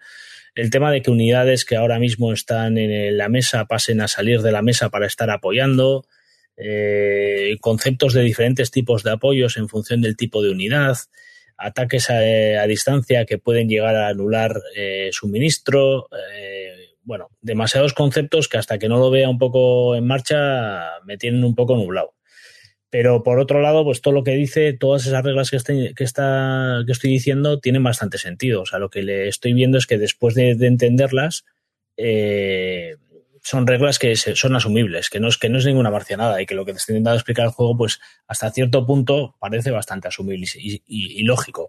[0.57, 4.43] El tema de que unidades que ahora mismo están en la mesa pasen a salir
[4.43, 6.05] de la mesa para estar apoyando.
[6.57, 10.97] Eh, conceptos de diferentes tipos de apoyos en función del tipo de unidad,
[11.57, 14.61] ataques a, distancia que pueden llegar a anular
[15.13, 16.09] suministro,
[17.05, 21.45] bueno, demasiados conceptos que hasta que no lo vea un poco en marcha me tienen
[21.45, 22.15] un poco nublado.
[22.91, 26.93] Pero por otro lado, pues todo lo que dice, todas esas reglas que, está, que
[26.93, 28.63] estoy diciendo tienen bastante sentido.
[28.63, 31.45] O sea, lo que le estoy viendo es que después de, entenderlas,
[31.97, 32.97] eh,
[33.43, 36.55] son reglas que son asumibles, que no, es, que no es ninguna marcianada y que
[36.55, 40.47] lo que te está intentando explicar el juego, pues hasta cierto punto parece bastante asumible
[40.55, 41.69] y lógico.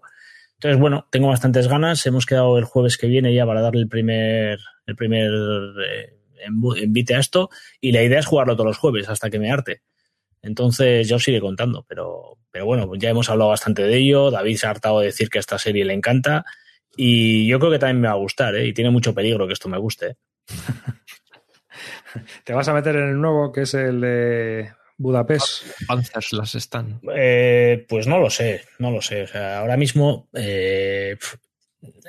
[0.56, 2.06] Entonces, bueno, tengo bastantes ganas.
[2.06, 5.30] Hemos quedado el jueves que viene ya para darle el primer, el primer
[5.84, 6.12] eh,
[6.76, 7.50] envite a esto.
[7.80, 9.82] Y la idea es jugarlo todos los jueves hasta que me arte.
[10.42, 11.84] Entonces, yo os iré contando.
[11.88, 14.30] Pero, pero bueno, ya hemos hablado bastante de ello.
[14.30, 16.44] David se ha hartado de decir que esta serie le encanta.
[16.96, 18.66] Y yo creo que también me va a gustar, ¿eh?
[18.66, 20.16] Y tiene mucho peligro que esto me guste.
[22.44, 25.64] Te vas a meter en el nuevo, que es el de Budapest.
[25.86, 27.00] Panzers las están.
[27.14, 29.24] Eh, pues no lo sé, no lo sé.
[29.24, 31.18] O sea, ahora mismo eh,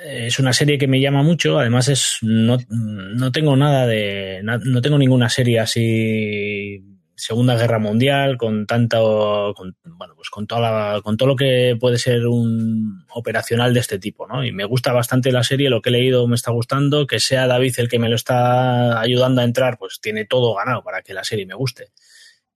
[0.04, 1.58] es una serie que me llama mucho.
[1.58, 4.40] Además, es no, no tengo nada de.
[4.42, 6.84] No tengo ninguna serie así.
[7.14, 9.52] Segunda Guerra Mundial, con tanto.
[9.56, 13.98] Con, bueno, pues con, toda con todo lo que puede ser un operacional de este
[13.98, 14.44] tipo, ¿no?
[14.44, 17.06] Y me gusta bastante la serie, lo que he leído me está gustando.
[17.06, 20.82] Que sea David el que me lo está ayudando a entrar, pues tiene todo ganado
[20.82, 21.88] para que la serie me guste.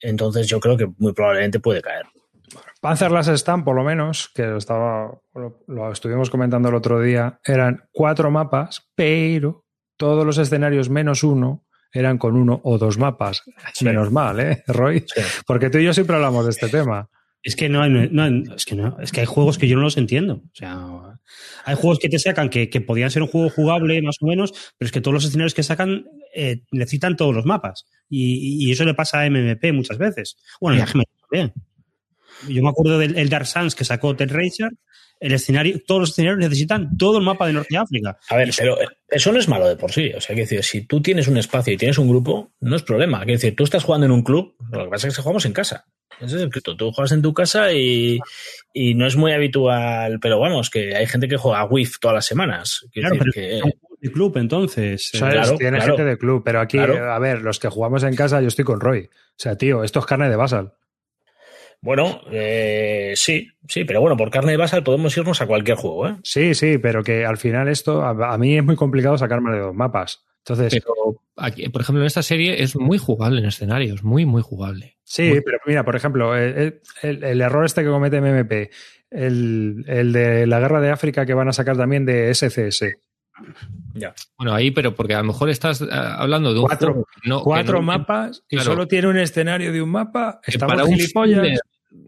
[0.00, 2.06] Entonces yo creo que muy probablemente puede caer.
[2.80, 5.12] Panzer las están, por lo menos, que lo, estaba,
[5.66, 9.64] lo estuvimos comentando el otro día, eran cuatro mapas, pero
[9.96, 13.42] todos los escenarios menos uno eran con uno o dos mapas.
[13.74, 13.84] Sí.
[13.84, 15.00] Menos mal, ¿eh, Roy?
[15.00, 15.22] Sí.
[15.46, 17.08] Porque tú y yo siempre hablamos de este tema.
[17.42, 20.42] Es que no, es que no, es que hay juegos que yo no los entiendo.
[20.44, 21.18] O sea,
[21.64, 24.52] hay juegos que te sacan que, que podían ser un juego jugable más o menos,
[24.78, 27.86] pero es que todos los escenarios que sacan eh, necesitan todos los mapas.
[28.08, 30.36] Y, y eso le pasa a MMP muchas veces.
[30.60, 31.52] Bueno, y a GMT también.
[32.48, 34.70] Yo me acuerdo del el Dark Sans que sacó Ted Racer.
[35.20, 38.18] El escenario, todos los escenarios necesitan todo el mapa de Norte de África.
[38.28, 38.76] A ver, pero
[39.08, 40.10] eso no es malo de por sí.
[40.16, 42.82] O sea, que decir, si tú tienes un espacio y tienes un grupo, no es
[42.82, 43.18] problema.
[43.18, 45.52] Quiero decir, tú estás jugando en un club, lo que pasa es que jugamos en
[45.52, 45.84] casa.
[46.20, 46.50] Ese es el.
[46.76, 48.18] Tú juegas en tu casa y,
[48.72, 52.16] y no es muy habitual, pero vamos, que hay gente que juega a WIF todas
[52.16, 52.84] las semanas.
[52.92, 55.10] Quiero Claro, decir pero que- son juegos de club, entonces.
[55.14, 55.96] Eh, claro, tiene claro.
[55.96, 57.12] gente de club, pero aquí, Claro.
[57.12, 59.02] a ver, los que jugamos en casa, yo estoy con Roy.
[59.04, 60.72] O sea, tío, esto es carne de basal.
[61.82, 66.08] Bueno, eh, sí, sí, pero bueno, por carne de basal podemos irnos a cualquier juego,
[66.08, 66.16] ¿eh?
[66.22, 69.58] Sí, sí, pero que al final esto, a, a mí es muy complicado sacarme de
[69.60, 70.24] dos mapas.
[70.38, 74.42] Entonces, Pero aquí, por ejemplo, en esta serie es muy jugable en escenarios, muy, muy
[74.42, 74.96] jugable.
[75.02, 78.70] sí, muy- pero mira, por ejemplo, el, el- el error este que comete MMP,
[79.10, 82.96] el, el de la guerra de África que van a sacar también de SCS.
[83.94, 84.14] Ya.
[84.38, 87.28] Bueno, ahí, pero porque a lo mejor estás ah, hablando de un Cuatro- juego que
[87.28, 88.70] no- que Cuatro no- mapas y claro.
[88.72, 90.40] solo tiene un escenario de un mapa.
[90.46, 91.40] Estamos para un gilipollas.
[91.40, 91.58] filler,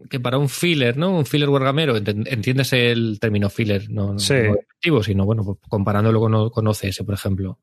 [0.09, 1.17] que para un filler, ¿no?
[1.17, 4.33] Un filler wargamero, enten- entiendes el término filler, no, Sí.
[4.33, 7.59] no despectivo, sino bueno, pues comparándolo con, con OCS, por ejemplo.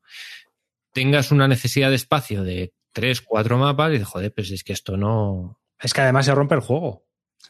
[0.91, 4.73] Tengas una necesidad de espacio de tres, cuatro mapas y dices, joder, pues es que
[4.73, 5.59] esto no.
[5.81, 7.05] Es que además se rompe el juego.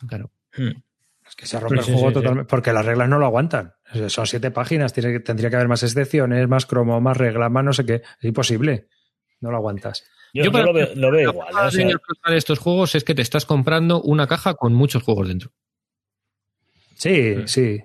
[0.07, 0.31] Claro.
[0.55, 0.71] Hmm.
[1.27, 2.21] Es que se rompe Sí, el juego sí, sí.
[2.21, 2.49] totalmente.
[2.49, 3.73] Porque las reglas no lo aguantan.
[4.07, 7.63] Son siete páginas, tiene que- tendría que haber más excepciones, más cromo, más reglas, más
[7.63, 7.95] no sé qué.
[7.95, 8.87] Es imposible.
[9.41, 10.03] No lo aguantas.
[10.33, 11.47] Yo, yo para- lo, veo, lo veo igual.
[11.49, 11.53] ¿eh?
[11.53, 11.87] La O sea,
[12.31, 15.51] de estos juegos es que te estás comprando una caja con muchos juegos dentro.
[16.95, 17.47] Sí, Mm.
[17.47, 17.79] sí.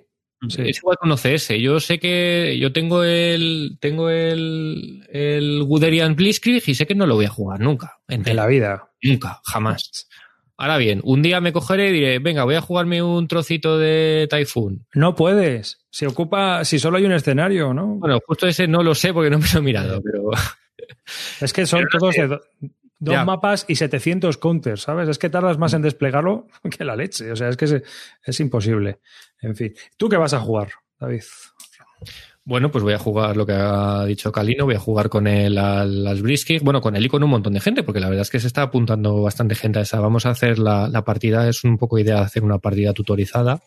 [0.49, 0.61] sí.
[0.65, 1.49] Es igual con OCS.
[1.59, 7.05] Yo sé que yo tengo el tengo el, el Guderian Blitzkrieg y sé que no
[7.05, 7.99] lo voy a jugar nunca.
[8.07, 8.89] En la vida.
[9.01, 10.07] Nunca, jamás.
[10.57, 14.27] Ahora bien, un día me cogeré y diré, venga, voy a jugarme un trocito de
[14.29, 14.85] Typhoon.
[14.93, 15.85] No puedes.
[15.89, 17.95] Se ocupa, si solo hay un escenario, ¿no?
[17.95, 20.31] Bueno, justo ese no lo sé porque no me lo he mirado, pero
[21.41, 22.41] es que son todos de do-
[22.99, 23.23] dos Ya.
[23.25, 25.07] mapas y 700 counters, ¿sabes?
[25.09, 27.31] Es que tardas más en desplegarlo que la leche.
[27.31, 27.81] O sea, es que es,
[28.23, 28.99] es imposible.
[29.41, 29.73] En fin.
[29.97, 30.69] ¿Tú qué vas a jugar,
[30.99, 31.23] David?
[32.45, 35.55] bueno, pues voy a jugar lo que ha dicho Calino, voy a jugar con él
[35.59, 38.23] al, al Blitzkrieg, bueno, con él y con un montón de gente, porque la verdad
[38.23, 39.99] es que se está apuntando bastante gente a esa.
[39.99, 43.61] Vamos a hacer la, la partida, es un poco idea de hacer una partida tutorizada,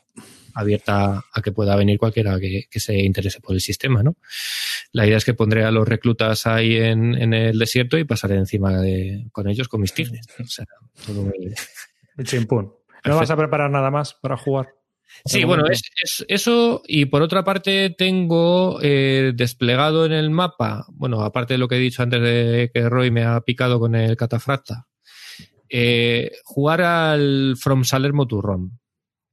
[0.54, 4.16] abierta a que pueda venir cualquiera que, que se interese por el sistema, ¿no?
[4.92, 8.36] La idea es que pondré a los reclutas ahí en, en el desierto y pasaré
[8.36, 10.26] encima de, con ellos con mis tigres.
[10.38, 10.66] O sea,
[11.06, 11.54] todo muy-
[12.24, 12.64] Chimpún.
[12.66, 12.72] ¿No
[13.02, 13.18] Perfecto.
[13.18, 14.68] vas a preparar nada más para jugar?
[15.26, 20.86] Sí, bueno, es, es eso y por otra parte tengo eh, desplegado en el mapa,
[20.88, 23.94] bueno, aparte de lo que he dicho antes de que Roy me ha picado con
[23.94, 24.86] el catafracta,
[25.68, 28.70] eh, jugar al From Salerno to Rome,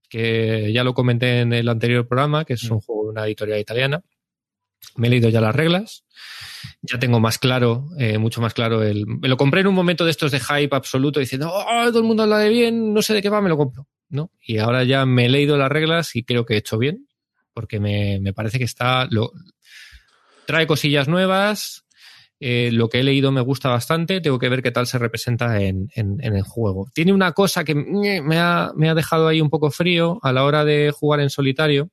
[0.10, 3.60] que ya lo comenté en el anterior programa, que es un juego de una editorial
[3.60, 4.02] italiana.
[4.96, 6.06] Me he leído ya las reglas,
[6.82, 9.06] ya tengo más claro, eh, mucho más claro el...
[9.06, 12.06] Me lo compré en un momento de estos de hype absoluto diciendo, oh, todo el
[12.06, 13.88] mundo habla de bien, no sé de qué va, me lo compro.
[14.10, 14.32] ¿no?
[14.42, 17.08] Y ahora ya me he leído las reglas y creo que he hecho bien,
[17.54, 19.08] porque me, me parece que está...
[19.10, 19.32] Lo,
[20.46, 21.86] trae cosillas nuevas,
[22.40, 25.62] eh, lo que he leído me gusta bastante, tengo que ver qué tal se representa
[25.62, 26.90] en, el juego.
[26.94, 30.44] Tiene una cosa que me ha, me ha dejado ahí un poco frío a la
[30.44, 31.90] hora de jugar en solitario,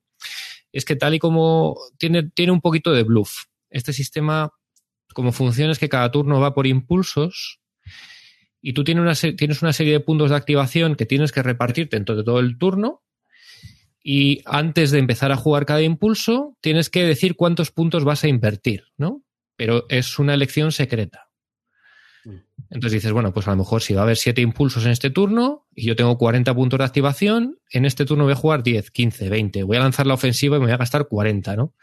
[0.76, 3.44] es que tal y como tiene, un poquito de bluff.
[3.70, 4.52] Este sistema,
[5.14, 7.60] como funciona, es que cada turno va por impulsos
[8.60, 12.40] y tú tienes una, serie de puntos de activación que tienes que repartirte entre todo
[12.40, 13.02] el turno
[14.02, 18.28] y antes de empezar a jugar cada impulso tienes que decir cuántos puntos vas a
[18.28, 19.22] invertir, ¿no?
[19.56, 21.26] Pero es una elección secreta.
[22.70, 25.10] Entonces dices, bueno, pues a lo mejor si va a haber siete impulsos en este
[25.10, 28.90] turno y yo tengo 40 puntos de activación, en este turno voy a jugar 10,
[28.90, 29.62] 15, 20.
[29.62, 31.74] Voy a lanzar la ofensiva y me voy a gastar 40, ¿no?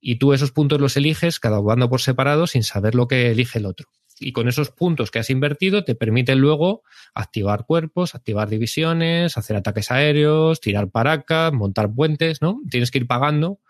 [0.00, 3.58] Y tú esos puntos los eliges cada bando por separado sin saber lo que elige
[3.58, 3.88] el otro.
[4.20, 6.82] Y con esos puntos que has invertido te permiten luego
[7.14, 12.60] activar cuerpos, activar divisiones, hacer ataques aéreos, tirar paracas, montar puentes, ¿no?
[12.68, 13.60] Tienes que ir pagando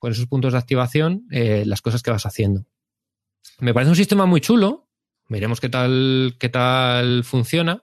[0.00, 2.66] con esos puntos de activación eh, las cosas que vas haciendo.
[3.60, 4.88] Me parece un sistema muy chulo.
[5.28, 7.82] Veremos qué tal, qué tal funciona.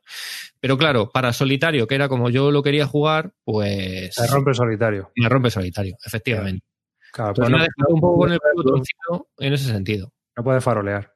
[0.60, 5.11] Pero claro, para solitario, que era como yo lo quería jugar, pues Se rompe solitario.
[5.15, 6.65] me rompe solitario, efectivamente.
[7.11, 8.40] Claro, Pues me ha dejado un poco con el
[9.40, 10.14] en ese sentido.
[10.38, 11.14] no puede farolear.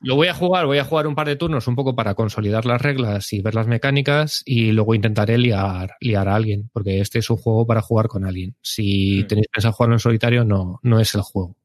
[0.00, 2.66] Lo voy a jugar, voy a jugar un par de turnos un poco para consolidar
[2.66, 7.20] las reglas y ver las mecánicas y luego intentaré liar, liar a alguien, porque este
[7.20, 8.56] es un juego para jugar con alguien.
[8.60, 9.26] Si Mm.
[9.28, 11.56] tenéis pensado jugarlo en solitario, no, no es el juego.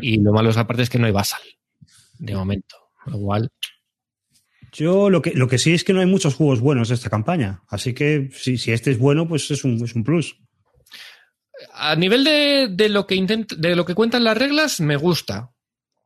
[0.00, 1.42] Y lo malo es aparte es que no hay basal.
[2.18, 2.76] de momento.
[3.06, 3.50] Igual.
[4.72, 7.10] Yo lo que, lo que sí es que no hay muchos juegos buenos de esta
[7.10, 7.62] campaña.
[7.68, 10.38] Así que si, si este es bueno, pues es un, es un plus.
[11.74, 15.50] A nivel de, de lo que intent, de lo que cuentan las reglas, me gusta.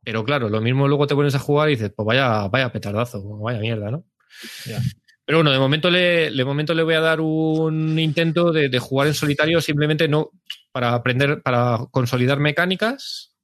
[0.03, 3.23] Pero claro, lo mismo luego te pones a jugar y dices, pues vaya, vaya petardazo,
[3.39, 4.05] vaya mierda, ¿no?
[4.65, 4.81] Ya.
[5.25, 8.79] Pero bueno, de momento le, de momento le voy a dar un intento de, de
[8.79, 10.31] jugar en solitario, simplemente no
[10.71, 13.35] para aprender, para consolidar mecánicas.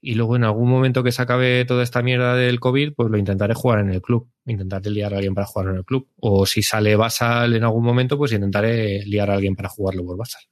[0.00, 3.18] Y luego en algún momento que se acabe toda esta mierda del COVID, pues lo
[3.18, 4.30] intentaré jugar en el club.
[4.46, 6.08] Intentaré liar a alguien para jugar en el club.
[6.16, 10.16] O si sale Basal en algún momento, pues intentaré liar a alguien para jugarlo por
[10.16, 10.42] Basal.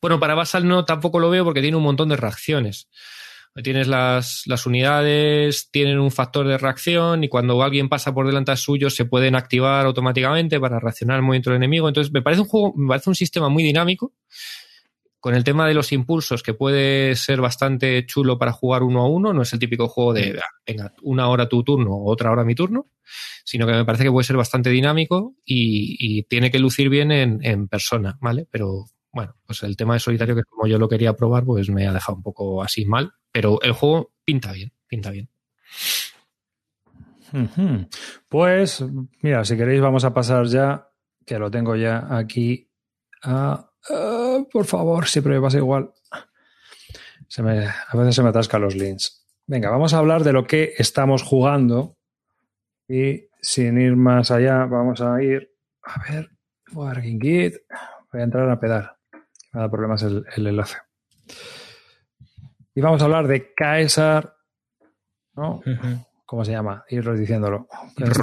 [0.00, 2.88] Bueno, para Basal no tampoco lo veo porque tiene un montón de reacciones.
[3.62, 8.56] Tienes las, las unidades, tienen un factor de reacción y cuando alguien pasa por delante
[8.56, 11.88] suyo se pueden activar automáticamente para reaccionar al movimiento del enemigo.
[11.88, 14.14] Entonces, me parece un juego, me parece un sistema muy dinámico
[15.20, 19.08] con el tema de los impulsos, que puede ser bastante chulo para jugar uno a
[19.08, 22.44] uno, no es el típico juego de, ah, venga, una hora tu turno, otra hora
[22.44, 22.90] mi turno,
[23.44, 27.10] sino que me parece que puede ser bastante dinámico y, y tiene que lucir bien
[27.10, 28.46] en, en, persona, ¿vale?
[28.50, 31.86] Pero bueno, pues el tema de solitario, que como yo lo quería probar, pues me
[31.86, 35.28] ha dejado un poco así mal, pero el juego pinta bien, pinta bien.
[38.28, 38.84] Pues,
[39.20, 40.88] mira, si queréis vamos a pasar ya,
[41.26, 42.70] que lo tengo ya aquí
[43.22, 45.92] a Uh, por favor, siempre me pasa igual.
[47.26, 49.26] Se me, a veces se me atascan los links.
[49.46, 51.96] Venga, vamos a hablar de lo que estamos jugando.
[52.88, 55.54] Y sin ir más allá, vamos a ir.
[55.82, 56.30] A ver,
[56.72, 57.54] Working Git.
[58.12, 58.96] Voy a entrar a pedar.
[59.52, 60.76] Me da problemas el, el, enlace.
[62.74, 64.34] Y vamos a hablar de Caesar.
[65.34, 65.56] ¿No?
[65.56, 66.06] Uh -huh.
[66.24, 66.84] ¿Cómo se llama?
[66.90, 67.68] Irlos diciéndolo.
[67.96, 68.18] Los,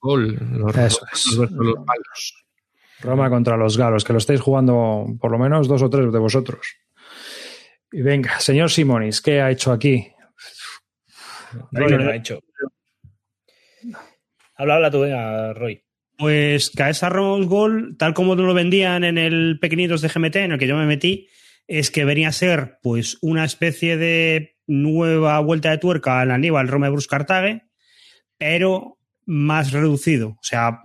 [0.00, 1.36] gol, los, Eso es.
[1.36, 2.47] los, los palos.
[3.00, 6.18] Roma contra los galos, que lo estáis jugando por lo menos dos o tres de
[6.18, 6.76] vosotros.
[7.90, 10.12] Y venga, señor Simonis, ¿qué ha hecho aquí?
[11.72, 12.40] Roy lo ha hecho.
[14.56, 15.82] Habla, habla tú, venga, Roy.
[16.18, 20.58] Pues Caesa Rose Gol, tal como lo vendían en el pequeñitos de GMT, en el
[20.58, 21.28] que yo me metí,
[21.68, 26.66] es que venía a ser pues una especie de nueva vuelta de tuerca al Aníbal
[26.66, 27.62] Roma de Bruce Cartague,
[28.36, 28.97] pero
[29.28, 30.30] más reducido.
[30.30, 30.80] O sea,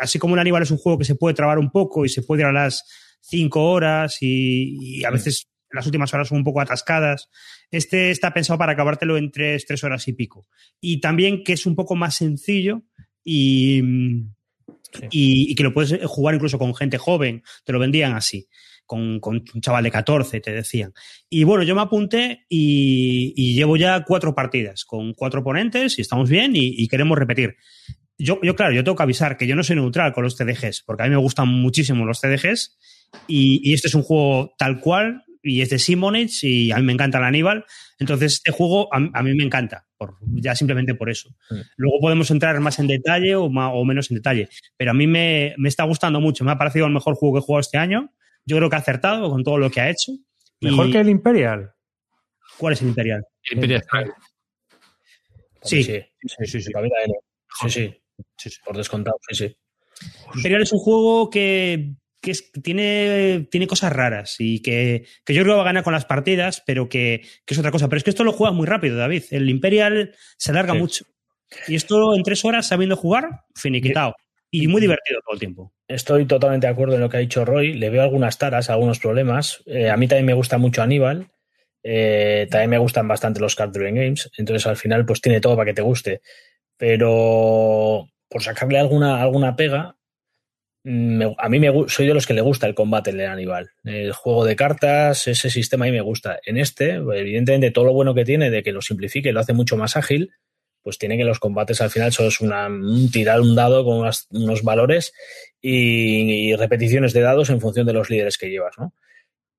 [0.00, 2.22] así como el Aníbal es un juego que se puede trabar un poco y se
[2.22, 2.84] puede ir a las
[3.22, 7.30] cinco horas y, y a veces las últimas horas son un poco atascadas.
[7.70, 10.46] Este está pensado para acabártelo en tres, tres horas y pico.
[10.78, 12.82] Y también que es un poco más sencillo
[13.24, 13.80] y,
[14.92, 15.06] sí.
[15.10, 17.42] y, y, que lo puedes jugar incluso con gente joven.
[17.64, 18.46] Te lo vendían así.
[18.86, 20.92] Con, con, un chaval de 14, te decían.
[21.28, 26.02] Y bueno, yo me apunté y, y llevo ya cuatro partidas con cuatro oponentes y
[26.02, 27.56] estamos bien y, y queremos repetir.
[28.18, 30.82] Yo, yo, claro, yo tengo que avisar que yo no soy neutral con los CDGs,
[30.86, 32.78] porque a mí me gustan muchísimo los CDGs
[33.26, 36.82] y, y este es un juego tal cual y es de Simonage y a mí
[36.82, 37.64] me encanta el Aníbal.
[37.98, 41.30] Entonces, este juego a, a mí me encanta, por, ya simplemente por eso.
[41.48, 41.56] Sí.
[41.76, 45.06] Luego podemos entrar más en detalle o, más, o menos en detalle, pero a mí
[45.06, 46.44] me, me, está gustando mucho.
[46.44, 48.12] Me ha parecido el mejor juego que he jugado este año
[48.46, 50.12] yo creo que ha acertado con todo lo que ha hecho.
[50.60, 50.92] Mejor y...
[50.92, 51.72] que el Imperial.
[52.56, 53.24] ¿Cuál es el Imperial?
[53.50, 53.84] El Imperial.
[55.62, 55.82] Sí.
[55.82, 56.60] Sí, sí, sí.
[56.60, 58.00] Sí, sí.
[58.38, 58.60] sí, sí.
[58.64, 59.56] Por descontado, sí, sí.
[60.34, 65.42] Imperial es un juego que, que es, tiene, tiene cosas raras y que, que, yo
[65.42, 67.88] creo que va a ganar con las partidas, pero que, que, es otra cosa.
[67.88, 69.24] Pero es que esto lo juega muy rápido, David.
[69.30, 70.78] El Imperial se alarga sí.
[70.78, 71.04] mucho.
[71.68, 74.14] Y esto en tres horas sabiendo jugar, finiquitado.
[74.58, 75.72] Y muy divertido todo el tiempo.
[75.86, 77.74] Estoy totalmente de acuerdo en lo que ha dicho Roy.
[77.74, 79.62] Le veo algunas taras, algunos problemas.
[79.66, 81.28] Eh, a mí también me gusta mucho Aníbal.
[81.82, 84.30] Eh, también me gustan bastante los card games.
[84.38, 86.22] Entonces, al final, pues tiene todo para que te guste.
[86.78, 89.98] Pero por sacarle alguna, alguna pega,
[90.84, 93.72] me, a mí me, soy de los que le gusta el combate de Aníbal.
[93.84, 96.38] El juego de cartas, ese sistema a mí me gusta.
[96.46, 99.76] En este, evidentemente, todo lo bueno que tiene de que lo simplifique, lo hace mucho
[99.76, 100.30] más ágil
[100.86, 103.98] pues tiene que los combates al final solo es una, un tirar un dado con
[103.98, 105.12] unas, unos valores
[105.60, 108.92] y, repeticiones de dados en función de los líderes que llevas, ¿no?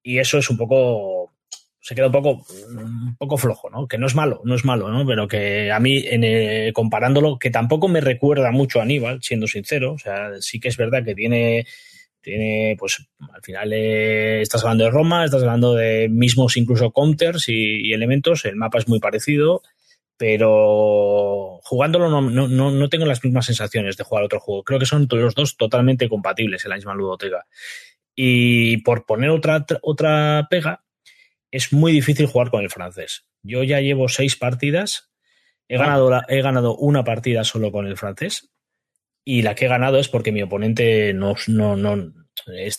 [0.01, 1.33] Y eso es un poco,
[1.81, 3.89] se queda un poco, un poco flojo, ¿no?
[3.89, 5.05] Que no es malo, no es malo, ¿no?
[5.05, 9.47] Pero que a mí, en, eh, comparándolo, que tampoco me recuerda mucho a Aníbal, siendo
[9.47, 11.67] sincero, o sea, sí que es verdad que tiene,
[12.21, 17.49] tiene, pues, al final eh, estás hablando de Roma, estás hablando de mismos incluso counters
[17.49, 19.61] y elementos, el mapa es muy parecido,
[20.17, 24.63] pero jugándolo no, no, no, tengo las mismas sensaciones de jugar otro juego.
[24.63, 27.45] Creo que son los dos totalmente compatibles en la misma ludoteca.
[28.15, 30.83] Y por poner otra, otra pega,
[31.51, 33.27] es muy difícil jugar con el francés.
[33.43, 35.11] Yo ya llevo seis partidas,
[35.67, 38.51] he ganado, la, he ganado una partida solo con el francés
[39.23, 42.13] y la que he ganado es porque mi oponente no, no, no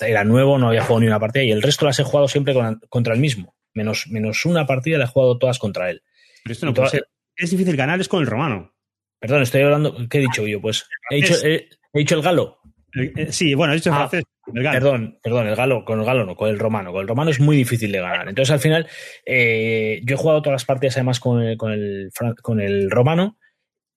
[0.00, 2.52] era nuevo, no había jugado ni una partida y el resto las he jugado siempre
[2.52, 3.54] con, contra el mismo.
[3.74, 6.02] Menos, menos una partida la he jugado todas contra él.
[6.42, 7.08] Pero esto no puede ser
[7.38, 8.74] es difícil ganar es con el romano.
[9.20, 9.96] Perdón, estoy hablando.
[10.08, 10.60] ¿Qué he dicho yo?
[10.60, 12.58] Pues he dicho, he, he dicho el galo.
[12.94, 14.24] Eh, eh, sí, bueno, he dicho en Ah, francés.
[14.54, 14.78] el galo.
[14.78, 16.92] Perdón, perdón, el galo, con el galo no, con el romano.
[16.92, 18.28] Con el romano es muy difícil de ganar.
[18.28, 18.86] Entonces, al final,
[19.26, 22.10] eh, yo he jugado todas las partidas además con el, con el,
[22.42, 23.38] con el romano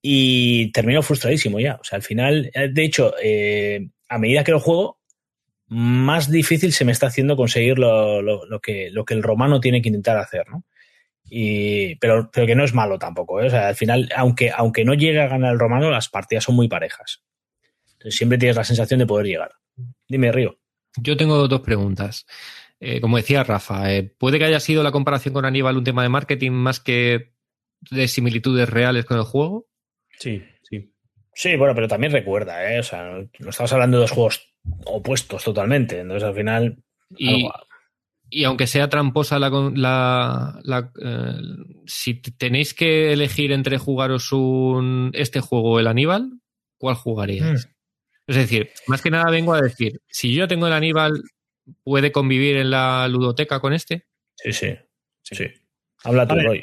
[0.02, 1.76] y termino frustradísimo ya.
[1.80, 4.98] O sea, al final, de hecho, eh, a medida que lo juego,
[5.68, 9.60] más difícil se me está haciendo conseguir lo, lo- lo que, lo que el romano
[9.60, 10.64] tiene que intentar hacer, ¿no?
[11.28, 13.40] Y, pero, pero que no es malo tampoco.
[13.40, 13.46] ¿eh?
[13.46, 16.56] O sea, al final, aunque, aunque no llegue a ganar el romano, las partidas son
[16.56, 17.22] muy parejas.
[17.92, 19.52] Entonces, siempre tienes la sensación de poder llegar.
[20.08, 20.58] Dime, Río.
[20.98, 22.26] Yo tengo dos preguntas.
[22.80, 26.02] Eh, como decía Rafa, eh, ¿puede que haya sido la comparación con Aníbal un tema
[26.02, 27.32] de marketing más que
[27.90, 29.68] de similitudes reales con el juego?
[30.18, 30.92] Sí, sí.
[31.34, 32.80] Sí, bueno, pero también recuerda, ¿eh?
[32.80, 33.04] O sea,
[33.38, 34.52] no estamos hablando de dos juegos
[34.84, 36.00] opuestos totalmente.
[36.00, 36.82] Entonces, al final.
[37.16, 37.54] Y, algo-
[38.32, 41.34] y aunque sea tramposa la, con- la- la, eh,
[41.86, 46.40] si tenéis que elegir entre jugaros un este juego o el Aníbal,
[46.78, 47.68] ¿cuál jugaríais?
[48.26, 51.22] Es decir, más que nada vengo a decir, si yo tengo el Aníbal,
[51.84, 54.06] ¿puede convivir en la ludoteca con este?
[54.36, 54.74] Sí, sí.
[55.22, 55.44] Sí.
[56.04, 56.62] Habla tú, Roy.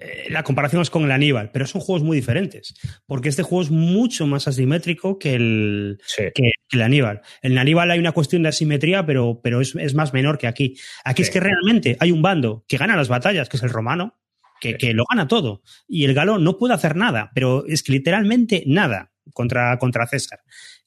[0.00, 2.74] Eh, la comparación es con el Aníbal, pero son juegos muy diferentes.
[3.06, 6.22] Porque este juego es mucho más asimétrico que el, Sí.
[6.34, 7.20] que, que el Aníbal.
[7.42, 10.46] En el Aníbal hay una cuestión de asimetría, pero, pero es, es más menor que
[10.46, 10.76] aquí.
[11.04, 14.18] Aquí es que realmente hay un bando que gana las batallas, que es el romano,
[14.60, 14.76] que, Sí.
[14.78, 15.62] que lo gana todo.
[15.88, 20.40] Y el galo no puede hacer nada, pero es que literalmente nada contra, contra César.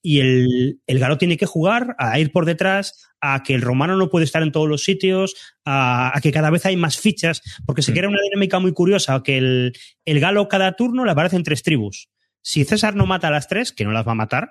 [0.05, 3.95] Y el, el galo tiene que jugar a ir por detrás, a que el romano
[3.95, 7.41] no puede estar en todos los sitios, a, a que cada vez hay más fichas,
[7.65, 7.95] porque se Mm.
[7.95, 9.73] crea una dinámica muy curiosa, que el,
[10.03, 12.09] el galo cada turno le aparecen tres tribus.
[12.41, 14.49] Si César no mata a las tres, que no las va a matar,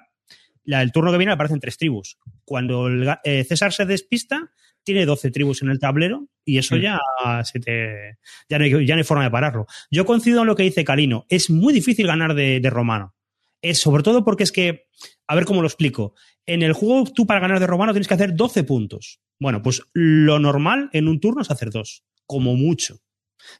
[0.65, 2.17] la, el turno que viene le aparecen tres tribus.
[2.47, 4.51] Cuando el eh, César se despista,
[4.85, 6.81] tiene 12 tribus en el tablero y eso Mm.
[6.81, 6.99] ya
[7.45, 8.17] se te
[8.49, 9.67] ya no, hay, ya no hay forma de pararlo.
[9.91, 11.27] Yo coincido en lo que dice Calino.
[11.29, 13.15] Es muy difícil ganar de, de romano.
[13.63, 14.89] Es sobre todo porque es que,
[15.27, 16.15] a ver cómo lo explico.
[16.47, 19.21] En el juego, tú para ganar de romano tienes que hacer 12 puntos.
[19.39, 22.99] Bueno, pues lo normal en un turno es hacer dos, como mucho.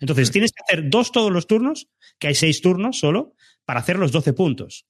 [0.01, 1.89] Entonces tienes que hacer dos todos los turnos,
[2.19, 3.35] que hay seis turnos solo,
[3.65, 4.87] para hacer los 12 puntos.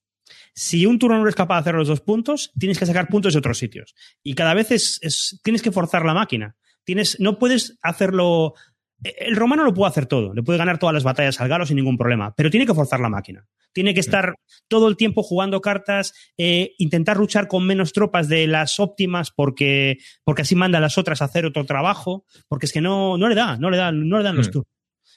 [0.55, 3.33] Si un turno no eres capaz de hacer los dos puntos, tienes que sacar puntos
[3.35, 3.95] de otros sitios.
[4.23, 6.57] Y cada vez es, es- tienes que forzar la máquina.
[6.85, 8.55] Tienes, no puedes hacerlo.
[9.05, 11.77] El romano lo puede hacer todo, le puede ganar todas las batallas al galo sin
[11.77, 13.47] ningún problema, pero tiene que forzar la máquina.
[13.73, 14.35] Tiene que estar
[14.69, 19.97] todo el tiempo jugando cartas, eh, intentar luchar con menos tropas de las óptimas porque,
[20.24, 23.29] porque así manda a las otras a hacer otro trabajo, porque es que no, no
[23.29, 24.53] le da, no le da, no le dan los Mm.
[24.53, 24.73] turnos.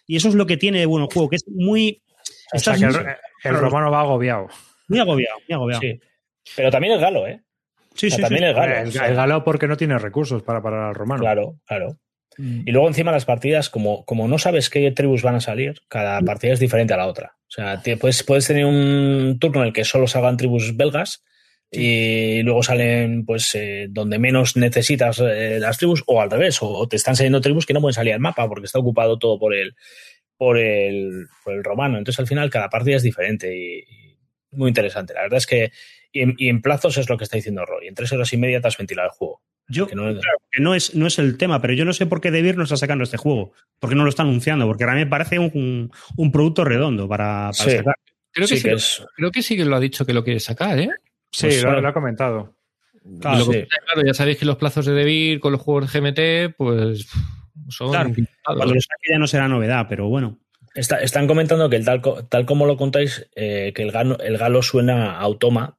[0.07, 2.01] Y eso es lo que tiene de bueno el juego, que es muy.
[2.53, 3.01] O sea que el, muy,
[3.43, 4.47] el romano va agobiado.
[4.87, 5.81] muy agobiado, muy agobiado.
[5.81, 5.99] Sí.
[6.55, 7.41] Pero también el galo, ¿eh?
[7.93, 8.47] Sí, O sea, sí, también sí.
[8.49, 8.75] el galo.
[8.75, 11.21] el, o sea, el galo porque no tiene recursos para parar al romano.
[11.21, 11.97] Claro, claro.
[12.37, 16.19] Y luego encima las partidas, como, como no sabes qué tribus van a salir, cada
[16.21, 17.37] partida es diferente a la otra.
[17.47, 21.23] O sea, te- puedes, puedes tener un turno en el que solo salgan tribus belgas
[21.71, 26.67] y luego salen pues eh, donde menos necesitas eh, las tribus o al revés, o,
[26.69, 29.39] o te están saliendo tribus que no pueden salir al mapa porque está ocupado todo
[29.39, 29.73] por el,
[30.37, 31.97] por el, por el romano.
[31.97, 34.17] Entonces al final cada partida es diferente y, y
[34.51, 35.13] muy interesante.
[35.13, 35.71] La verdad es que
[36.11, 37.87] y en, y en plazos es lo que está diciendo Roy.
[37.87, 39.41] En tres horas y media te has ventilado el juego.
[39.67, 42.05] Yo, Que no- claro, que no es, no es el tema, pero yo no sé
[42.05, 43.51] por qué Debir no está sacando este juego.
[43.79, 47.07] Porque no lo está anunciando, porque a mí me parece un, un- un producto redondo
[47.07, 47.77] para, para Sí.
[47.77, 47.95] sacar.
[48.31, 50.23] Creo que, Sí sí, que es- creo que sí que lo ha dicho que lo
[50.23, 50.89] quiere sacar, ¿eh?
[51.31, 51.81] Sí, Pues, lo, bueno.
[51.81, 52.55] lo ha comentado.
[53.21, 53.65] Claro, lo sí.
[54.05, 57.07] ya sabéis que los plazos de Debir con los juegos de GMT, pues
[57.69, 57.89] son.
[58.43, 60.39] Cuando lo saque ya no será novedad, pero bueno.
[60.73, 64.37] Está- están comentando que el tal, tal como lo contáis, eh, que el galo, el
[64.37, 65.77] galo suena a automa.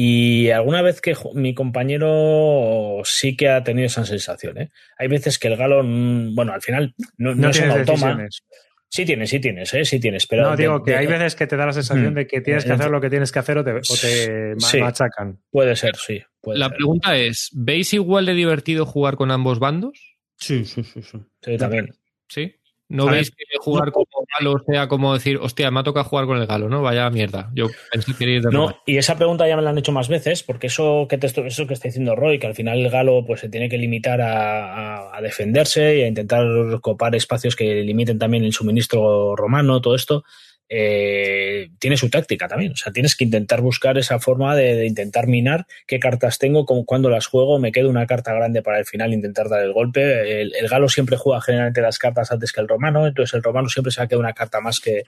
[0.00, 4.56] Y alguna vez que mi compañero sí que ha tenido esa sensación.
[4.58, 4.70] ¿eh?
[4.96, 7.82] Hay veces que el galo, mm, bueno, al final no, no No, es un automa.
[8.14, 8.42] decisiones.
[8.88, 9.84] Sí tienes, sí tienes, ¿eh?
[9.84, 10.28] sí tienes.
[10.28, 12.14] Pero no, de- digo que de- hay veces que te da la sensación Mm.
[12.16, 14.68] de que tienes que hacer lo que tienes que hacer o te, o te ma-
[14.68, 14.78] Sí.
[14.80, 15.40] machacan.
[15.50, 16.22] Puede ser, sí.
[16.40, 16.76] puede La ser.
[16.76, 19.98] pregunta es, ¿veis igual de divertido jugar con ambos bandos?
[20.36, 21.02] Sí, sí, sí.
[21.02, 21.18] sí.
[21.42, 21.92] Sí, también.
[22.28, 22.54] ¿Sí?
[22.90, 24.06] ¿No A veis ver, que jugar como
[24.38, 26.80] galo sea como decir, hostia, me ha tocado jugar con el galo, ¿no?
[26.80, 27.50] Vaya mierda.
[27.54, 30.08] Yo pensé que iría de No, y esa pregunta ya me la han hecho más
[30.08, 33.24] veces, porque eso que, te, eso que está diciendo Roy, que al final el galo
[33.26, 36.46] pues, se tiene que limitar a, a- a defenderse y a intentar
[36.80, 40.24] copar espacios que limiten también el suministro romano, todo esto,
[40.68, 42.72] eh, tiene su táctica también.
[42.72, 46.66] O sea, tienes que intentar buscar esa forma de, de intentar minar qué cartas tengo,
[46.66, 49.72] con, cuando las juego, me quedo una carta grande para el final intentar dar el
[49.72, 50.40] golpe.
[50.42, 53.68] El, el galo siempre juega generalmente las cartas antes que el romano, entonces el romano
[53.68, 55.04] siempre se va a quedar una carta más que,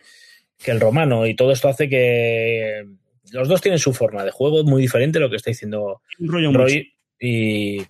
[0.62, 2.86] que el romano y todo esto hace que
[3.32, 6.52] los dos tienen su forma de juego muy diferente lo que está diciendo rollo.
[6.52, 7.82] Roy y,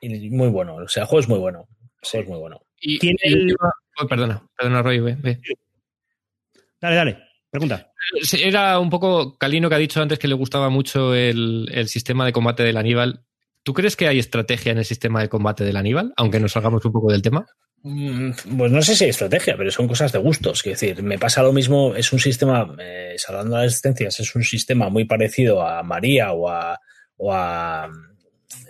[0.00, 1.66] y muy bueno, o sea, el juego es muy bueno,
[2.02, 2.60] el juego es muy bueno.
[2.80, 3.56] Y, Tiene y el-
[3.98, 5.40] oh, perdona, perdona, Roy, ve, ve.
[6.84, 7.92] Dale, dale, pregunta.
[8.38, 12.26] Era un poco Calino que ha dicho antes que le gustaba mucho el, el sistema
[12.26, 13.24] de combate del Aníbal.
[13.62, 16.84] ¿Tú crees que hay estrategia en el sistema de combate del Aníbal, aunque nos salgamos
[16.84, 17.46] un poco del tema?
[17.84, 20.62] Mm, Pues no sé si hay estrategia, pero son cosas de gustos.
[20.62, 24.42] Quiero decir, me pasa lo mismo, es un sistema, eh, salvando las existencias, es un
[24.44, 26.78] sistema muy parecido a María o a.
[27.16, 27.88] O a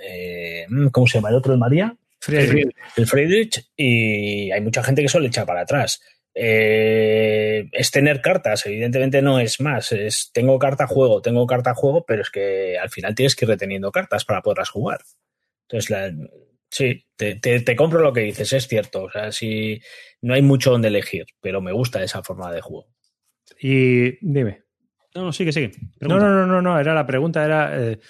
[0.09, 1.97] eh, ¿Cómo se llama el otro de María?
[2.21, 2.71] Friedrich.
[2.97, 6.01] El Friedrich, y hay mucha gente que solo echa para atrás.
[6.35, 9.93] Eh, es tener cartas, evidentemente no es más.
[9.93, 13.51] Es tengo carta juego, tengo carta juego, pero es que al final tienes que ir
[13.51, 15.01] reteniendo cartas para poderlas jugar.
[15.69, 16.13] Entonces, la,
[16.71, 19.05] sí, te, te, te, compro lo que dices, es cierto.
[19.05, 19.81] O sea, si
[20.23, 22.89] no hay mucho donde elegir, pero me gusta esa forma de juego.
[23.61, 24.65] Y dime.
[25.15, 25.71] No, no, sigue, sigue.
[26.01, 27.81] No, no, no, no, no, era la pregunta, era.
[27.81, 28.01] Eh,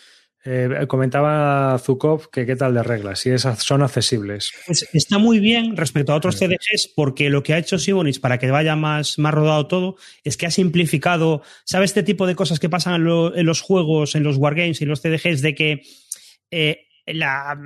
[0.47, 4.53] eh, comentaba Zukov que qué tal de reglas, si esas son accesibles.
[4.67, 8.39] Pues está muy bien respecto a otros CDGs, porque lo que ha hecho Sibonix para
[8.39, 11.43] que vaya más, más rodado todo es que ha simplificado.
[11.65, 14.81] ¿Sabes este tipo de cosas que pasan en, lo, en los juegos, en los wargames
[14.81, 15.41] y en los CDGs?
[15.41, 15.83] De que
[16.51, 17.59] eh, la.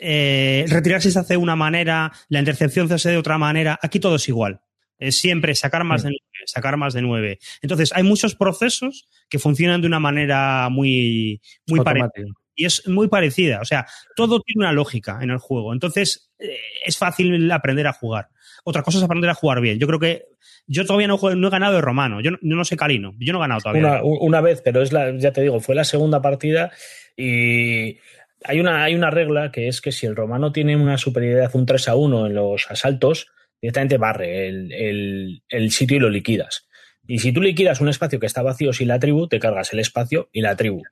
[0.00, 3.78] Eh, retirarse se hace de una manera, la intercepción se hace de otra manera.
[3.80, 4.60] Aquí todo es igual.
[4.98, 7.38] Es siempre sacar más de nueve, sacar más de nueve.
[7.62, 12.26] Entonces, hay muchos procesos que funcionan de una manera muy, muy parecida.
[12.54, 13.60] Y es muy parecida.
[13.60, 15.72] O sea, todo tiene una lógica en el juego.
[15.72, 18.28] Entonces, eh, es fácil aprender a jugar.
[18.64, 19.78] Otra cosa es aprender a jugar bien.
[19.78, 20.24] Yo creo que
[20.66, 22.20] yo todavía no, no he ganado de romano.
[22.20, 23.14] Yo no, no, sé calino.
[23.18, 24.02] Yo no he ganado todavía.
[24.02, 26.72] Una, una vez, pero es la, ya te digo, fue la segunda partida
[27.16, 27.98] y
[28.44, 31.66] hay una, hay una regla que es que si el romano tiene una superioridad un
[31.66, 33.28] 3 a 1 en los asaltos,
[33.60, 36.66] directamente barre el, el, el, sitio y lo liquidas.
[37.06, 39.80] Y si tú liquidas un espacio que está vacío sin la tribu, te cargas el
[39.80, 40.82] espacio y la tribu.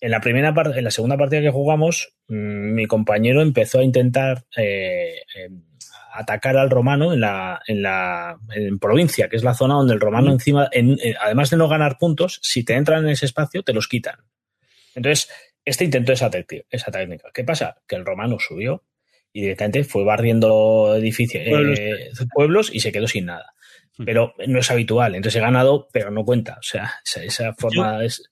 [0.00, 3.82] En la primera parte, en la segunda partida que jugamos, mmm, mi compañero empezó a
[3.82, 5.50] intentar eh, eh,
[6.12, 10.00] atacar al romano en la, en la en provincia, que es la zona donde el
[10.00, 10.32] romano mm.
[10.32, 13.72] encima, en, eh, además de no ganar puntos, si te entran en ese espacio, te
[13.72, 14.20] los quitan.
[14.94, 15.28] Entonces,
[15.64, 16.30] este intentó esa,
[16.70, 17.28] esa técnica.
[17.34, 17.76] ¿Qué pasa?
[17.86, 18.84] Que el romano subió,
[19.32, 21.78] y directamente fue barriendo edificios, pueblos.
[21.78, 23.54] Eh, pueblos y se quedó sin nada.
[24.04, 26.54] Pero no es habitual, entonces he ganado, pero no cuenta.
[26.54, 28.22] O sea, esa, esa forma Yo, es.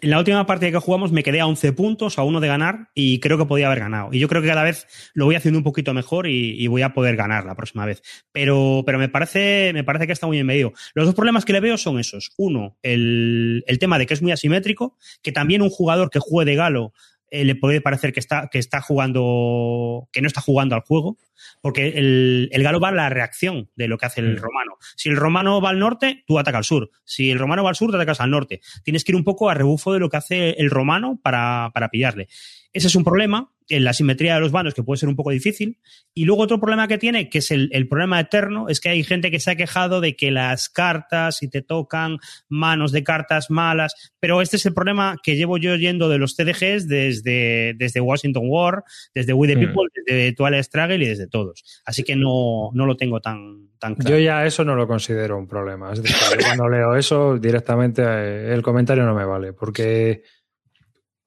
[0.00, 2.90] En la última partida que jugamos me quedé a 11 puntos, a uno de ganar,
[2.94, 4.10] y creo que podía haber ganado.
[4.12, 6.82] Y yo creo que cada vez lo voy haciendo un poquito mejor y, y voy
[6.82, 8.02] a poder ganar la próxima vez.
[8.32, 10.74] Pero, pero me, parece, me parece que está muy en medio.
[10.94, 12.32] Los dos problemas que le veo son esos.
[12.36, 16.50] Uno, el, el tema de que es muy asimétrico, que también un jugador que juegue
[16.50, 16.92] de galo
[17.34, 21.16] eh, le puede parecer que está, que está jugando, que no está jugando al juego,
[21.60, 24.76] porque el, el, galo va a la reacción de lo que hace el romano.
[24.94, 26.90] Si el romano va al norte, tú atacas al sur.
[27.04, 28.60] Si el romano va al sur, te atacas al norte.
[28.84, 31.88] Tienes que ir un poco a rebufo de lo que hace el romano para, para
[31.88, 32.28] pillarle.
[32.74, 35.30] Ese es un problema en la simetría de los vanos que puede ser un poco
[35.30, 35.78] difícil.
[36.12, 39.04] Y luego otro problema que tiene, que es el, el, problema eterno, es que hay
[39.04, 42.18] gente que se ha quejado de que las cartas, si te tocan
[42.48, 46.36] manos de cartas malas, pero este es el problema que llevo yo yendo de los
[46.36, 48.84] TDGs desde, desde Washington War,
[49.14, 50.02] desde We the People, mm.
[50.06, 51.64] desde Twilight Struggle y desde todos.
[51.84, 54.16] Así que no, no lo tengo tan, tan claro.
[54.16, 55.92] Yo ya eso no lo considero un problema.
[55.92, 60.22] Es decir, cuando leo eso directamente eh, el comentario no me vale, porque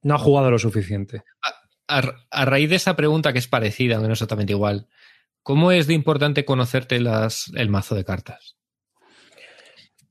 [0.08, 1.24] no ha jugado lo suficiente.
[1.90, 4.88] A, a, a, raíz de esa pregunta que es parecida, aunque no exactamente igual,
[5.44, 8.56] ¿cómo es de importante conocerte las, el mazo de cartas?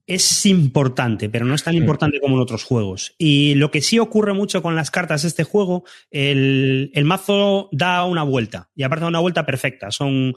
[0.06, 3.14] Es importante, pero no es tan importante como en otros juegos.
[3.18, 7.70] Y lo que sí ocurre mucho con las cartas de este juego, el, el mazo
[7.72, 9.90] da una vuelta, y aparte da una vuelta perfecta.
[9.90, 10.34] Son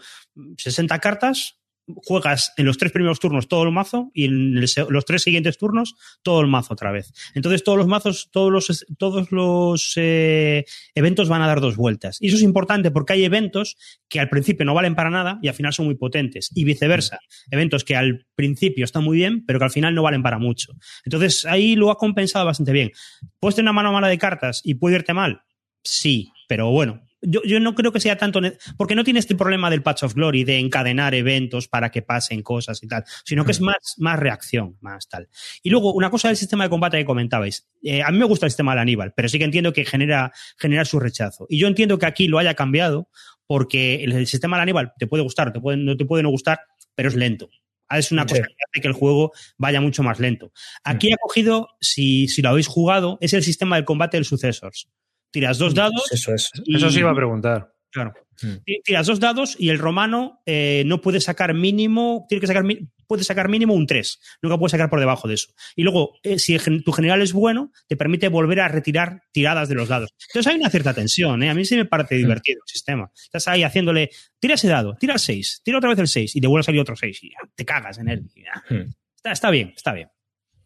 [0.58, 1.59] 60 cartas,
[1.96, 5.58] juegas en los tres primeros turnos todo el mazo y en el, los tres siguientes
[5.58, 7.14] turnos todo el mazo otra vez.
[7.36, 12.18] Entonces todos los mazos, todos los, todos los eh, eventos van a dar dos vueltas.
[12.20, 15.48] Y eso es importante porque hay eventos que al principio no valen para nada y
[15.48, 16.52] al final son muy potentes.
[16.54, 17.20] Y viceversa.
[17.52, 20.74] Eventos que al principio están muy bien, pero que al final no valen para mucho.
[21.06, 22.92] Entonces ahí lo ha compensado bastante bien.
[23.40, 25.42] ¿Puedes tener una mano mala de cartas y puede irte mal?
[25.84, 28.40] Sí, pero bueno, yo, yo, no creo que sea tanto,
[28.78, 32.42] porque no tiene este problema del Patch of Glory de encadenar eventos para que pasen
[32.42, 35.28] cosas y tal, sino que es más, más reacción, más tal.
[35.64, 37.68] Y luego, una cosa del sistema de combate que comentabais.
[37.84, 40.32] Eh, a mí me gusta el sistema del Aníbal, pero sí que entiendo que genera,
[40.58, 41.46] genera su rechazo.
[41.50, 43.10] Y yo entiendo que aquí lo haya cambiado
[43.48, 46.30] porque el, el sistema del Aníbal te puede gustar, te puede, no te puede no
[46.30, 46.60] gustar,
[46.96, 47.50] pero es lento.
[47.90, 50.52] Es una cosa que hace que el juego vaya mucho más lento.
[50.84, 54.90] Aquí ha cogido, si, si lo habéis jugado, es el sistema del combate del Successors
[55.32, 56.12] tiras dos dados.
[56.12, 56.50] Eso es.
[56.66, 57.74] Y, Eso sí iba a preguntar.
[57.92, 58.14] Claro.
[58.42, 58.58] Hmm.
[58.84, 62.64] Tiras dos dados y el romano eh, no puede sacar mínimo, tiene que sacar,
[63.08, 64.20] puede sacar mínimo un 3.
[64.42, 65.52] Nunca puede sacar por debajo de eso.
[65.76, 69.76] Y luego, eh, si tu general es bueno, te permite volver a retirar tiradas de
[69.76, 70.14] los dados.
[70.30, 71.44] Entonces hay una cierta tensión.
[71.44, 71.50] ¿eh?
[71.50, 72.68] A mí sí me parece divertido hmm.
[72.68, 73.12] el sistema.
[73.14, 76.42] Estás ahí haciéndole, tira ese dado, tira el 6, tira otra vez el 6 y
[76.42, 78.24] te vuelve a salir otro 6 y ya, te cagas en él.
[78.70, 78.94] Hmm.
[79.16, 80.10] Está, está bien, está bien.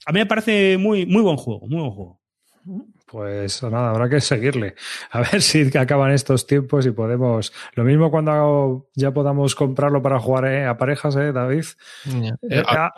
[0.06, 2.22] A mí me parece muy, muy buen juego, muy buen juego.
[3.06, 4.76] Pues nada, habrá que seguirle.
[5.12, 7.54] A ver si acaban estos tiempos y podemos.
[7.76, 11.66] Lo mismo cuando ya podamos comprarlo para jugar eh, a parejas, ¿eh, David?
[12.50, 12.92] Eh, ha,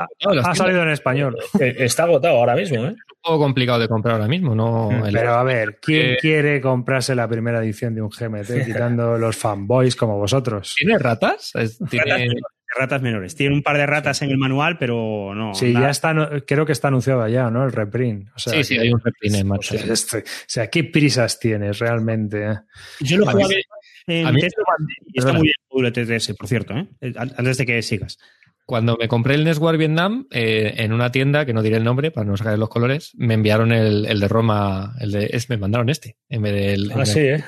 [0.43, 1.35] ha, salido en español.
[1.59, 2.89] Eh, está agotado ahora mismo, ¿eh?
[2.89, 4.89] un poco complicado de comprar ahora mismo, ¿no?
[4.91, 9.35] Mm, pero a ver, ¿quién quiere comprarse la primera edición de un GMT quitando los
[9.35, 10.75] fanboys como vosotros?
[10.77, 11.51] ¿Tiene ratas?
[11.89, 12.29] ¿Tiene
[12.77, 13.35] ratas menores.
[13.35, 15.53] Tiene un par de ratas en el manual, pero no.
[15.53, 16.13] Sí, ya está,
[16.45, 17.63] creo que está anunciado ya, ¿no?
[17.65, 18.29] El reprint.
[18.35, 19.75] sí, sí, hay un reprint en marcha.
[19.75, 22.45] O sea, ¿qué prisas tienes realmente?
[22.45, 22.55] Eh?
[23.01, 23.63] Yo lo jugué
[24.07, 25.55] en mí, y está muy bien
[25.85, 26.87] el TTS, por cierto, ¿eh?
[27.17, 28.17] antes de que sigas.
[28.65, 32.09] Cuando me compré el Neswar Vietnam, eh, en una tienda, que no diré el nombre
[32.09, 35.57] para no sacar los colores, me enviaron el, el de Roma, el de, es, me
[35.57, 36.91] mandaron este, en vez del...
[36.91, 37.43] Ah, sí, ¿eh?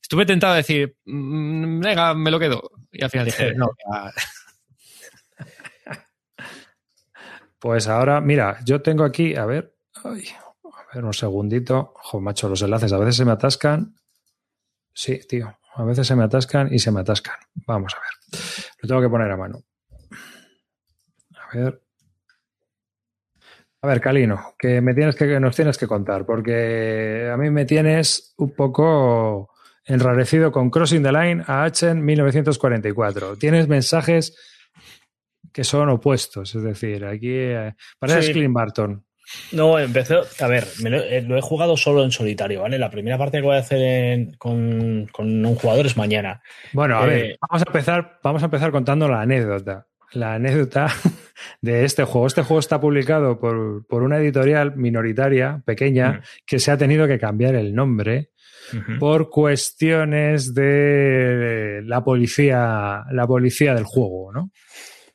[0.00, 2.70] Estuve tentado de decir, mm, venga, me lo quedo.
[2.92, 3.70] Y al final dije, no,
[7.62, 10.10] Pues ahora, mira, yo tengo aquí, a ver, a
[10.92, 11.94] ver un segundito.
[11.94, 13.94] Ojo, macho, los enlaces a veces se me atascan.
[14.92, 17.36] Sí, tío, a veces se me atascan y se me atascan.
[17.64, 18.42] Vamos a ver.
[18.80, 19.62] Lo tengo que poner a mano.
[21.36, 21.80] A ver.
[23.82, 27.64] A ver, Calino, que me tienes que, nos tienes que contar, porque a mí me
[27.64, 33.36] tienes un poco enrarecido con Crossing the Line a H en 1944.
[33.36, 34.36] Tienes mensajes
[35.52, 36.54] que son opuestos.
[36.54, 39.04] Es decir, aquí eh, parece Clint Barton.
[39.52, 40.16] No, empecé.
[40.40, 42.78] A ver, eh, lo, he jugado solo en solitario, ¿vale?
[42.78, 46.42] La primera parte que voy a hacer con, un jugador es mañana.
[46.72, 49.86] Bueno, a ver, eh, vamos a empezar, vamos a empezar contando la anécdota.
[50.12, 50.88] La anécdota
[51.62, 52.26] de este juego.
[52.26, 56.22] Este juego está publicado por, por una editorial minoritaria, pequeña, mm.
[56.44, 58.32] que se ha tenido que cambiar el nombre
[58.98, 64.50] por cuestiones de la policía, la policía del juego, ¿no?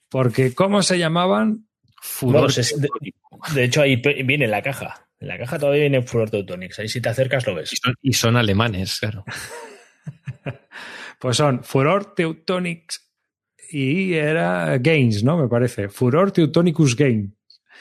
[0.10, 1.68] Porque, ¿cómo se llamaban?
[2.02, 2.52] Furor
[3.54, 5.08] de, hecho, ahí viene en la caja.
[5.20, 6.80] En la caja todavía viene Furor Teutonics.
[6.80, 7.72] Ahí si te acercas lo ves.
[8.02, 9.26] Y son, alemanes, claro.
[11.20, 13.08] pues son Furor Teutonics
[13.70, 15.38] y era Games, ¿no?
[15.38, 15.90] Me parece.
[15.90, 17.32] Furor Teutonicus Games.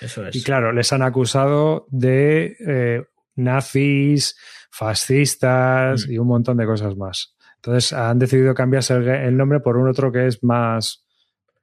[0.01, 0.36] Eso es.
[0.36, 3.05] Y claro, les han acusado de eh,
[3.36, 4.36] nazis,
[4.70, 6.12] fascistas mm.
[6.12, 7.36] y un montón de cosas más.
[7.57, 11.05] Entonces han decidido cambiarse el, nombre por un otro que es más,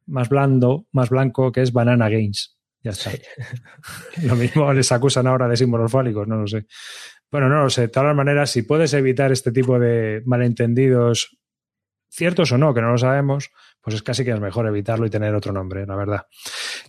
[0.07, 2.57] más blando, más blanco, que es Banana Games.
[2.81, 3.11] Ya está.
[4.23, 6.65] lo mismo les acusan ahora de símbolos fálicos, no lo sé.
[7.31, 7.81] Bueno, no lo sé.
[7.81, 11.37] De todas maneras, si puedes evitar este tipo de malentendidos,
[12.09, 13.49] ciertos o no, que no lo sabemos,
[13.81, 16.27] pues es casi que es mejor evitarlo y tener otro nombre, la verdad.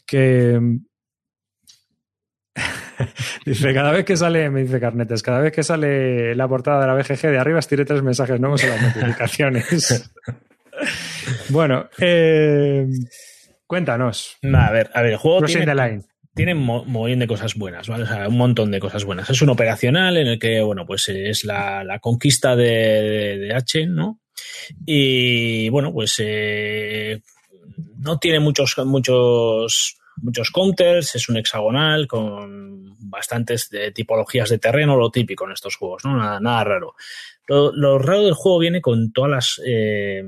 [0.04, 0.60] Que
[3.46, 6.86] dice, cada vez que sale, me dice Carnetes, cada vez que sale la portada de
[6.88, 10.12] la BGG de arriba, estiré tres mensajes nuevos en las notificaciones.
[11.48, 12.86] bueno, eh,
[13.66, 14.36] cuéntanos.
[14.42, 16.02] a ver, a ver, el juego tiene,
[16.34, 18.04] tiene un de cosas buenas, ¿vale?
[18.04, 19.30] O sea, un montón de cosas buenas.
[19.30, 24.20] Es un operacional en el que, bueno, pues es la, conquista de, H, ¿no?
[24.84, 27.22] Y bueno, pues eh,
[27.98, 35.10] no tiene muchos, muchos, muchos counters, es un hexagonal con bastantes tipologías de terreno, lo
[35.10, 36.16] típico en estos juegos, ¿no?
[36.16, 36.94] Nada, nada raro.
[37.46, 39.62] Lo, raro del juego viene con todas las...
[39.64, 40.24] Eh,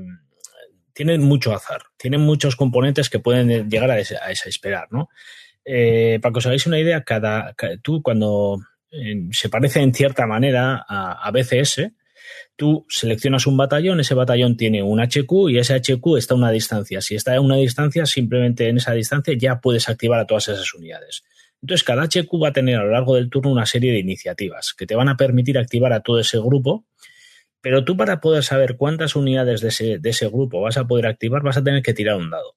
[0.97, 5.09] tiene mucho azar, tiene muchos componentes que pueden llegar a, desesperar, ¿no?
[5.63, 7.53] Eh, para que os hagáis una idea, cada,
[7.83, 8.57] tú cuando
[9.29, 11.91] se parece en cierta manera a, BCS,
[12.55, 16.49] tú seleccionas un batallón, ese batallón tiene un HQ y ese HQ está a una
[16.49, 16.99] distancia.
[16.99, 20.73] Si está a una distancia, simplemente en esa distancia ya puedes activar a todas esas
[20.73, 21.23] unidades.
[21.61, 24.73] Entonces, cada HQ va a tener a lo largo del turno una serie de iniciativas
[24.75, 26.85] que te van a permitir activar a todo ese grupo
[27.61, 31.57] pero tú para poder saber cuántas unidades de ese, grupo vas a poder activar, vas
[31.57, 32.55] a tener que tirar un dado.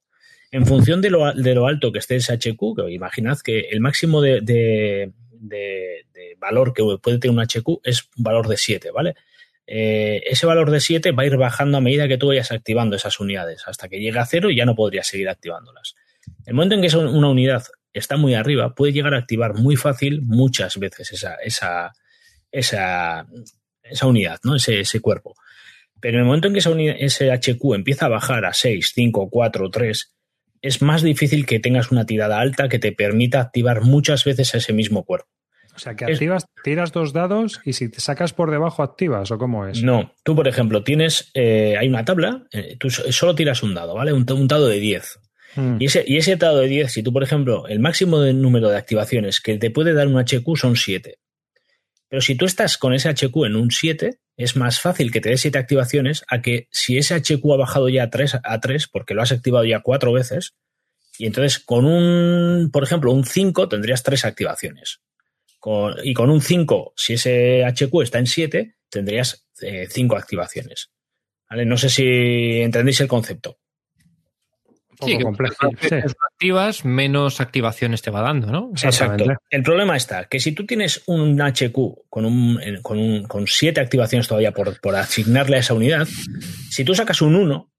[0.50, 5.12] En función de lo, alto que esté ese HQ, que imaginad que el máximo de,
[6.38, 9.14] valor que puede tener un HQ es un valor de 7, ¿vale?
[9.66, 12.96] Eh, ese valor de 7 va a ir bajando a medida que tú vayas activando
[12.96, 13.62] esas unidades.
[13.66, 15.94] Hasta que llegue a cero y ya no podrías seguir activándolas.
[16.44, 20.22] El momento en que una unidad está muy arriba, puede llegar a activar muy fácil
[20.22, 21.92] muchas veces esa, esa,
[22.50, 23.26] esa,
[23.90, 24.56] esa unidad, ¿no?
[24.56, 25.34] Ese, ese cuerpo.
[26.00, 29.28] Pero en el momento en que esa ese HQ empieza a bajar a 6, 5,
[29.30, 30.14] 4, 3,
[30.62, 34.58] es más difícil que tengas una tirada alta que te permita activar muchas veces a
[34.58, 35.28] ese mismo cuerpo.
[35.74, 39.38] O sea, que activas, tiras dos dados y si te sacas por debajo activas, ¿o
[39.38, 39.82] cómo es?
[39.82, 43.94] No, tú, por ejemplo, tienes, eh, hay una tabla, eh, tú solo tiras un dado,
[43.94, 44.12] ¿vale?
[44.12, 45.20] Un, dado de 10.
[45.54, 45.76] Hmm.
[45.78, 48.68] Y, ese, y ese dado de 10, si tú, por ejemplo, el máximo de número
[48.68, 51.18] de activaciones que te puede dar un HQ son 7.
[52.10, 55.30] Pero si tú estás con ese HQ en un 7, es más fácil que te
[55.30, 58.88] dé 7 activaciones a que si ese HQ ha bajado ya a 3, a 3
[58.88, 60.54] porque lo has activado ya 4 veces,
[61.18, 65.00] Y entonces con un, por ejemplo, un 5 tendrías tres activaciones.
[65.58, 69.46] Con- y con un 5, si ese HQ está en 7, tendrías
[69.90, 70.90] 5 activaciones.
[71.50, 71.66] ¿Vale?
[71.66, 73.58] No sé si entendéis el concepto.
[75.00, 75.70] Poco que complejo.
[75.80, 75.94] Sí.
[76.32, 78.70] activas, menos activaciones te va dando, ¿no?
[78.82, 79.24] Exacto.
[79.50, 81.72] El problema está que si tú tienes un HQ
[82.08, 86.06] con, un, con, un- con siete activaciones todavía por, por asignarle a esa unidad,
[86.70, 87.72] si tú sacas un 1,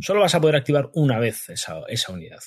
[0.00, 2.40] solo vas a poder activar una vez esa, esa unidad.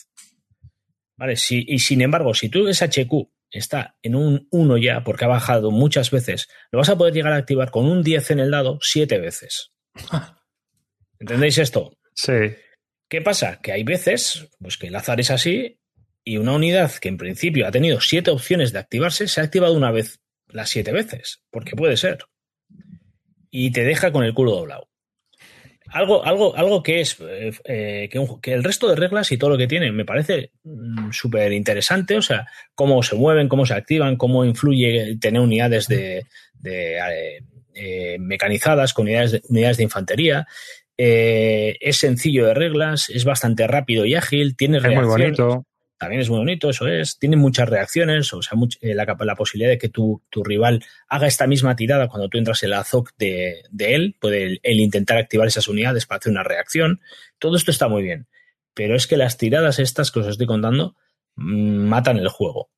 [1.17, 1.35] ¿Vale?
[1.35, 3.11] Si, y sin embargo, si tú ese HQ
[3.51, 7.33] está en un 1 ya, porque ha bajado muchas veces, lo vas a poder llegar
[7.33, 9.71] a activar con un 10 en el dado siete veces.
[11.19, 11.91] ¿Entendéis esto?
[12.15, 12.33] Sí.
[13.11, 13.59] ¿Qué pasa?
[13.61, 15.77] Que hay veces pues, que el azar es así
[16.23, 19.73] y una unidad que en principio ha tenido siete opciones de activarse se ha activado
[19.73, 22.19] una vez las siete veces, porque puede ser.
[23.49, 24.87] Y te deja con el culo doblado.
[25.87, 28.09] Algo, algo, algo que es eh, eh,
[28.41, 32.15] que, el resto de reglas y todo lo que tienen me parece mm, súper interesante,
[32.15, 37.41] o sea, cómo se mueven, cómo se activan, cómo influye tener unidades de, de,
[37.73, 40.47] eh, mecanizadas con unidades de, unidades de infantería.
[41.03, 45.37] Eh, es sencillo de reglas, es bastante rápido y ágil, tiene Es muy reacciones.
[45.39, 45.65] bonito.
[45.97, 47.17] También es muy bonito, eso es.
[47.17, 51.25] Tiene muchas reacciones, o sea, much- eh, la, posibilidad de que tu, tu rival haga
[51.25, 54.79] esta misma tirada cuando tú entras en la ZOC de, de él, puede el, el
[54.79, 57.01] intentar activar esas unidades para hacer una reacción.
[57.39, 58.27] Todo esto está muy bien.
[58.75, 60.95] Pero es que las tiradas estas que os estoy contando
[61.35, 62.69] mm, matan el juego.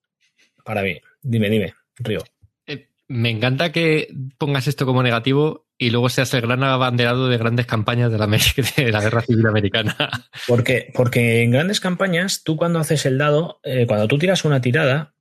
[0.63, 0.97] Para mí.
[1.21, 2.23] Dime, dime, Río.
[2.67, 7.37] Eh, Me encanta que pongas esto como negativo y luego seas el gran abanderado de
[7.37, 8.27] grandes campañas de la,
[8.77, 9.95] de la Guerra Civil Americana.
[10.47, 14.61] Porque, porque en grandes campañas, tú cuando haces el dado, eh, cuando tú tiras una
[14.61, 15.13] tirada,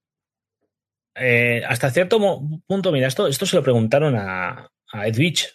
[1.14, 2.18] eh, hasta cierto
[2.66, 5.48] punto, mira, esto, esto se lo preguntaron a, a Ed Beach.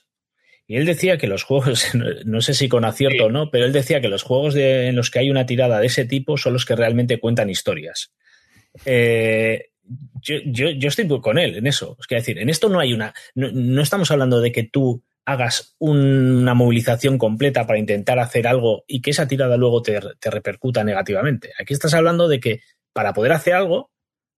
[0.69, 1.87] Y él decía que los juegos,
[2.25, 4.95] no, sé si con acierto o no, pero él decía que los juegos de- en
[4.95, 8.11] los que hay una tirada de ese tipo son los que realmente cuentan historias.
[8.85, 9.69] Eh,
[10.21, 11.97] yo, yo, yo estoy con él en eso.
[11.99, 13.13] Es que decir, en esto no hay una.
[13.35, 18.47] No, no estamos hablando de que tú hagas un- una movilización completa para intentar hacer
[18.47, 21.51] algo y que esa tirada luego te, te repercuta negativamente.
[21.59, 22.61] Aquí estás hablando de que
[22.93, 23.91] para poder hacer algo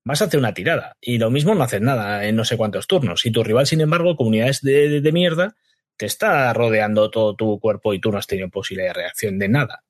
[0.04, 2.88] vas a hacer una tirada y lo mismo no haces nada en no sé cuántos
[2.88, 3.26] turnos.
[3.26, 5.56] Y tu rival, sin embargo, con unidades de, de- de mierda,
[5.98, 9.50] te está rodeando todo tu cuerpo y tú no has tenido posibilidad de reacción de
[9.50, 9.84] nada.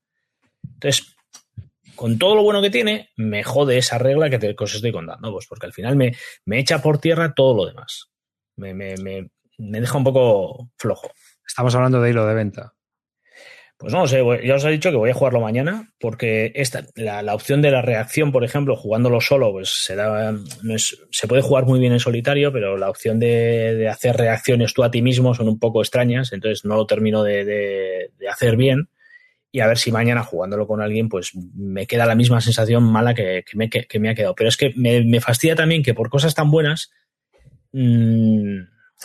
[0.74, 1.16] Entonces,
[2.00, 4.94] con todo lo bueno que tiene, me jode esa regla que, te, que os estoy
[4.94, 6.16] contando, pues porque al final me,
[6.46, 8.10] me echa por tierra todo lo demás.
[8.56, 11.12] Me, me, me, me deja un poco flojo.
[11.46, 12.74] Estamos hablando de hilo de venta.
[13.78, 16.86] Pues no lo sé, ya os he dicho que voy a jugarlo mañana, porque esta,
[16.96, 20.32] la, la opción de la reacción, por ejemplo, jugándolo solo, pues se, da,
[20.64, 24.16] no es, se puede jugar muy bien en solitario, pero la opción de, de hacer
[24.18, 28.12] reacciones tú a ti mismo son un poco extrañas, entonces no lo termino de, de-
[28.18, 28.90] de hacer bien.
[29.52, 33.16] Y a ver si mañana jugándolo con alguien, pues me queda la misma sensación mala
[33.16, 34.36] que, que me, que, que me ha quedado.
[34.36, 36.92] Pero es que me, me fastidia también que por cosas tan buenas
[37.72, 38.60] mmm,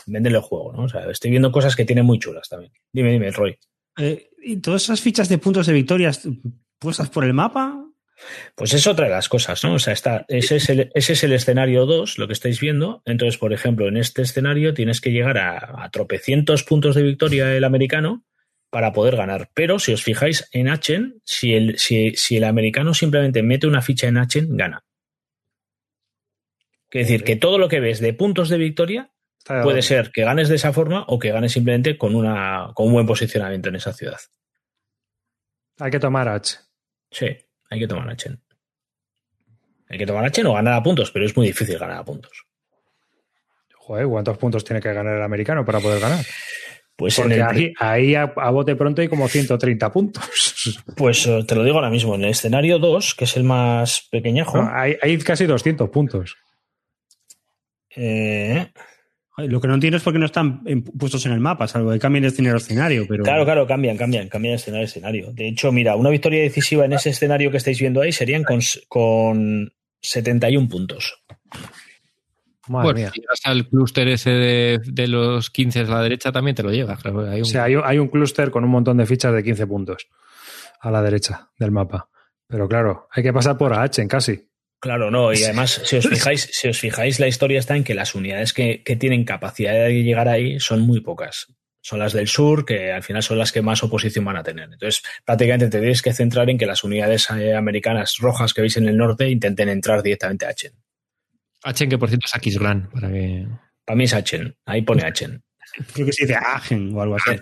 [0.06, 0.84] venden el juego, ¿no?
[0.84, 2.72] O sea, estoy viendo cosas que tienen muy chulas también.
[2.92, 3.58] Dime, dime, Roy.
[3.98, 6.28] Eh, ¿Y todas esas fichas de puntos de victorias
[6.78, 7.80] puestas por el mapa?
[8.54, 9.74] Pues es otra de las cosas, ¿no?
[9.74, 13.02] O sea, está, ese, es el, ese es el escenario 2, lo que estáis viendo.
[13.04, 17.56] Entonces, por ejemplo, en este escenario tienes que llegar a, a tropecientos puntos de victoria
[17.56, 18.24] el americano
[18.74, 19.50] para poder ganar.
[19.54, 23.80] Pero si os fijáis en Achen, si el, si, si el americano simplemente mete una
[23.80, 24.84] ficha en Achen, gana.
[26.90, 30.24] Es decir, que todo lo que ves de puntos de victoria Está puede ser que
[30.24, 33.76] ganes de esa forma o que ganes simplemente con, una, con un buen posicionamiento en
[33.76, 34.18] esa ciudad.
[35.78, 36.58] Hay que tomar H.
[37.12, 37.28] Sí,
[37.70, 38.42] hay que tomar Achen.
[39.88, 42.44] Hay que tomar Achen o ganar a puntos, pero es muy difícil ganar a puntos.
[43.76, 46.24] Joder, ¿cuántos puntos tiene que ganar el americano para poder ganar?
[46.96, 50.24] Pues, en el, ahí, ahí a, a bote pronto hay como 130 puntos.
[50.96, 54.06] pues eh, te lo digo ahora mismo, en el escenario 2, que es el más
[54.10, 56.36] pequeñajo, No, hay, hay casi 200 puntos.
[57.96, 58.68] eh,
[59.38, 60.62] Lo que no entiendo es por qué no están
[60.96, 63.04] puestos en el mapa, salvo que cambien de escenario a escenario.
[63.08, 63.24] Pero...
[63.24, 65.32] claro, claro, cambian, cambian, cambian de escenario a escenario.
[65.32, 68.60] De hecho, mira, una victoria decisiva en ese escenario que estáis viendo ahí serían con,
[68.86, 71.24] con 71 puntos.
[72.68, 73.10] Madre bueno, mía.
[73.14, 76.70] si llegas al clúster ese de, de los 15 a la derecha, también te lo
[76.70, 77.00] llevas.
[77.02, 79.34] Claro, hay un- O sea, hay, un- hay un clúster con un montón de fichas
[79.34, 80.08] de 15 puntos
[80.80, 82.08] a la derecha del mapa.
[82.46, 84.48] Pero claro, hay que pasar por H en casi.
[84.80, 87.94] Claro, no, y además, si os fijáis, si os fijáis, la historia está en que
[87.94, 91.46] las unidades que, que tienen capacidad de llegar ahí son muy pocas.
[91.80, 94.64] Son las del sur, que al final son las que más oposición van a tener.
[94.72, 98.76] Entonces, prácticamente te tienes que centrar en que las unidades eh, americanas rojas que veis
[98.78, 100.72] en el norte intenten entrar directamente a Achen.
[101.64, 103.46] H, que por cierto es Aquisgrán, para que.
[103.84, 105.42] Para mí es Achen, ahí pone Achen.
[105.92, 107.40] Creo que se dice Agen o algo así.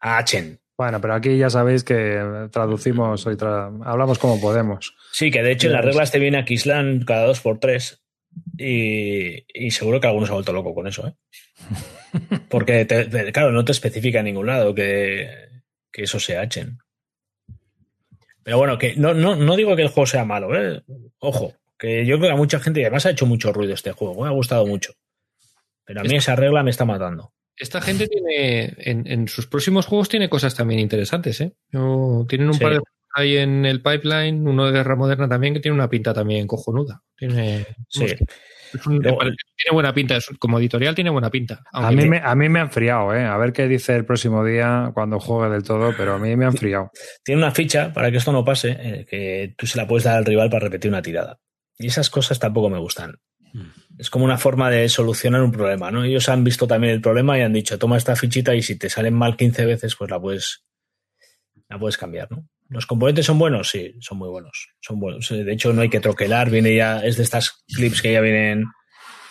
[0.00, 0.58] Achen.
[0.76, 4.94] Bueno, pero aquí ya sabéis que traducimos y tra- hablamos como podemos.
[5.12, 8.00] Sí, que de hecho en las reglas te viene a Kislan cada dos por tres
[8.56, 11.14] y, y seguro que alguno se ha vuelto loco con eso, ¿eh?
[12.48, 15.28] Porque, te- te- claro, no te especifica en ningún lado que,
[15.90, 16.78] que eso sea Achen.
[18.44, 20.82] Pero bueno, que no, no, no digo que el juego sea malo, ¿eh?
[21.18, 23.92] Ojo, que yo creo que a mucha gente, y además ha hecho mucho ruido este
[23.92, 24.92] juego, me ha gustado mucho.
[25.84, 27.32] Pero a mí esa regla me está matando.
[27.56, 31.52] Esta gente tiene, en, en sus próximos juegos tiene cosas también interesantes, ¿eh?
[31.72, 32.60] Yo- tienen un Sí.
[32.60, 35.88] par de juegos ahí en el pipeline, uno de Guerra Moderna también, que tiene una
[35.90, 37.02] pinta también cojonuda.
[37.16, 38.04] Tiene, Sí.
[38.04, 41.62] es un- Luego- tiene buena pinta, es- como editorial tiene buena pinta.
[41.72, 43.24] A mí, me, a mí me ha enfriado, ¿eh?
[43.24, 46.44] A ver qué dice el próximo día cuando juegue del todo, pero a mí me
[46.44, 46.92] ha enfriado.
[47.24, 50.18] Tiene una ficha para que esto no pase, eh, que tú se la puedes dar
[50.18, 51.40] al rival para repetir una tirada.
[51.78, 53.16] Y esas cosas tampoco me gustan.
[53.98, 56.04] Es como una forma de solucionar un problema, ¿no?
[56.04, 58.90] Ellos han visto también el problema y han dicho, toma esta fichita y si te
[58.90, 60.64] salen mal 15 veces, pues la puedes,
[61.68, 62.46] la puedes cambiar, ¿no?
[62.68, 63.70] ¿Los componentes son buenos?
[63.70, 64.68] Sí, son muy buenos.
[64.80, 65.28] Son buenos.
[65.30, 68.66] De hecho, no hay que troquelar, viene ya, es de estas clips que ya vienen.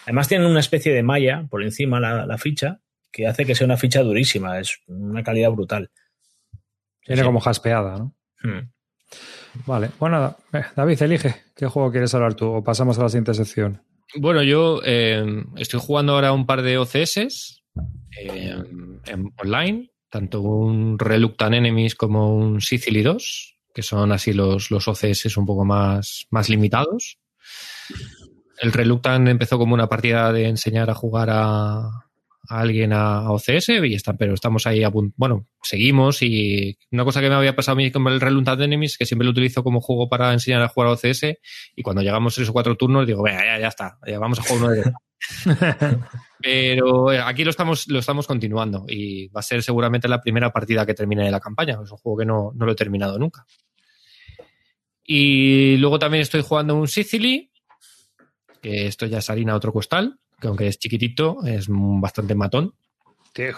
[0.05, 2.79] Además, tienen una especie de malla por encima la, la ficha,
[3.11, 5.91] que hace que sea una ficha durísima, es una calidad brutal.
[7.05, 7.25] Viene Sí.
[7.25, 8.15] como jaspeada, ¿no?
[8.41, 8.71] Hmm.
[9.65, 10.37] Vale, bueno, nada.
[10.53, 11.35] Eh, David, elige.
[11.55, 12.47] ¿Qué juego quieres hablar tú?
[12.47, 13.81] O pasamos a la siguiente sección.
[14.15, 17.17] Bueno, yo eh, estoy jugando ahora un par de OCS
[18.19, 18.55] eh,
[19.05, 24.87] en online, tanto un Reluctant Enemies como un Sicily 2, que son así los, los
[24.87, 27.19] OCS un poco más, más limitados.
[28.59, 32.06] El Reluctant empezó como una partida de enseñar a jugar a,
[32.49, 35.13] a alguien a, a OCS, y está, pero estamos ahí a punto.
[35.17, 38.97] Bueno, seguimos y una cosa que me había pasado a mí con el Reluctant Enemies,
[38.97, 41.23] que siempre lo utilizo como juego para enseñar a jugar a OCS,
[41.75, 44.43] y cuando llegamos tres o cuatro turnos digo, venga, ya, ya está, ya vamos a
[44.43, 44.83] jugar uno de
[46.39, 50.51] Pero eh, aquí lo estamos, lo estamos continuando y va a ser seguramente la primera
[50.51, 51.79] partida que termine de la campaña.
[51.83, 53.45] Es un juego que no, no lo he terminado nunca.
[55.03, 57.51] Y luego también estoy jugando un Sicily,
[58.61, 62.73] que esto ya es harina a otro costal, que aunque es chiquitito, es bastante matón.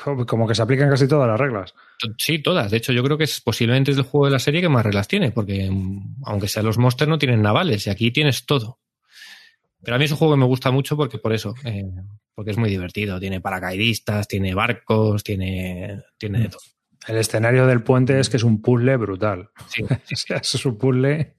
[0.03, 1.73] Como que se aplican casi todas las reglas.
[2.17, 2.69] Sí, todas.
[2.69, 4.85] De hecho, yo creo que es posiblemente es el juego de la serie que más
[4.85, 8.79] reglas tiene, porque mm, aunque sean los monsters no tienen navales y aquí tienes todo.
[9.81, 11.85] Pero a mí es un juego que me gusta mucho porque por eso, eh,
[12.35, 13.19] porque es muy divertido.
[13.19, 16.61] Tiene paracaidistas, tiene barcos, tiene, tiene de todo.
[17.07, 19.49] El escenario del puente es que es un puzzle brutal.
[19.67, 19.83] Sí,
[20.41, 21.35] es un puzzle.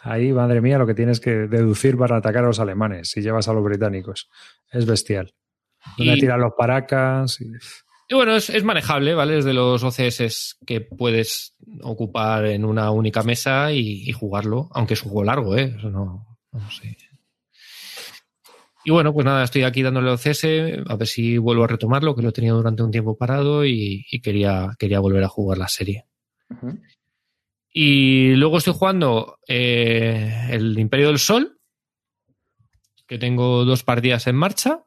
[0.00, 3.48] Ahí, madre mía, lo que tienes que deducir para atacar a los alemanes si llevas
[3.48, 4.28] a los británicos.
[4.70, 5.34] Es bestial.
[5.98, 7.40] Donde Y- tiran los paracas.
[7.40, 7.52] y-
[8.08, 9.38] Y bueno, es, es manejable, ¿vale?
[9.38, 14.94] Es de los OCS que puedes ocupar en una única mesa y, y jugarlo, aunque
[14.94, 15.74] es un juego largo, ¿eh?
[15.76, 16.96] Eso no, no sé.
[18.84, 20.44] Y bueno, pues nada, estoy aquí dándole OCS,
[20.88, 24.06] a ver si vuelvo a retomarlo, que lo he tenido durante un tiempo parado y,
[24.08, 26.04] y quería, quería volver a jugar la serie.
[27.78, 31.60] Y luego estoy jugando eh, el Imperio del Sol,
[33.06, 34.82] que tengo dos partidas en marcha.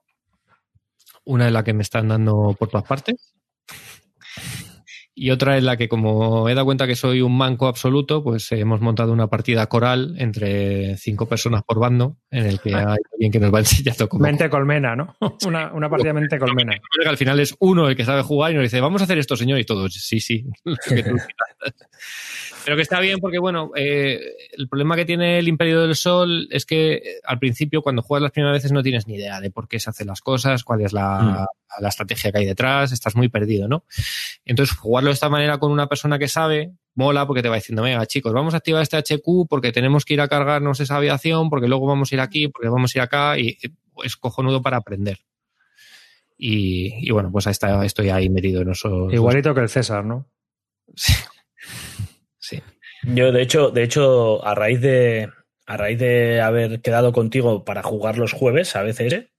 [1.23, 3.35] Una en la que me están dando por todas partes.
[5.21, 8.49] Y otra en la que, como he dado cuenta que soy un manco absoluto, pues
[8.53, 13.29] hemos montado una partida coral entre cinco personas por bando, en el que hay alguien
[13.29, 14.23] que nos va enseñando cómo.
[14.23, 15.17] Mente colmena, ¿no?
[15.45, 16.77] Una, una partida de mente colmena.
[17.05, 19.35] Al final es uno el que sabe jugar y nos dice, vamos a hacer esto,
[19.35, 20.45] señor, y todos, sí, sí.
[20.87, 21.17] que tú.
[22.63, 24.21] Pero que está bien porque, bueno, eh,
[24.57, 28.23] el problema que tiene el Imperio del Sol es que eh, al principio, cuando juegas
[28.23, 30.79] las primeras veces, no tienes ni idea de por qué se hacen las cosas, cuál
[30.79, 31.45] es la,
[31.79, 33.85] la estrategia que hay detrás, estás muy perdido, ¿no?
[34.45, 37.83] Entonces, jugarlo de esta manera con una persona que sabe, mola porque te va diciendo,
[37.83, 41.49] venga, chicos, vamos a activar este HQ porque tenemos que ir a cargarnos esa aviación,
[41.49, 43.69] porque luego vamos a ir aquí, porque vamos a ir acá, y eh,
[44.03, 45.19] es cojonudo para aprender.
[46.37, 49.13] Y, y bueno, pues ahí está, estoy ahí metido en esos.
[49.13, 50.29] Igualito que el César, ¿no?
[50.95, 51.13] Sí.
[52.39, 52.61] sí.
[53.03, 55.29] Yo, de hecho, de hecho, a raíz de
[55.69, 59.29] a raíz de haber quedado contigo para jugar los jueves a BCR,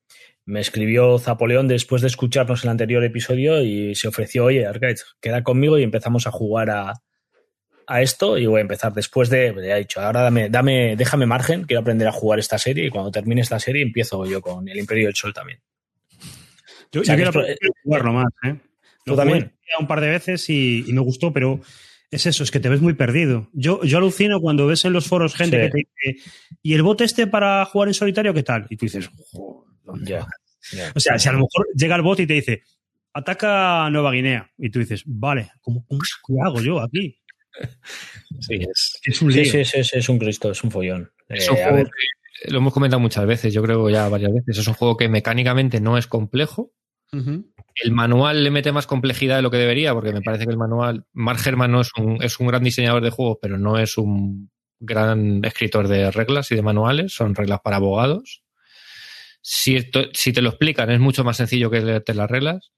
[0.47, 5.43] me escribió Zapoleón después de escucharnos el anterior episodio y se ofreció, oye, Arcade, queda
[5.43, 6.95] conmigo y empezamos a jugar a,
[7.87, 11.27] a esto y voy a empezar después de, ya he dicho, ahora dame, dame, déjame
[11.27, 14.69] margen, quiero aprender a jugar esta serie y cuando termine esta serie empiezo yo con
[14.69, 15.61] el Imperio del Sol también.
[16.93, 18.57] Yo, O sea, yo que quiero esto- quiero jugarlo más, ¿eh?
[19.05, 19.53] ¿Tú Lo también?
[19.79, 21.61] un par de veces y, y me gustó, pero
[22.11, 23.49] es eso, es que te ves muy perdido.
[23.53, 25.63] Yo, yo alucino cuando ves en los foros gente Sí.
[25.63, 26.31] que te dice,
[26.63, 28.67] ¿y el bot este para jugar en solitario qué tal?
[28.69, 30.29] Y tú dices, "Joder, ¿dónde Ya, vas?".
[30.73, 30.93] ya.
[30.95, 32.63] O sea, si a lo mejor llega el bot y te dice,
[33.13, 37.17] ataca a Nueva Guinea, y tú dices, vale, ¿cómo, cómo- qué hago yo aquí?
[38.41, 39.53] Sí, es, Es un Sí, lío.
[39.53, 41.11] sí, sí, sí, es un Cristo, es un follón.
[41.29, 41.87] es Eh, un a juego ver,
[42.43, 44.59] que lo hemos comentado muchas veces, yo creo ya varias veces.
[44.59, 46.73] Es un juego que mecánicamente no es complejo.
[47.13, 50.57] El manual le mete más complejidad de lo que debería, porque me parece que el
[50.57, 51.05] manual.
[51.13, 54.51] Mark Herman no es un, es un gran diseñador de juegos, pero no es un
[54.79, 58.43] gran escritor de reglas y de manuales, son reglas para abogados.
[59.43, 62.73] Si, esto, si te lo explican, es mucho más sencillo que leerte las reglas,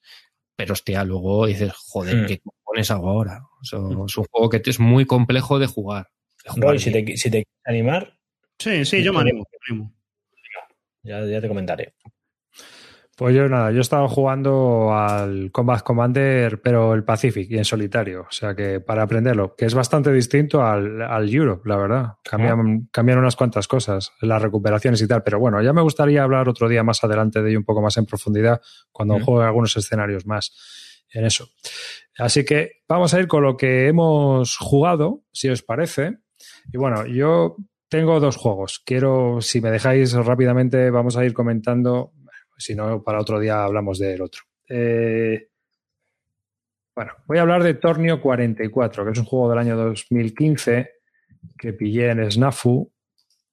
[0.57, 2.27] pero hostia, luego dices, joder, Hmm.
[2.27, 3.43] ¿qué pones hago ahora?
[3.61, 6.09] O sea, es un juego que es muy complejo de jugar.
[6.45, 7.05] de jugar Roy, si bien.
[7.05, 8.19] te, si te quieres animar,
[8.59, 9.45] Sí, sí, yo me animo.
[9.51, 9.95] me animo.
[11.03, 11.95] ya, ya te comentaré.
[13.17, 17.65] Pues yo nada, yo he estado jugando al Combat Commander, pero el Pacific y en
[17.65, 18.23] solitario.
[18.23, 22.07] O sea que para aprenderlo, que es bastante distinto al, al Europe, la verdad.
[22.25, 25.23] Cambian, cambian unas cuantas cosas, las recuperaciones y tal.
[25.23, 27.99] Pero bueno, ya me gustaría hablar otro día más adelante de ello un poco más
[27.99, 30.53] en profundidad cuando juegue algunos escenarios más
[31.13, 31.49] en eso.
[32.19, 36.19] Así que vamos a ir con lo que hemos jugado, si os parece.
[36.73, 37.57] Y bueno, yo
[37.89, 38.83] tengo dos juegos.
[38.85, 42.13] Quiero, si me dejáis rápidamente, vamos a ir comentando.
[42.63, 44.43] Si no, para otro día hablamos del otro.
[44.69, 45.49] Eh,
[46.95, 50.91] bueno, voy a hablar de Tornio 44, que es un juego del año 2015
[51.59, 52.91] que pillé en Snafu.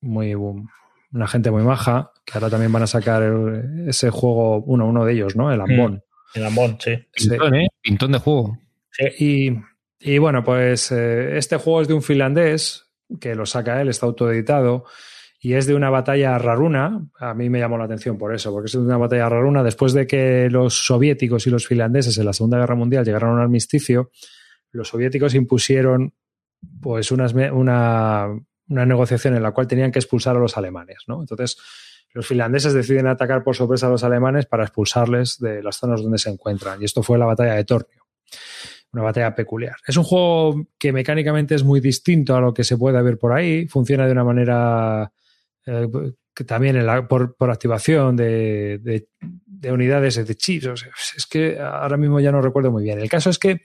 [0.01, 4.87] Muy, una gente muy maja, que ahora también van a sacar el- ese juego, uno,
[4.87, 5.51] uno de ellos, ¿no?
[5.51, 6.03] El Ambón.
[6.35, 6.95] El Ambón, sí.
[7.15, 7.29] Sí.
[7.29, 7.67] Pintón, ¿eh?
[7.81, 8.57] Pintón de juego.
[9.17, 9.51] Y,
[9.99, 12.85] y bueno, pues eh, este juego es de un finlandés
[13.19, 14.85] que lo saca él, está autoeditado
[15.41, 17.07] y es de una batalla raruna.
[17.17, 19.93] A mí me llamó la atención por eso, porque es de una batalla raruna después
[19.93, 23.39] de que los soviéticos y los finlandeses en la Segunda Guerra Mundial llegaron a un
[23.39, 24.11] armisticio.
[24.71, 26.13] Los soviéticos impusieron
[26.81, 28.27] pues una
[28.67, 31.21] negociación en la cual tenían que expulsar a los alemanes, ¿no?
[31.21, 31.57] Entonces,
[32.13, 36.17] los finlandeses deciden atacar por sorpresa a los alemanes para expulsarles de las zonas donde
[36.17, 36.81] se encuentran.
[36.81, 37.99] Y esto fue la batalla de Tornio
[38.91, 39.75] una batalla peculiar.
[39.87, 43.33] Es un juego que mecánicamente es muy distinto a lo que se puede ver por
[43.33, 43.67] ahí.
[43.67, 45.11] Funciona de una manera
[45.65, 45.87] eh,
[46.33, 49.09] que también en la- por, por activación de, de-
[49.45, 50.67] de unidades de chips.
[50.67, 52.99] O sea, es que ahora mismo ya no recuerdo muy bien.
[52.99, 53.61] El caso es que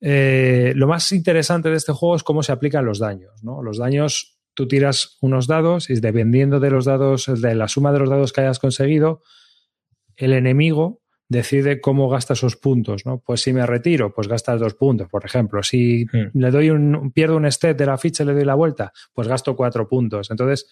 [0.00, 3.42] eh, lo más interesante de este juego es cómo se aplican los daños.
[3.42, 3.62] ¿no?
[3.62, 7.98] Los daños, tú tiras unos dados y dependiendo de los dados, de la suma de
[7.98, 9.22] los dados que hayas conseguido,
[10.16, 13.22] el enemigo decide cómo gasta esos puntos, ¿no?
[13.24, 15.62] Pues si me retiro, pues gastas dos puntos, por ejemplo.
[15.62, 16.30] Si Hmm.
[16.38, 19.28] le doy un, pierdo un step de la ficha y le doy la vuelta, pues
[19.28, 20.28] gasto cuatro puntos.
[20.32, 20.66] Entonces,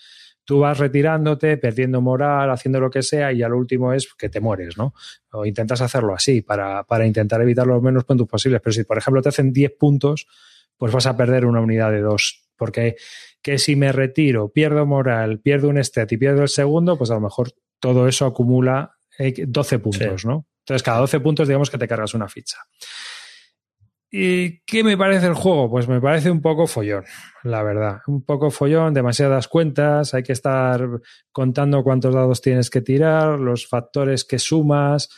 [0.49, 4.31] tú vas retirándote, perdiendo moral, haciendo lo que sea, y ya lo último es que
[4.31, 4.95] te mueres, ¿no?
[5.31, 8.63] O intentas hacerlo así para, para intentar evitar los menos puntos posibles.
[8.65, 10.27] Pero si, por ejemplo, te hacen 10 puntos,
[10.79, 12.47] pues vas a perder una unidad de dos.
[12.57, 12.97] Porque
[13.43, 17.15] que si me retiro, pierdo moral, pierdo un step y pierdo el segundo, pues a
[17.15, 20.47] lo mejor todo eso acumula eh, 12 puntos, ¿no?
[20.61, 22.57] Entonces, cada 12 puntos, digamos que te cargas una ficha.
[24.11, 25.69] ¿Y qué me parece el juego?
[25.69, 27.05] Pues me parece un poco follón,
[27.43, 27.99] la verdad.
[28.07, 30.83] Un poco follón, demasiadas cuentas, hay que estar
[31.31, 35.11] contando cuántos dados tienes que tirar, los factores que sumas.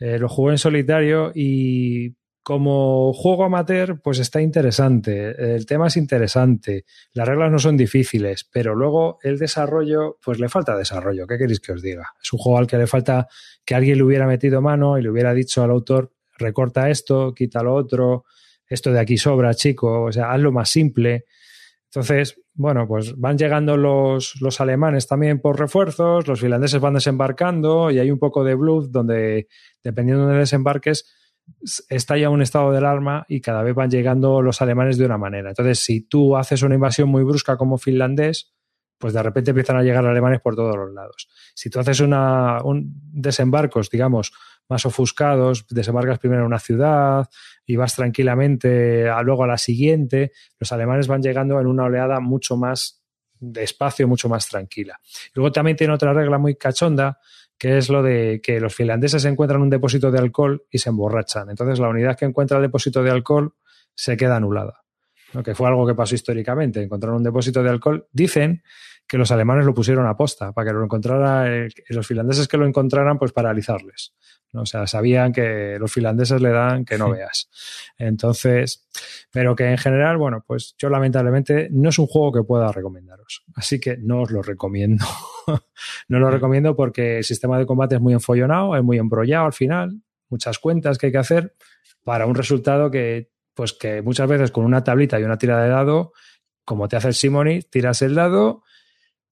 [0.00, 5.54] Eh, lo jugué en solitario y como juego amateur, pues está interesante.
[5.54, 6.84] El tema es interesante.
[7.12, 11.26] Las reglas no son difíciles, pero luego el desarrollo, pues le falta desarrollo.
[11.28, 12.12] ¿Qué queréis que os diga?
[12.20, 13.28] Es un juego al que le falta
[13.64, 17.62] que alguien le hubiera metido mano y le hubiera dicho al autor, recorta esto, quita
[17.62, 18.24] lo otro,
[18.68, 21.24] esto de aquí sobra, chico, o sea, hazlo más simple.
[21.86, 27.90] Entonces, bueno, pues van llegando los, los alemanes también por refuerzos, los finlandeses van desembarcando
[27.90, 29.48] y hay un poco de bluff donde,
[29.82, 31.04] dependiendo de desembarques,
[31.88, 35.18] está ya un estado del alarma y cada vez van llegando los alemanes de una
[35.18, 35.50] manera.
[35.50, 38.52] Entonces, si tú haces una invasión muy brusca como finlandés,
[38.98, 41.28] pues de repente empiezan a llegar alemanes por todos los lados.
[41.54, 44.32] Si tú haces una, un desembarcos, digamos,
[44.68, 47.28] más ofuscados, desembarcas primero en una ciudad
[47.66, 52.20] y vas tranquilamente a, luego a la siguiente, los alemanes van llegando en una oleada
[52.20, 53.02] mucho más
[53.38, 54.98] despacio, mucho más tranquila.
[55.34, 57.18] Luego también tiene otra regla muy cachonda,
[57.58, 61.50] que es lo de que los finlandeses encuentran un depósito de alcohol y se emborrachan.
[61.50, 63.54] Entonces la unidad que encuentra el depósito de alcohol
[63.94, 64.82] se queda anulada.
[65.32, 65.42] ¿no?
[65.42, 66.82] Que fue algo que pasó históricamente.
[66.82, 68.08] Encontraron un depósito de alcohol.
[68.12, 68.62] Dicen
[69.06, 72.56] que los alemanes lo pusieron a posta para que lo encontrara, eh, los finlandeses que
[72.56, 74.14] lo encontraran, pues paralizarles.
[74.52, 74.62] ¿no?
[74.62, 77.50] O sea, sabían que los finlandeses le dan que no veas.
[77.98, 78.86] Entonces,
[79.30, 83.44] pero que en general, bueno, pues yo lamentablemente no es un juego que pueda recomendaros.
[83.54, 85.04] Así que no os lo recomiendo.
[86.08, 89.52] no lo recomiendo porque el sistema de combate es muy enfollonado, es muy embrollado al
[89.52, 91.54] final, muchas cuentas que hay que hacer
[92.04, 95.68] para un resultado que, pues que muchas veces con una tablita y una tira de
[95.68, 96.12] dado,
[96.64, 98.62] como te hace el Simoni, tiras el dado,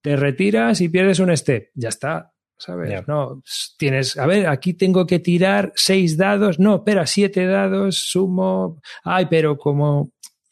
[0.03, 1.69] te retiras y pierdes un step.
[1.73, 3.07] Ya está, ¿sabes?
[3.07, 3.41] No,
[3.77, 9.27] tienes, a ver, aquí tengo que tirar seis dados, no, espera, siete dados, sumo, ay,
[9.29, 10.11] pero como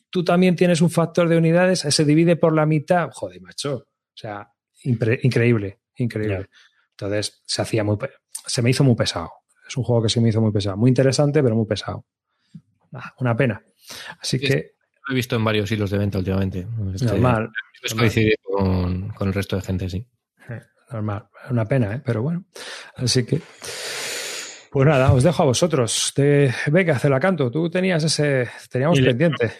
[0.10, 4.16] tú también tienes un factor de unidades, se divide por la mitad, joder, macho, o
[4.16, 4.50] sea,
[4.84, 6.48] increíble, increíble.
[6.92, 7.98] Entonces, se hacía muy,
[8.46, 9.32] se me hizo muy pesado.
[9.68, 10.78] Es un juego que se me hizo muy pesado.
[10.78, 12.06] Muy interesante, pero muy pesado.
[12.94, 13.64] Ah, una pena.
[14.20, 14.76] Así que.
[15.08, 16.68] Lo he visto en varios hilos de venta últimamente.
[16.94, 17.50] Este, normal.
[17.82, 20.06] Es coincidir con, con, el resto de gente, sí.
[20.92, 21.28] Normal.
[21.50, 22.02] Una pena, ¿eh?
[22.06, 22.46] pero bueno.
[22.96, 23.42] Así que.
[24.72, 26.14] Pues nada, os dejo a vosotros.
[26.16, 26.54] De...
[26.68, 27.50] Venga, canto.
[27.50, 28.50] Tú tenías ese.
[28.70, 29.52] Teníamos pendiente.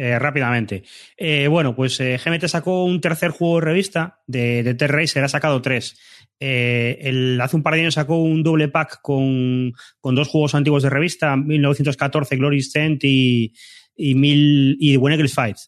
[0.00, 0.84] Eh, rápidamente.
[1.16, 5.28] Eh, bueno, pues eh, GMT sacó un tercer juego de revista de, de Racer, ha
[5.28, 5.98] sacado tres.
[6.38, 10.84] El, hace un par de años sacó un doble pack con, con, dos juegos antiguos
[10.84, 13.52] de revista, 1914 Glory Cent y,
[13.98, 15.58] y, mil, y Eagles Fight.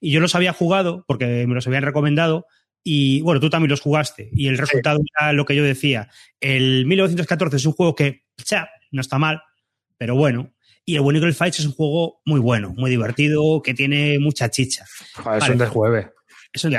[0.00, 2.46] Y yo los había jugado porque me los habían recomendado.
[2.84, 4.30] Y bueno, tú también los jugaste.
[4.32, 6.08] Y el resultado era lo que yo decía.
[6.40, 9.42] El 1914 es un juego que, cha, no está mal,
[9.96, 10.52] pero bueno,
[10.84, 14.86] y el Winning Fights es un juego muy bueno, muy divertido, que tiene mucha chicha.
[15.16, 16.12] Joder, es un desjueve.
[16.50, 16.78] Es un,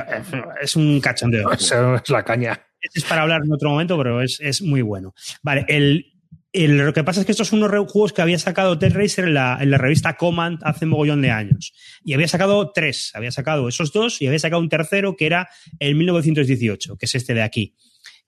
[0.61, 1.51] es un cachondeo.
[1.53, 2.59] es la caña.
[2.81, 5.13] Este es para hablar en otro momento, pero es, es muy bueno.
[5.43, 6.18] Vale, el,
[6.53, 9.33] lo que pasa es que estos son unos juegos que había sacado Ted Racer en
[9.35, 11.73] la, en la revista Command hace mogollón de años.
[12.03, 13.11] Y había sacado tres.
[13.13, 15.49] Había sacado esos dos y había sacado un tercero que era
[15.79, 17.75] el 1918, que es este de aquí.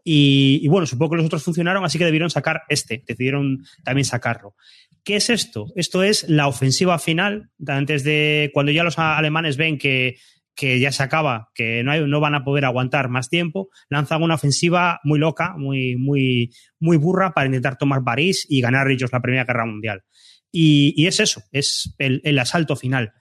[0.04, 4.06] Y, y, bueno, supongo que los otros funcionaron, así que debieron sacar este, decidieron también
[4.06, 4.56] sacarlo.
[5.04, 5.72] ¿Qué es esto?
[5.76, 10.18] Esto es la ofensiva final, antes de cuando ya los alemanes ven que,
[10.56, 14.36] que ya se acaba, que no, no van a poder aguantar más tiempo, lanzan una
[14.36, 19.22] ofensiva muy loca, muy, muy, muy burra para intentar tomar París y ganar ellos la
[19.22, 20.04] Primera Guerra Mundial.
[20.52, 23.14] Y, y es eso, es el, asalto final.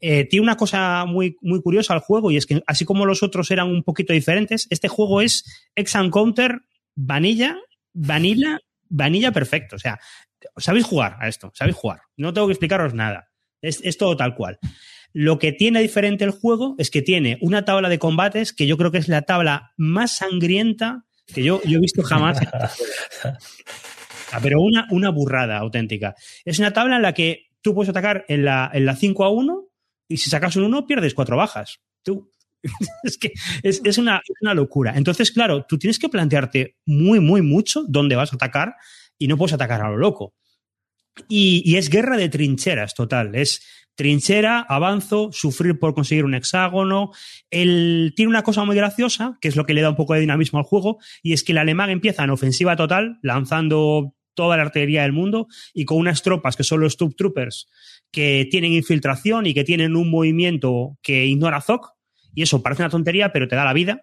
[0.00, 3.22] Eh, tiene una cosa muy, muy curiosa al juego y es que así como los
[3.22, 6.60] otros eran un poquito diferentes, este juego es ex Counter
[6.94, 7.56] vanilla,
[7.92, 9.76] vanilla, vanilla perfecto.
[9.76, 9.98] O sea,
[10.56, 12.02] sabéis jugar a esto, sabéis jugar.
[12.16, 13.28] No tengo que explicaros nada.
[13.60, 14.58] Es, es, todo tal cual.
[15.18, 18.76] Lo que tiene diferente el juego es que tiene una tabla de combates que yo
[18.76, 22.38] creo que es la tabla más sangrienta que yo, yo he visto jamás.
[24.32, 26.16] Ah, pero una, una burrada auténtica.
[26.44, 29.30] Es una tabla en la que tú puedes atacar en la, en la 5 a
[29.30, 29.68] 1
[30.08, 31.80] y si sacas un 1 pierdes cuatro bajas.
[32.02, 32.30] Tú.
[33.04, 33.32] es que
[33.62, 34.94] es, es, una, una locura.
[34.96, 38.74] Entonces, claro, tú tienes que plantearte muy, muy mucho dónde vas a atacar
[39.16, 40.34] y no puedes atacar a lo loco.
[41.28, 43.34] Y, y, es guerra de trincheras total.
[43.34, 43.62] Es
[43.96, 47.10] trinchera, avanzo, sufrir por conseguir un hexágono.
[47.50, 50.20] Él tiene una cosa muy graciosa, que es lo que le da un poco de
[50.20, 54.64] dinamismo al juego, y es que el alemán empieza en ofensiva total, lanzando toda la
[54.64, 57.68] artillería del mundo y con unas tropas que son los Troopers
[58.12, 61.90] que tienen infiltración y que tienen un movimiento que ignora Zoc,
[62.34, 64.02] y eso parece una tontería, pero te da la vida.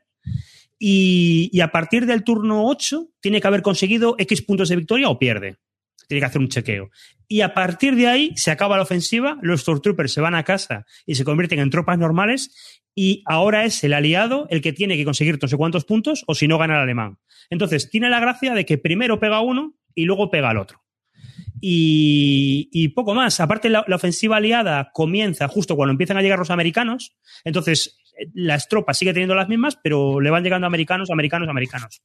[0.80, 5.08] Y, y, a partir del turno 8 tiene que haber conseguido X puntos de victoria
[5.08, 5.58] o pierde.
[6.08, 6.90] Tiene que hacer un chequeo.
[7.28, 10.86] Y a partir de ahí se acaba la ofensiva, los Stormtroopers se van a casa
[11.06, 15.06] y se convierten en tropas normales y ahora es el aliado el que tiene que
[15.06, 17.18] conseguir no sé cuántos puntos o si no gana el alemán.
[17.50, 20.84] Entonces, tiene la gracia de que primero pega uno y luego pega al otro.
[21.66, 23.40] Y, poco más.
[23.40, 27.16] Aparte, la, ofensiva aliada comienza justo cuando empiezan a llegar los americanos.
[27.46, 27.98] Entonces,
[28.34, 32.02] las tropas sigue teniendo las mismas, pero le van llegando americanos, americanos, americanos.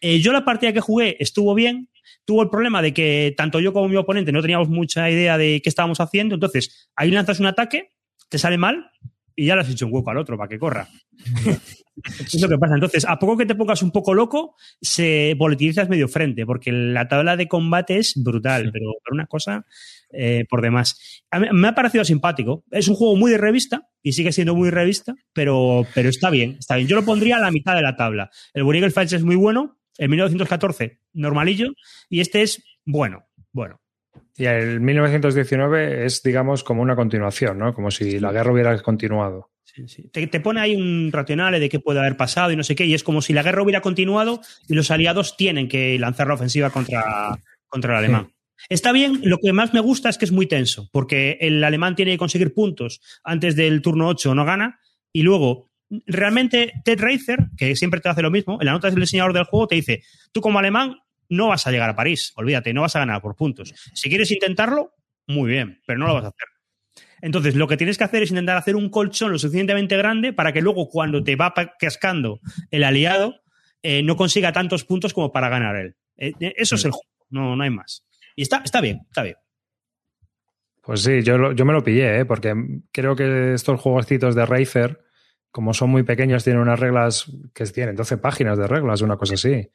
[0.00, 1.90] Eh, yo la partida que jugué estuvo bien.
[2.24, 5.60] Tuvo el problema de que tanto yo como mi oponente no teníamos mucha idea de
[5.62, 6.34] qué estábamos haciendo.
[6.34, 7.92] Entonces, ahí lanzas un ataque,
[8.28, 8.90] te sale mal
[9.36, 10.88] y ya le has hecho un hueco al otro para que corra.
[11.96, 12.74] es lo que pasa.
[12.74, 17.08] Entonces, a poco que te pongas un poco loco, se politizas medio frente, porque la
[17.08, 18.70] tabla de combate es brutal, sí.
[18.72, 19.64] pero, una cosa
[20.12, 21.22] eh, por demás.
[21.38, 22.64] Mí, me ha parecido simpático.
[22.70, 26.56] Es un juego muy de revista y sigue siendo muy revista, pero, pero está bien,
[26.58, 26.88] está bien.
[26.88, 28.30] Yo lo pondría a la mitad de la tabla.
[28.52, 31.72] El Bunigel Fights es muy bueno, el 1914 normalillo
[32.08, 33.80] y este es bueno, bueno.
[34.36, 37.72] Y el 1919 es, digamos, como una continuación, ¿no?
[37.72, 39.50] Como si la guerra hubiera continuado.
[39.62, 40.08] Sí, sí.
[40.12, 42.84] Te, te, pone ahí un racional de qué puede haber pasado y no sé qué,
[42.84, 46.34] y es como si la guerra hubiera continuado y los aliados tienen que lanzar la
[46.34, 48.26] ofensiva contra, contra el alemán.
[48.28, 48.34] Sí.
[48.68, 51.96] Está bien, lo que más me gusta es que es muy tenso, porque el alemán
[51.96, 54.80] tiene que conseguir puntos antes del turno 8, no gana,
[55.12, 55.70] y luego,
[56.06, 59.44] realmente, Ted Racer, que siempre te hace lo mismo, en la nota del diseñador del
[59.44, 60.02] juego te dice,
[60.32, 60.96] tú como alemán
[61.28, 63.72] no vas a llegar a París, olvídate, no vas a ganar por puntos.
[63.94, 64.92] Si quieres intentarlo,
[65.26, 66.48] muy bien, pero no lo vas a hacer.
[67.22, 70.52] Entonces, lo que tienes que hacer es intentar hacer un colchón lo suficientemente grande para
[70.52, 72.40] que luego, cuando te va cascando
[72.70, 73.40] el aliado,
[73.82, 75.96] eh, no consiga tantos puntos como para ganar él.
[76.16, 78.04] Eh, eso es el juego, no, no hay más.
[78.36, 79.36] Y está, está bien, está bien.
[80.82, 82.24] Pues sí, yo, yo me lo pillé, ¿eh?
[82.26, 82.54] porque
[82.92, 85.03] creo que estos juegocitos de Racer,
[85.54, 89.34] como son muy pequeños, tienen unas reglas que tienen 12 páginas de reglas, una cosa
[89.34, 89.70] así.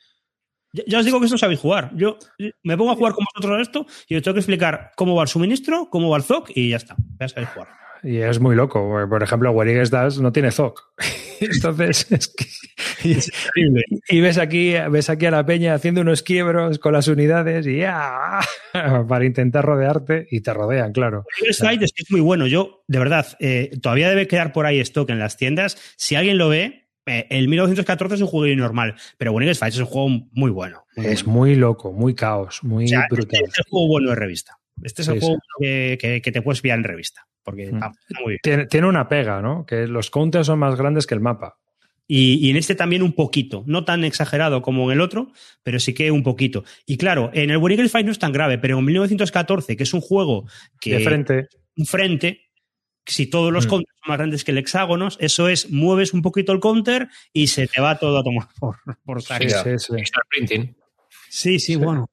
[0.74, 1.92] Ya, os digo que esto sabéis jugar.
[1.96, 2.18] Yo
[2.64, 5.30] me pongo a jugar con vosotros esto y os tengo que explicar cómo va el
[5.30, 6.98] suministro, cómo va el ZOC y ya está.
[7.18, 7.70] Ya sabéis jugar.
[8.04, 9.08] Y es muy loco.
[9.10, 10.94] Por ejemplo, Warriors Das no tiene ZOC.
[11.42, 12.46] Entonces, es que.
[14.10, 17.78] Y, ves aquí, ves aquí a la peña haciendo unos quiebros con las unidades y
[17.78, 18.40] ya
[19.08, 21.26] para intentar rodearte y te rodean, claro.
[21.42, 22.46] es que es muy bueno.
[22.48, 25.78] Yo, de verdad, eh, todavía debe quedar por ahí stock en las tiendas.
[25.96, 29.80] Si alguien lo ve, eh, el 1914 es un juego normal, pero Winning Fight es
[29.80, 30.86] un juego muy bueno.
[30.96, 33.44] es muy loco, muy caos, muy brutal.
[33.48, 34.59] Es el juego bueno de revista.
[34.84, 37.28] Este es el juego Que, te puedes pillar en revista.
[37.44, 38.68] Porque mm.
[38.70, 39.66] Tiene, una pega, ¿no?
[39.66, 41.58] Que los counters son más grandes que el mapa.
[42.08, 45.32] Y, en este también un poquito, no tan exagerado como en el otro,
[45.62, 46.64] pero sí que un poquito.
[46.88, 49.94] Y claro, en el Winning Fight no es tan grave, pero en 1914, que es
[49.94, 50.48] un juego
[50.82, 50.96] que.
[50.96, 51.48] De frente.
[51.78, 52.50] Un frente,
[53.06, 53.70] si todos los mm.
[53.70, 57.48] counters son más grandes que el hexágono, eso es, mueves un poquito el counter y
[57.48, 59.34] se te va todo a tomar por, por sí,
[59.78, 60.74] sí,
[61.30, 62.10] sí, sí, bueno.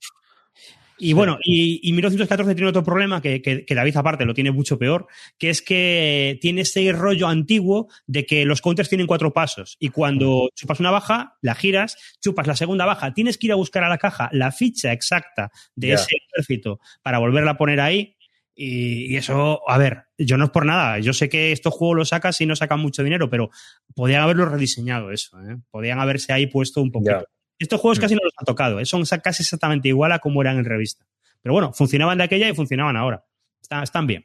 [0.99, 5.07] Y bueno, y, 1914 tiene otro problema que, que, David aparte lo tiene mucho peor,
[5.39, 9.91] que es que tiene ese rollo antiguo de que los counters tienen cuatro pasos y
[9.91, 13.85] cuando chupas una baja, la giras, chupas la segunda baja, tienes que ir a buscar
[13.85, 18.17] a la caja la ficha exacta de ese ejército para volverla a poner ahí
[18.59, 20.99] y, eso, a ver, yo no es por nada.
[20.99, 23.51] Yo sé que estos juegos los sacas y no sacan mucho dinero, pero
[23.95, 25.39] podían haberlo rediseñado eso.
[25.43, 25.59] ¿eh?
[25.71, 27.27] Podían haberse ahí puesto un poquito.
[27.59, 28.81] Estos juegos casi no los han tocado.
[28.81, 28.85] ¿eh?
[28.85, 31.07] Son casi exactamente igual a como eran en revista.
[31.43, 33.25] Pero bueno, funcionaban de aquella y funcionaban ahora.
[33.61, 34.25] Están, bien.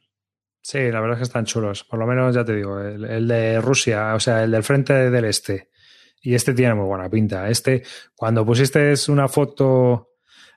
[0.62, 1.84] Sí, la verdad es que están chulos.
[1.84, 5.10] Por lo menos, ya te digo, el, el de Rusia, o sea, el del frente
[5.10, 5.70] del este.
[6.22, 7.50] Y este tiene muy buena pinta.
[7.50, 7.84] Este,
[8.16, 10.10] cuando pusiste una foto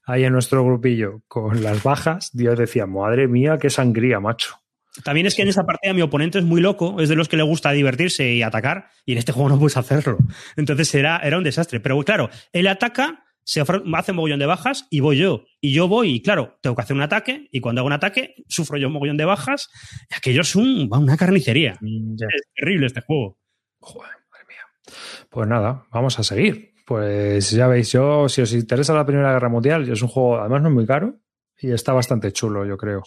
[0.05, 4.64] ahí en nuestro grupillo con las bajas, Dios decía, madre mía, qué sangría, macho.
[5.03, 7.37] También es que en esa partida mi oponente es muy loco, es de los que
[7.37, 10.19] le gusta divertirse y atacar, y en este juego no puedes hacerlo.
[10.57, 11.81] Entonces era, era un desastre.
[11.81, 15.45] Pero claro, él ataca, se hace un mogollón de bajas y voy yo.
[15.61, 18.37] Y yo voy, y claro, tengo que hacer un ataque, y cuando hago un ataque,
[18.49, 19.69] sufro yo un mogollón de bajas.
[20.11, 21.73] Y aquello es un, una carnicería.
[21.73, 23.39] Es terrible este juego.
[23.81, 24.97] Joder, madre mía.
[25.29, 26.73] Pues nada, vamos a seguir.
[26.87, 30.63] Pues ya veis, yo, si os interesa la Primera Guerra Mundial, es un juego, además
[30.63, 31.19] no es muy caro
[31.59, 33.03] y está bastante chulo, yo creo.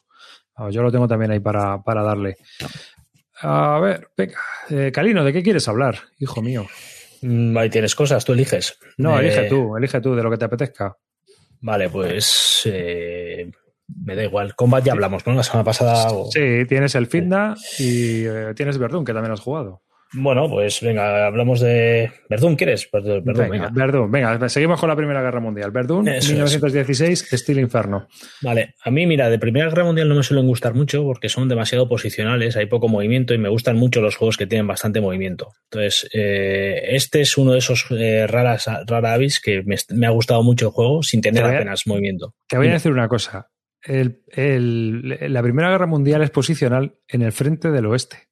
[0.57, 2.37] Ah, yo lo tengo también ahí para, darle.
[3.41, 4.39] A ver, venga,
[4.69, 6.65] eh, Calino, ¿de qué quieres hablar, hijo mío?
[7.21, 8.79] Mm, ahí tienes cosas, tú eliges.
[8.97, 10.97] No, elige eh, tú, elige tú de lo que te apetezca.
[11.61, 13.51] Vale, pues eh,
[14.03, 14.55] me da igual.
[14.55, 15.35] Combat ya hablamos, ¿no?
[15.35, 16.09] La semana pasada.
[16.31, 18.23] Sí, tienes el Fitna y
[18.55, 19.83] tienes Verdun, que también has jugado.
[20.19, 22.11] Bueno, pues venga, hablamos de.
[22.27, 22.89] ¿Verdún quieres?
[22.91, 25.71] Verdún, venga, Verdún, venga, seguimos con la Primera Guerra Mundial.
[25.71, 28.07] Verdún, 1916, estilo inferno.
[28.41, 31.47] Vale, a mí, mira, de Primera Guerra Mundial no me suelen gustar mucho porque son
[31.47, 35.53] demasiado posicionales, hay poco movimiento y me gustan mucho los juegos que tienen bastante movimiento.
[35.71, 40.41] Entonces, eh, este es uno de esos eh, raras, rara avis que me, ha gustado
[40.41, 42.33] mucho el juego sin tener apenas movimiento.
[42.47, 43.49] Te voy a decir una cosa.
[43.85, 48.26] la Primera Guerra Mundial es posicional en el frente del oeste.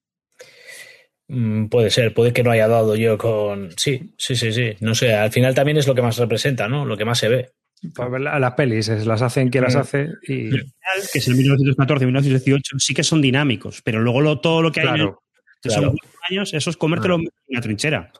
[1.28, 3.72] Mm, puede ser, puede que no haya dado yo con.
[3.78, 4.76] Sí, sí, sí, sí.
[4.80, 6.86] No sé, al final también es lo que más representa, ¿no?
[6.86, 7.52] Lo que más se ve.
[7.94, 9.80] Pues las pelis, las hacen quien las mm.
[9.80, 10.50] hace y.
[10.52, 15.02] Que es el 1914, 1918, sí que son dinámicos, pero luego todo lo que hay
[15.02, 15.14] en
[15.62, 15.96] que son
[16.30, 18.12] años, eso es comértelo en una trinchera.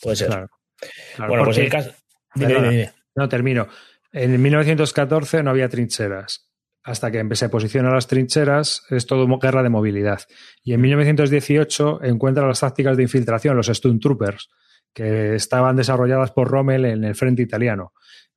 [0.00, 0.46] Puede ser.
[1.18, 1.92] bueno, pues el caso.
[3.14, 3.68] No, termino.
[4.12, 6.49] En 1914 no había trincheras
[6.82, 10.20] hasta que se posiciona las trincheras, es todo guerra de movilidad.
[10.62, 14.48] Y en 1918 encuentra las tácticas de infiltración, los Stun Troopers,
[14.94, 17.92] que estaban desarrolladas por Rommel en el frente italiano,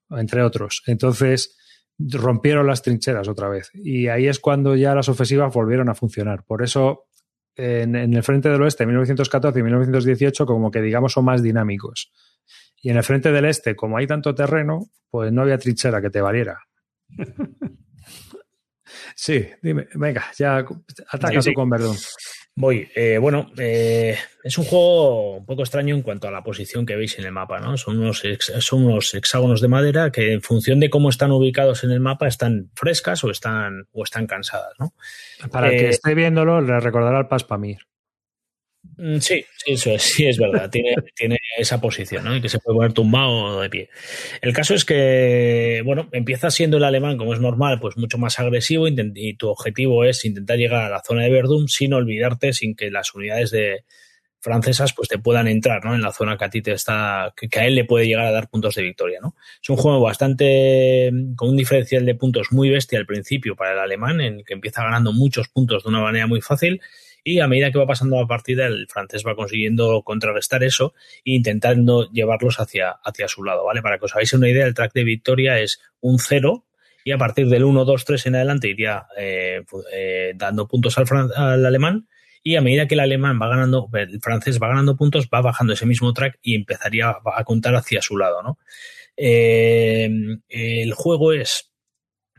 [0.09, 0.83] entre otros.
[0.87, 1.57] Entonces
[1.97, 3.69] rompieron las trincheras otra vez.
[3.73, 6.43] Y ahí es cuando ya las ofensivas volvieron a funcionar.
[6.43, 7.05] Por eso
[7.55, 12.11] en, el frente del oeste, 1914 y 1918, como que digamos son más dinámicos.
[12.81, 16.09] Y en el frente del este, como hay tanto terreno, pues no había trinchera que
[16.09, 16.59] te valiera.
[19.25, 20.65] Sí, dime, venga, ya
[21.07, 21.95] ataca con Verdún.
[22.57, 22.89] Voy.
[22.93, 26.97] Eh, bueno, eh, es un juego un poco extraño en cuanto a la posición que
[26.97, 27.77] veis en el mapa, ¿no?
[27.77, 28.21] Son unos,
[28.59, 32.27] son unos hexágonos de madera que en función de cómo están ubicados en el mapa
[32.27, 34.93] están frescas o están, o están cansadas, ¿no?
[35.49, 37.77] Para el que eh, esté viéndolo, le recordará el Paspamir.
[38.97, 40.69] Mm, sí, eso es, sí, es verdad.
[40.69, 42.41] Tiene, tiene esa posición, ¿no?
[42.41, 43.89] Que se puede poner tumbado de pie.
[44.41, 48.39] El caso es que, bueno, empieza siendo el alemán, como es normal, pues mucho más
[48.39, 52.75] agresivo y tu objetivo es intentar llegar a la zona de Verdun sin olvidarte, sin
[52.75, 53.85] que las unidades de
[54.43, 55.95] francesas pues te puedan entrar, ¿no?
[55.95, 58.31] En la zona que a ti te está, que, a él le puede llegar a
[58.31, 59.35] dar puntos de victoria, ¿no?
[59.61, 63.79] Es un juego bastante, con un diferencial de puntos muy bestia al principio para el
[63.79, 66.81] alemán, en que empieza ganando muchos puntos de una manera muy fácil
[67.23, 70.93] y a medida que va pasando la partida, el francés va consiguiendo contrarrestar eso
[71.25, 73.81] e intentando llevarlos hacia, hacia su lado, ¿vale?
[73.81, 76.65] Para que os hagáis una idea, el track de victoria es un 0
[77.05, 81.05] y a partir del 1, 2, 3 en adelante iría eh, eh, dando puntos al,
[81.35, 82.07] al alemán
[82.43, 85.73] y a medida que el alemán va ganando, el francés va ganando puntos, va bajando
[85.73, 88.59] ese mismo track y empezaría a contar hacia su lado, ¿no?
[89.15, 90.09] Eh,
[90.49, 91.71] el juego es,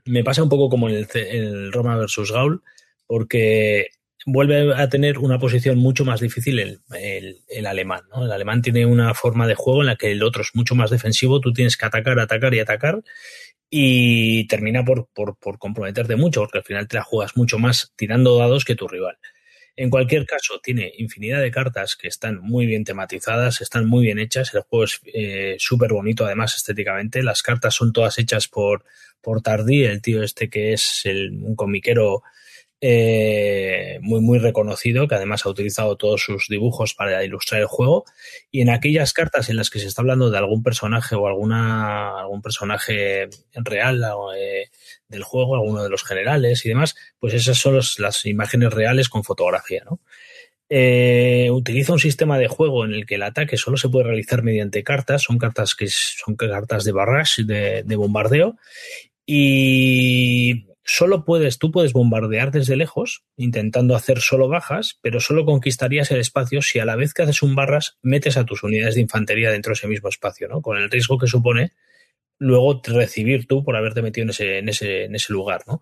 [0.04, 2.62] me pasa un poco como en el, Roma versus Gaul,
[3.06, 3.88] porque
[4.26, 6.80] vuelve a tener una posición mucho más difícil el,
[7.48, 8.02] el, alemán.
[8.10, 8.24] ¿no?
[8.24, 10.90] El alemán tiene una forma de juego en la que el otro es mucho más
[10.90, 13.02] defensivo, tú tienes que atacar, atacar y atacar
[13.70, 17.92] y termina por, por, por comprometerte mucho, porque al final te la juegas mucho más
[17.96, 19.18] tirando dados que tu rival.
[19.76, 24.20] En cualquier caso, tiene infinidad de cartas que están muy bien tematizadas, están muy bien
[24.20, 24.54] hechas.
[24.54, 27.24] El juego es eh, súper bonito, además, estéticamente.
[27.24, 28.84] Las cartas son todas hechas por,
[29.20, 32.22] por Tardy, el tío este que es un comiquero
[32.86, 38.04] eh, muy, muy reconocido, que además ha utilizado todos sus dibujos para ilustrar el juego.
[38.50, 42.20] Y en aquellas cartas en las que se está hablando de algún personaje o alguna,
[42.20, 44.04] algún personaje real
[44.36, 44.66] eh,
[45.08, 49.24] del juego, alguno de los generales y demás, pues esas son las imágenes reales con
[49.24, 50.00] fotografía, ¿no?
[50.68, 54.42] Eh, utiliza un sistema de juego en el que el ataque solo se puede realizar
[54.42, 58.56] mediante cartas, son cartas que son cartas de barrage, de, de bombardeo,
[59.24, 66.10] y solo puedes, tú puedes bombardear desde lejos, intentando hacer solo bajas, pero solo conquistarías
[66.10, 69.00] el espacio si a la vez que haces un barras metes a tus unidades de
[69.00, 70.60] infantería dentro de ese mismo espacio, ¿no?
[70.60, 71.72] Con el riesgo que supone
[72.38, 75.80] luego recibir tú por haberte metido en ese, lugar, ¿no?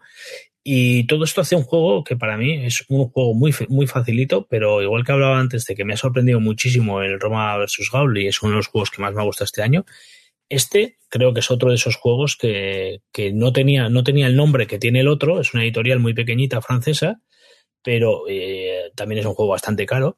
[0.64, 4.46] Y todo esto hace un juego que para mí es un juego muy, muy facilito,
[4.48, 7.90] pero igual que hablaba antes de que me ha sorprendido muchísimo el Roma vs.
[7.92, 9.84] Gaul y es uno de los juegos que más me ha gustado este año,
[10.48, 13.02] este creo que es otro de esos juegos que,
[13.34, 16.62] no, tenía, no tenía el nombre que tiene el otro, es una editorial muy pequeñita
[16.62, 17.20] francesa,
[17.82, 20.16] pero eh, también es un juego bastante caro,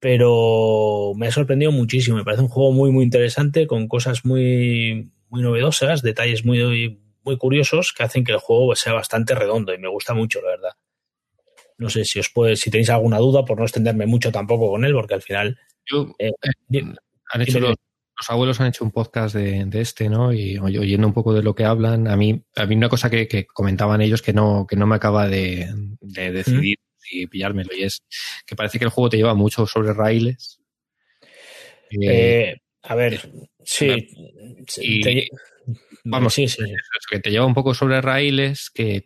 [0.00, 5.12] pero me ha sorprendido muchísimo, me parece un juego muy muy interesante, con cosas muy,
[5.28, 9.78] muy novedosas, detalles muy, muy curiosos que hacen que el juego sea bastante redondo y
[9.78, 10.72] me gusta mucho, la verdad.
[11.76, 14.86] No sé si os puede, si tenéis alguna duda, por no extenderme mucho tampoco con
[14.86, 15.58] él, porque al final...
[16.18, 16.30] Eh,
[16.70, 16.82] eh,
[17.32, 17.76] han hecho los
[18.30, 20.32] abuelos han hecho un podcast de, este, ¿no?
[20.32, 23.46] Y oyendo un poco de lo que hablan, a mí, a mí una cosa que,
[23.46, 25.68] comentaban ellos que no, que no me acaba de,
[26.00, 28.02] decidir si pillármelo, y es
[28.46, 30.60] que parece que el juego te lleva mucho sobre raíles.
[32.00, 33.20] Eh, a ver,
[33.64, 34.08] sí.
[36.04, 36.62] vamos, sí, sí.
[37.10, 39.02] que te lleva un poco sobre raíles que,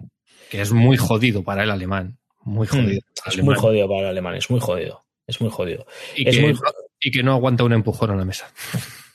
[0.50, 2.18] es muy jodido para el alemán.
[2.44, 3.00] Muy hmm, jodido.
[3.26, 5.04] es muy jodido para el alemán, es muy jodido.
[5.26, 5.86] Es muy jodido.
[6.14, 6.54] Y, es que,
[7.00, 8.52] y que no aguanta un empujón a la mesa.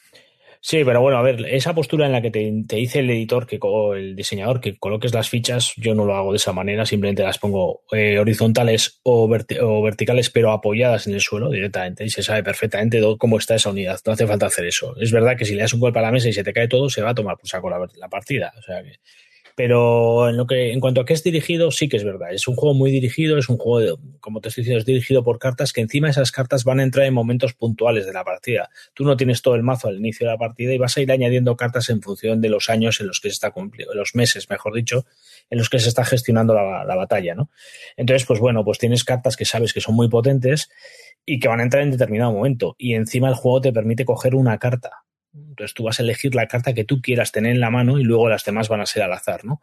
[0.63, 3.59] Sí, pero bueno, a ver, esa postura en la que te, dice el editor, que
[3.95, 7.39] el diseñador, que coloques las fichas, yo no lo hago de esa manera, simplemente las
[7.39, 13.01] pongo eh, horizontales o, verticales, pero apoyadas en el suelo directamente, y se sabe perfectamente
[13.17, 13.99] cómo está esa unidad.
[14.05, 14.95] No hace falta hacer eso.
[15.01, 16.67] Es verdad que si le das un golpe a la mesa y se te cae
[16.67, 18.53] todo, se va a tomar por saco la, la partida.
[18.59, 18.99] O sea que
[19.63, 22.33] pero en, lo que, en cuanto a qué es dirigido, sí que es verdad.
[22.33, 25.37] Es un juego muy dirigido, es un juego, como te estoy diciendo, es dirigido por
[25.37, 28.71] cartas que encima esas cartas van a entrar en momentos puntuales de la partida.
[28.95, 31.11] Tú no tienes todo el mazo al inicio de la partida y vas a ir
[31.11, 34.49] añadiendo cartas en función de los años en los que se está cumpliendo, los meses,
[34.49, 35.05] mejor dicho,
[35.51, 37.51] en los que se está gestionando la, la batalla, ¿no?
[37.97, 40.71] Entonces, pues bueno, pues tienes cartas que sabes que son muy potentes
[41.23, 42.75] y que van a entrar en determinado momento.
[42.79, 46.47] Y encima el juego te permite coger una carta entonces tú vas a elegir la
[46.47, 49.03] carta que tú quieras tener en la mano y luego las demás van a ser
[49.03, 49.61] al azar, ¿no?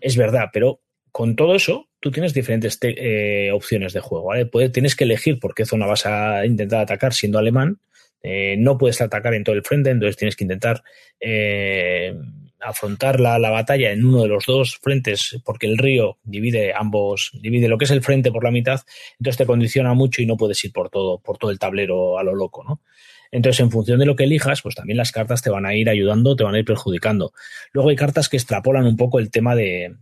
[0.00, 0.80] Es verdad, pero
[1.12, 4.32] con todo eso tú tienes diferentes eh, opciones de juego,
[4.72, 7.80] tienes que elegir por qué zona vas a intentar atacar siendo alemán.
[8.22, 10.82] Eh, no puedes atacar en todo el frente, entonces tienes que intentar
[11.20, 12.14] eh,
[12.60, 17.30] afrontar la, la, batalla en uno de los dos frentes, porque el río divide ambos,
[17.40, 18.80] divide lo que es el frente por la mitad,
[19.18, 22.22] entonces te condiciona mucho y no puedes ir por todo, por todo el tablero a
[22.22, 22.82] lo loco, ¿no?
[23.30, 25.88] Entonces, en función de lo que elijas, pues también las cartas te van a ir
[25.88, 27.32] ayudando, te van a ir perjudicando.
[27.72, 29.96] Luego hay cartas que extrapolan un poco el tema de,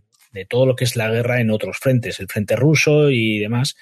[0.47, 3.75] todo lo que es la guerra en otros frentes, el frente ruso y demás.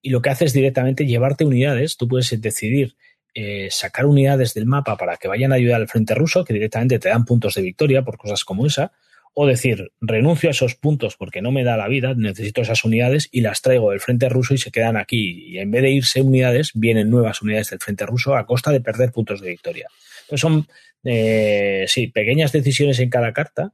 [0.00, 1.96] Y lo que hace es directamente llevarte unidades.
[1.96, 2.96] Tú puedes decidir
[3.34, 6.98] eh, sacar unidades del mapa para que vayan a ayudar al frente ruso, que directamente
[6.98, 8.92] te dan puntos de victoria por cosas como esa
[9.34, 13.28] o decir, renuncio a esos puntos porque no me da la vida, necesito esas unidades
[13.32, 15.46] y las traigo del frente ruso y se quedan aquí.
[15.48, 18.80] Y en vez de irse unidades, vienen nuevas unidades del frente ruso a costa de
[18.80, 19.88] perder puntos de victoria.
[20.22, 20.68] Entonces son,
[21.02, 23.72] eh, sí, pequeñas decisiones en cada carta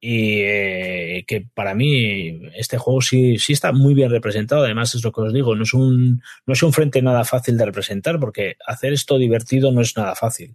[0.00, 4.64] y eh, que para mí este juego sí, sí está muy bien representado.
[4.64, 7.56] Además, es lo que os digo, no es, un, no es un frente nada fácil
[7.56, 10.54] de representar porque hacer esto divertido no es nada fácil.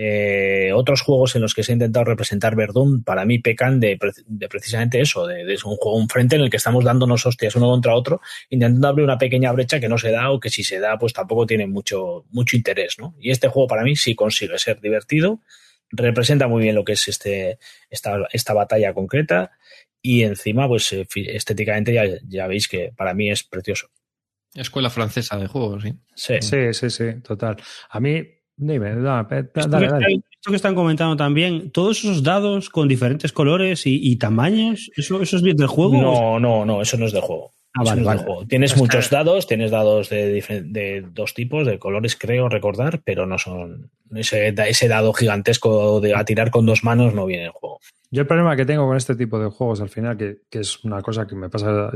[0.00, 3.98] Eh, otros juegos en los que se ha intentado representar Verdun, para mí pecan de,
[4.48, 7.96] precisamente eso, de, un juego, un frente en el que estamos dándonos hostias uno contra
[7.96, 10.96] otro, intentando abrir una pequeña brecha que no se da o que si se da,
[11.00, 13.16] pues tampoco tiene mucho, mucho interés, ¿no?
[13.18, 15.40] Y este juego para mí sí consigue ser divertido,
[15.90, 17.58] representa muy bien lo que es este,
[17.90, 19.50] esta, esta batalla concreta
[20.00, 23.88] y encima, pues eh, estéticamente ya, ya veis que para mí es precioso.
[24.54, 25.92] Escuela francesa de juegos, sí.
[26.14, 26.34] Sí.
[26.40, 27.56] Sí, sí, sí, total.
[27.90, 29.86] A mí, dime, Esto, dale, que dale.
[29.86, 34.90] están, esto que están comentando también, todos esos dados con diferentes colores y, y tamaños,
[34.96, 36.00] ¿eso, ¿eso es bien del juego?
[36.00, 37.54] No, no, no, eso no es del juego.
[37.74, 38.22] Ah, vale, no vale.
[38.22, 38.46] juego.
[38.46, 43.90] Tienes muchos dados, tienes dados de, dos tipos, de colores, creo recordar, pero no son.
[44.14, 47.78] Ese, ese dado gigantesco de a tirar con dos manos no viene en el juego.
[48.10, 50.82] Yo el problema que tengo con este tipo de juegos al final, que, que es
[50.82, 51.90] una cosa que me pasa,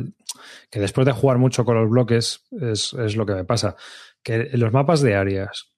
[0.70, 3.76] que después de jugar mucho con los bloques, es, es lo que me pasa,
[4.22, 5.71] que los mapas de áreas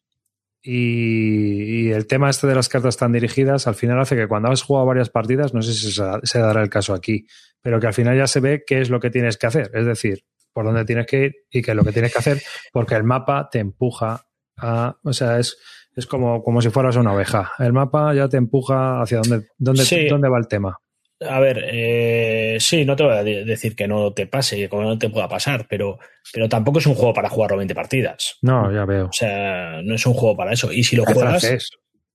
[0.65, 4.51] y, y el tema este de las cartas tan dirigidas, al final hace que cuando
[4.51, 7.27] has jugado varias partidas, no sé si se, se dará el caso aquí,
[7.61, 9.85] pero que al final ya se ve qué es lo que tienes que hacer, es
[9.86, 12.43] decir, por dónde tienes que ir y qué es lo que tienes que hacer,
[12.73, 14.27] porque el mapa te empuja
[14.57, 15.57] a, o sea, es,
[15.97, 17.53] es como, como si fueras una oveja.
[17.59, 20.09] El mapa ya te empuja hacia dónde, dónde, Sí.
[20.09, 20.78] dónde va el tema.
[21.20, 24.77] A ver, eh, sí, no te voy a de- decir que no te pase, que
[24.77, 25.99] no te pueda pasar, pero,
[26.32, 28.36] pero tampoco es un juego para jugarlo 20 partidas.
[28.43, 29.07] No, ya veo.
[29.07, 30.73] O sea, no es un juego para eso.
[30.73, 31.45] Y si lo Es juegas,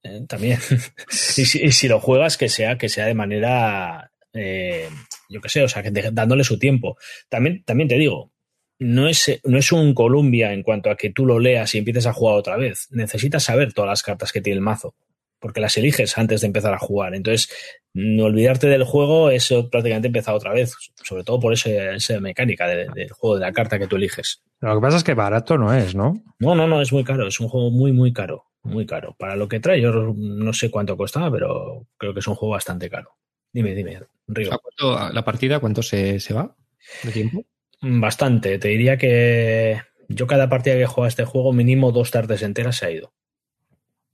[0.04, 0.60] eh, también.
[1.38, 4.90] y, si, y si lo juegas, que sea, que sea de manera, eh,
[5.30, 6.98] yo qué sé, o sea, que de- dándole su tiempo.
[7.30, 8.32] También, también te digo,
[8.80, 12.06] no es, no es un Columbia en cuanto a que tú lo leas y empieces
[12.06, 12.88] a jugar otra vez.
[12.92, 14.94] Necesitas saber todas las cartas que tiene el mazo,
[15.40, 17.16] porque las eliges antes de empezar a jugar.
[17.16, 17.49] Entonces,
[17.94, 22.68] no olvidarte del juego es prácticamente empezar otra vez, sobre todo por ese- esa mecánica
[22.68, 24.41] de- del juego, de la carta que tú eliges.
[24.61, 26.22] Lo que pasa es que barato no es, ¿no?
[26.40, 29.16] No, no, no, es muy caro, es un juego muy, muy caro, muy caro.
[29.18, 32.53] Para lo que trae, yo no sé cuánto costaba, pero creo que es un juego
[32.53, 33.11] bastante caro.
[33.53, 34.53] Dime, dime, Rigo.
[34.53, 36.56] ¿A cuánto- la partida cuánto se, se va
[37.03, 37.44] de tiempo?
[37.82, 42.11] Bastante, te diría que yo cada partida que he jugado a este juego, mínimo dos
[42.11, 43.14] tardes enteras se ha ido.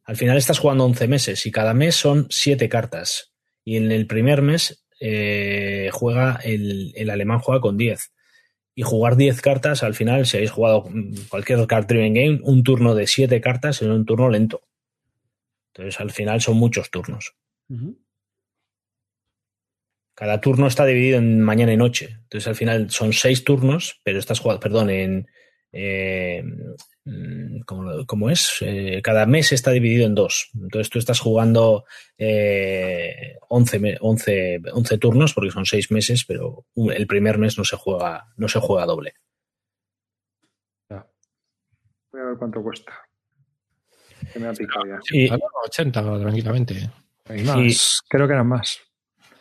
[0.06, 3.34] Al final estás jugando 11 meses y cada mes son 7 cartas.
[3.64, 8.12] Y en el primer mes eh, juega el, el alemán juega con 10.
[8.76, 12.64] Y jugar 10 cartas, al final, si habéis jugado mm, cualquier card driven game, un
[12.64, 14.62] turno de 7 cartas es un turno lento.
[15.74, 17.36] Entonces al final son muchos turnos.
[20.14, 22.20] Cada turno está dividido en mañana y noche.
[22.24, 25.28] Entonces al final son seis turnos, pero estás jugando, perdón, en.
[25.74, 26.44] eh,
[27.06, 28.58] mm, ¿cómo, cómo es?
[28.62, 30.50] Eh, cada mes está dividido en dos.
[30.56, 31.86] Entonces tú estás jugando
[32.18, 37.64] eh, 11, me- 11 11 turnos, porque son seis meses, pero el primer mes no
[37.64, 39.14] se juega, no se juega doble.
[40.90, 42.94] Voy a ver cuánto cuesta.
[44.32, 45.00] Que me ha picado ya.
[45.12, 46.90] Y, Ah, no, 80 tranquilamente.
[47.46, 48.80] Más, creo que eran más.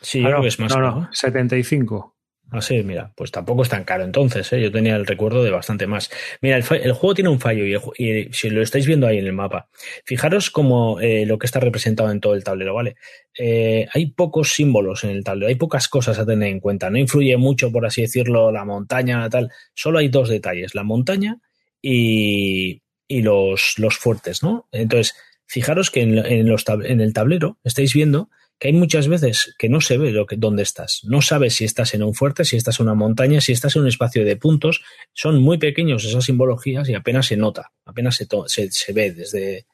[0.01, 1.09] sí, Ah, no, creo que es más no, ¿no?
[1.13, 2.14] 75.
[2.57, 4.63] Ah, sí, mira, pues tampoco es tan caro entonces, ¿eh?
[4.63, 6.09] yo tenía el recuerdo de bastante más.
[6.41, 7.65] Mira, el, juego tiene un fallo
[7.99, 9.69] y, si lo estáis viendo ahí en el mapa,
[10.05, 12.95] fijaros como eh, lo que está representado en todo el tablero, ¿vale?
[13.37, 16.99] Eh, hay pocos símbolos en el tablero, hay pocas cosas a tener en cuenta, no
[16.99, 21.41] influye mucho, por así decirlo, la montaña, tal, solo hay dos detalles, la montaña
[21.83, 24.69] y, los, fuertes, ¿no?
[24.71, 29.99] Entonces, fijaros que en el tablero estáis viendo que hay muchas veces que no se
[29.99, 31.01] ve lo que, dónde estás.
[31.05, 33.83] No sabes si estás en un fuerte, si estás en una montaña, si estás en
[33.83, 34.83] un espacio de puntos.
[35.13, 39.67] Son muy pequeños esas simbologías y apenas se nota, apenas se, se, se ve desde,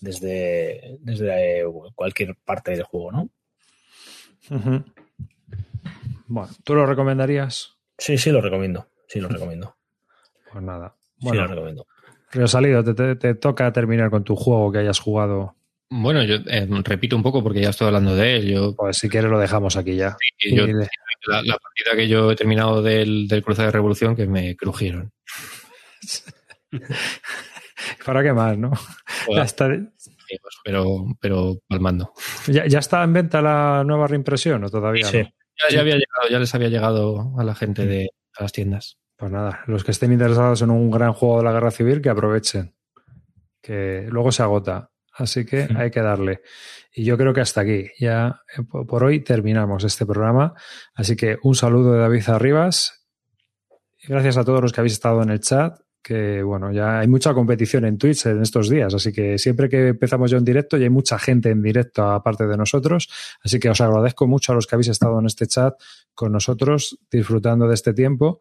[0.00, 3.30] desde, desde eh, cualquier parte del juego, ¿no?
[6.26, 7.76] Bueno, ¿tú lo recomendarías?
[7.98, 8.86] Sí, sí, lo recomiendo.
[9.08, 9.76] Sí, lo recomiendo.
[10.52, 10.96] Pues nada.
[11.20, 11.86] Sí, lo Bueno, recomiendo.
[12.32, 15.54] Río Salido, te, te- te toca terminar con tu juego que hayas jugado.
[15.92, 18.48] Bueno, yo eh, repito un poco porque ya estoy hablando de él.
[18.48, 20.16] Yo, Pues si quieres lo dejamos aquí ya.
[20.50, 24.56] yo- la, la partida que yo he terminado del, del cruce de revolución que me
[24.56, 25.12] crujieron.
[28.04, 28.72] ¿Para qué más, no?
[29.28, 29.68] Está,
[30.64, 32.12] Pero, pero palmando.
[32.46, 35.18] ya, ya está en venta la nueva reimpresión o todavía Sí.
[35.18, 35.24] no?
[35.68, 38.96] Ya, ya había llegado, ya les había llegado a la gente de a las tiendas.
[39.16, 42.08] Pues nada, los que estén interesados en un gran juego de la guerra civil, que
[42.08, 42.74] aprovechen.
[43.60, 44.89] Que luego se agota.
[45.20, 46.40] Así que hay que darle.
[46.94, 47.90] Y yo creo que hasta aquí.
[47.98, 50.54] Ya eh, po- por hoy terminamos este programa.
[50.94, 53.06] Así que un saludo de David Arribas.
[54.02, 55.78] Y gracias a todos los que habéis estado en el chat.
[56.02, 58.94] Que bueno, ya hay mucha competición en Twitch en estos días.
[58.94, 62.46] Así que siempre que empezamos yo en directo, ya hay mucha gente en directo aparte
[62.46, 63.10] de nosotros.
[63.44, 65.74] Así que os agradezco mucho a los que habéis estado en este chat
[66.14, 68.40] con nosotros, disfrutando de este tiempo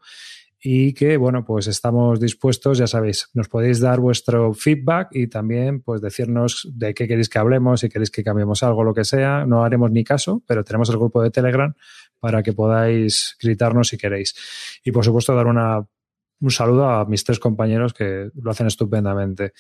[0.62, 5.82] y que, bueno, pues estamos dispuestos, ya sabéis, nos podéis dar vuestro feedback y también,
[5.82, 9.46] pues, decirnos de qué queréis que hablemos, si queréis que cambiemos algo, lo que sea.
[9.46, 11.74] No haremos ni caso, pero tenemos el grupo de Telegram
[12.20, 14.36] para que podáis gritarnos si queréis.
[14.84, 15.86] Y, por supuesto, dar una,
[16.42, 19.54] un saludo a mis tres compañeros que lo hacen estupendamente.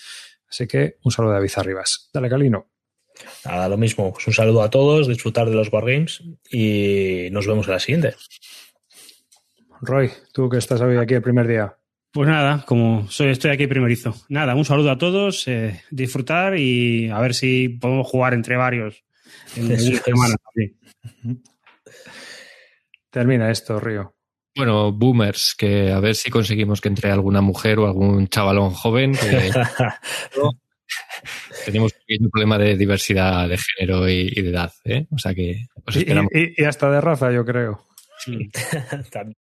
[0.49, 2.09] Así que, un saludo a David Arribas.
[2.13, 2.67] Dale, Calino.
[3.45, 4.11] Nada, lo mismo.
[4.11, 8.15] Pues un saludo a todos, disfrutar de los Wargames y nos vemos en la siguiente.
[9.81, 11.75] Roy, tú que estás hoy aquí el primer día.
[12.11, 14.15] Pues nada, como soy, estoy aquí primerizo.
[14.29, 19.03] Nada, un saludo a todos, eh, disfrutar y a ver si podemos jugar entre varios
[19.55, 20.01] en es.
[20.01, 21.43] semana también.
[23.11, 24.15] Termina esto, Río.
[24.55, 29.13] Bueno, boomers, que a ver si conseguimos que entre alguna mujer o algún chavalón joven,
[29.13, 29.51] que
[31.65, 35.05] tenemos un pequeño problema de diversidad de género y, y de edad, ¿eh?
[35.11, 36.31] O sea que os Y, esperamos.
[36.33, 37.85] y- y hasta de raza, yo creo.
[39.11, 39.37] También.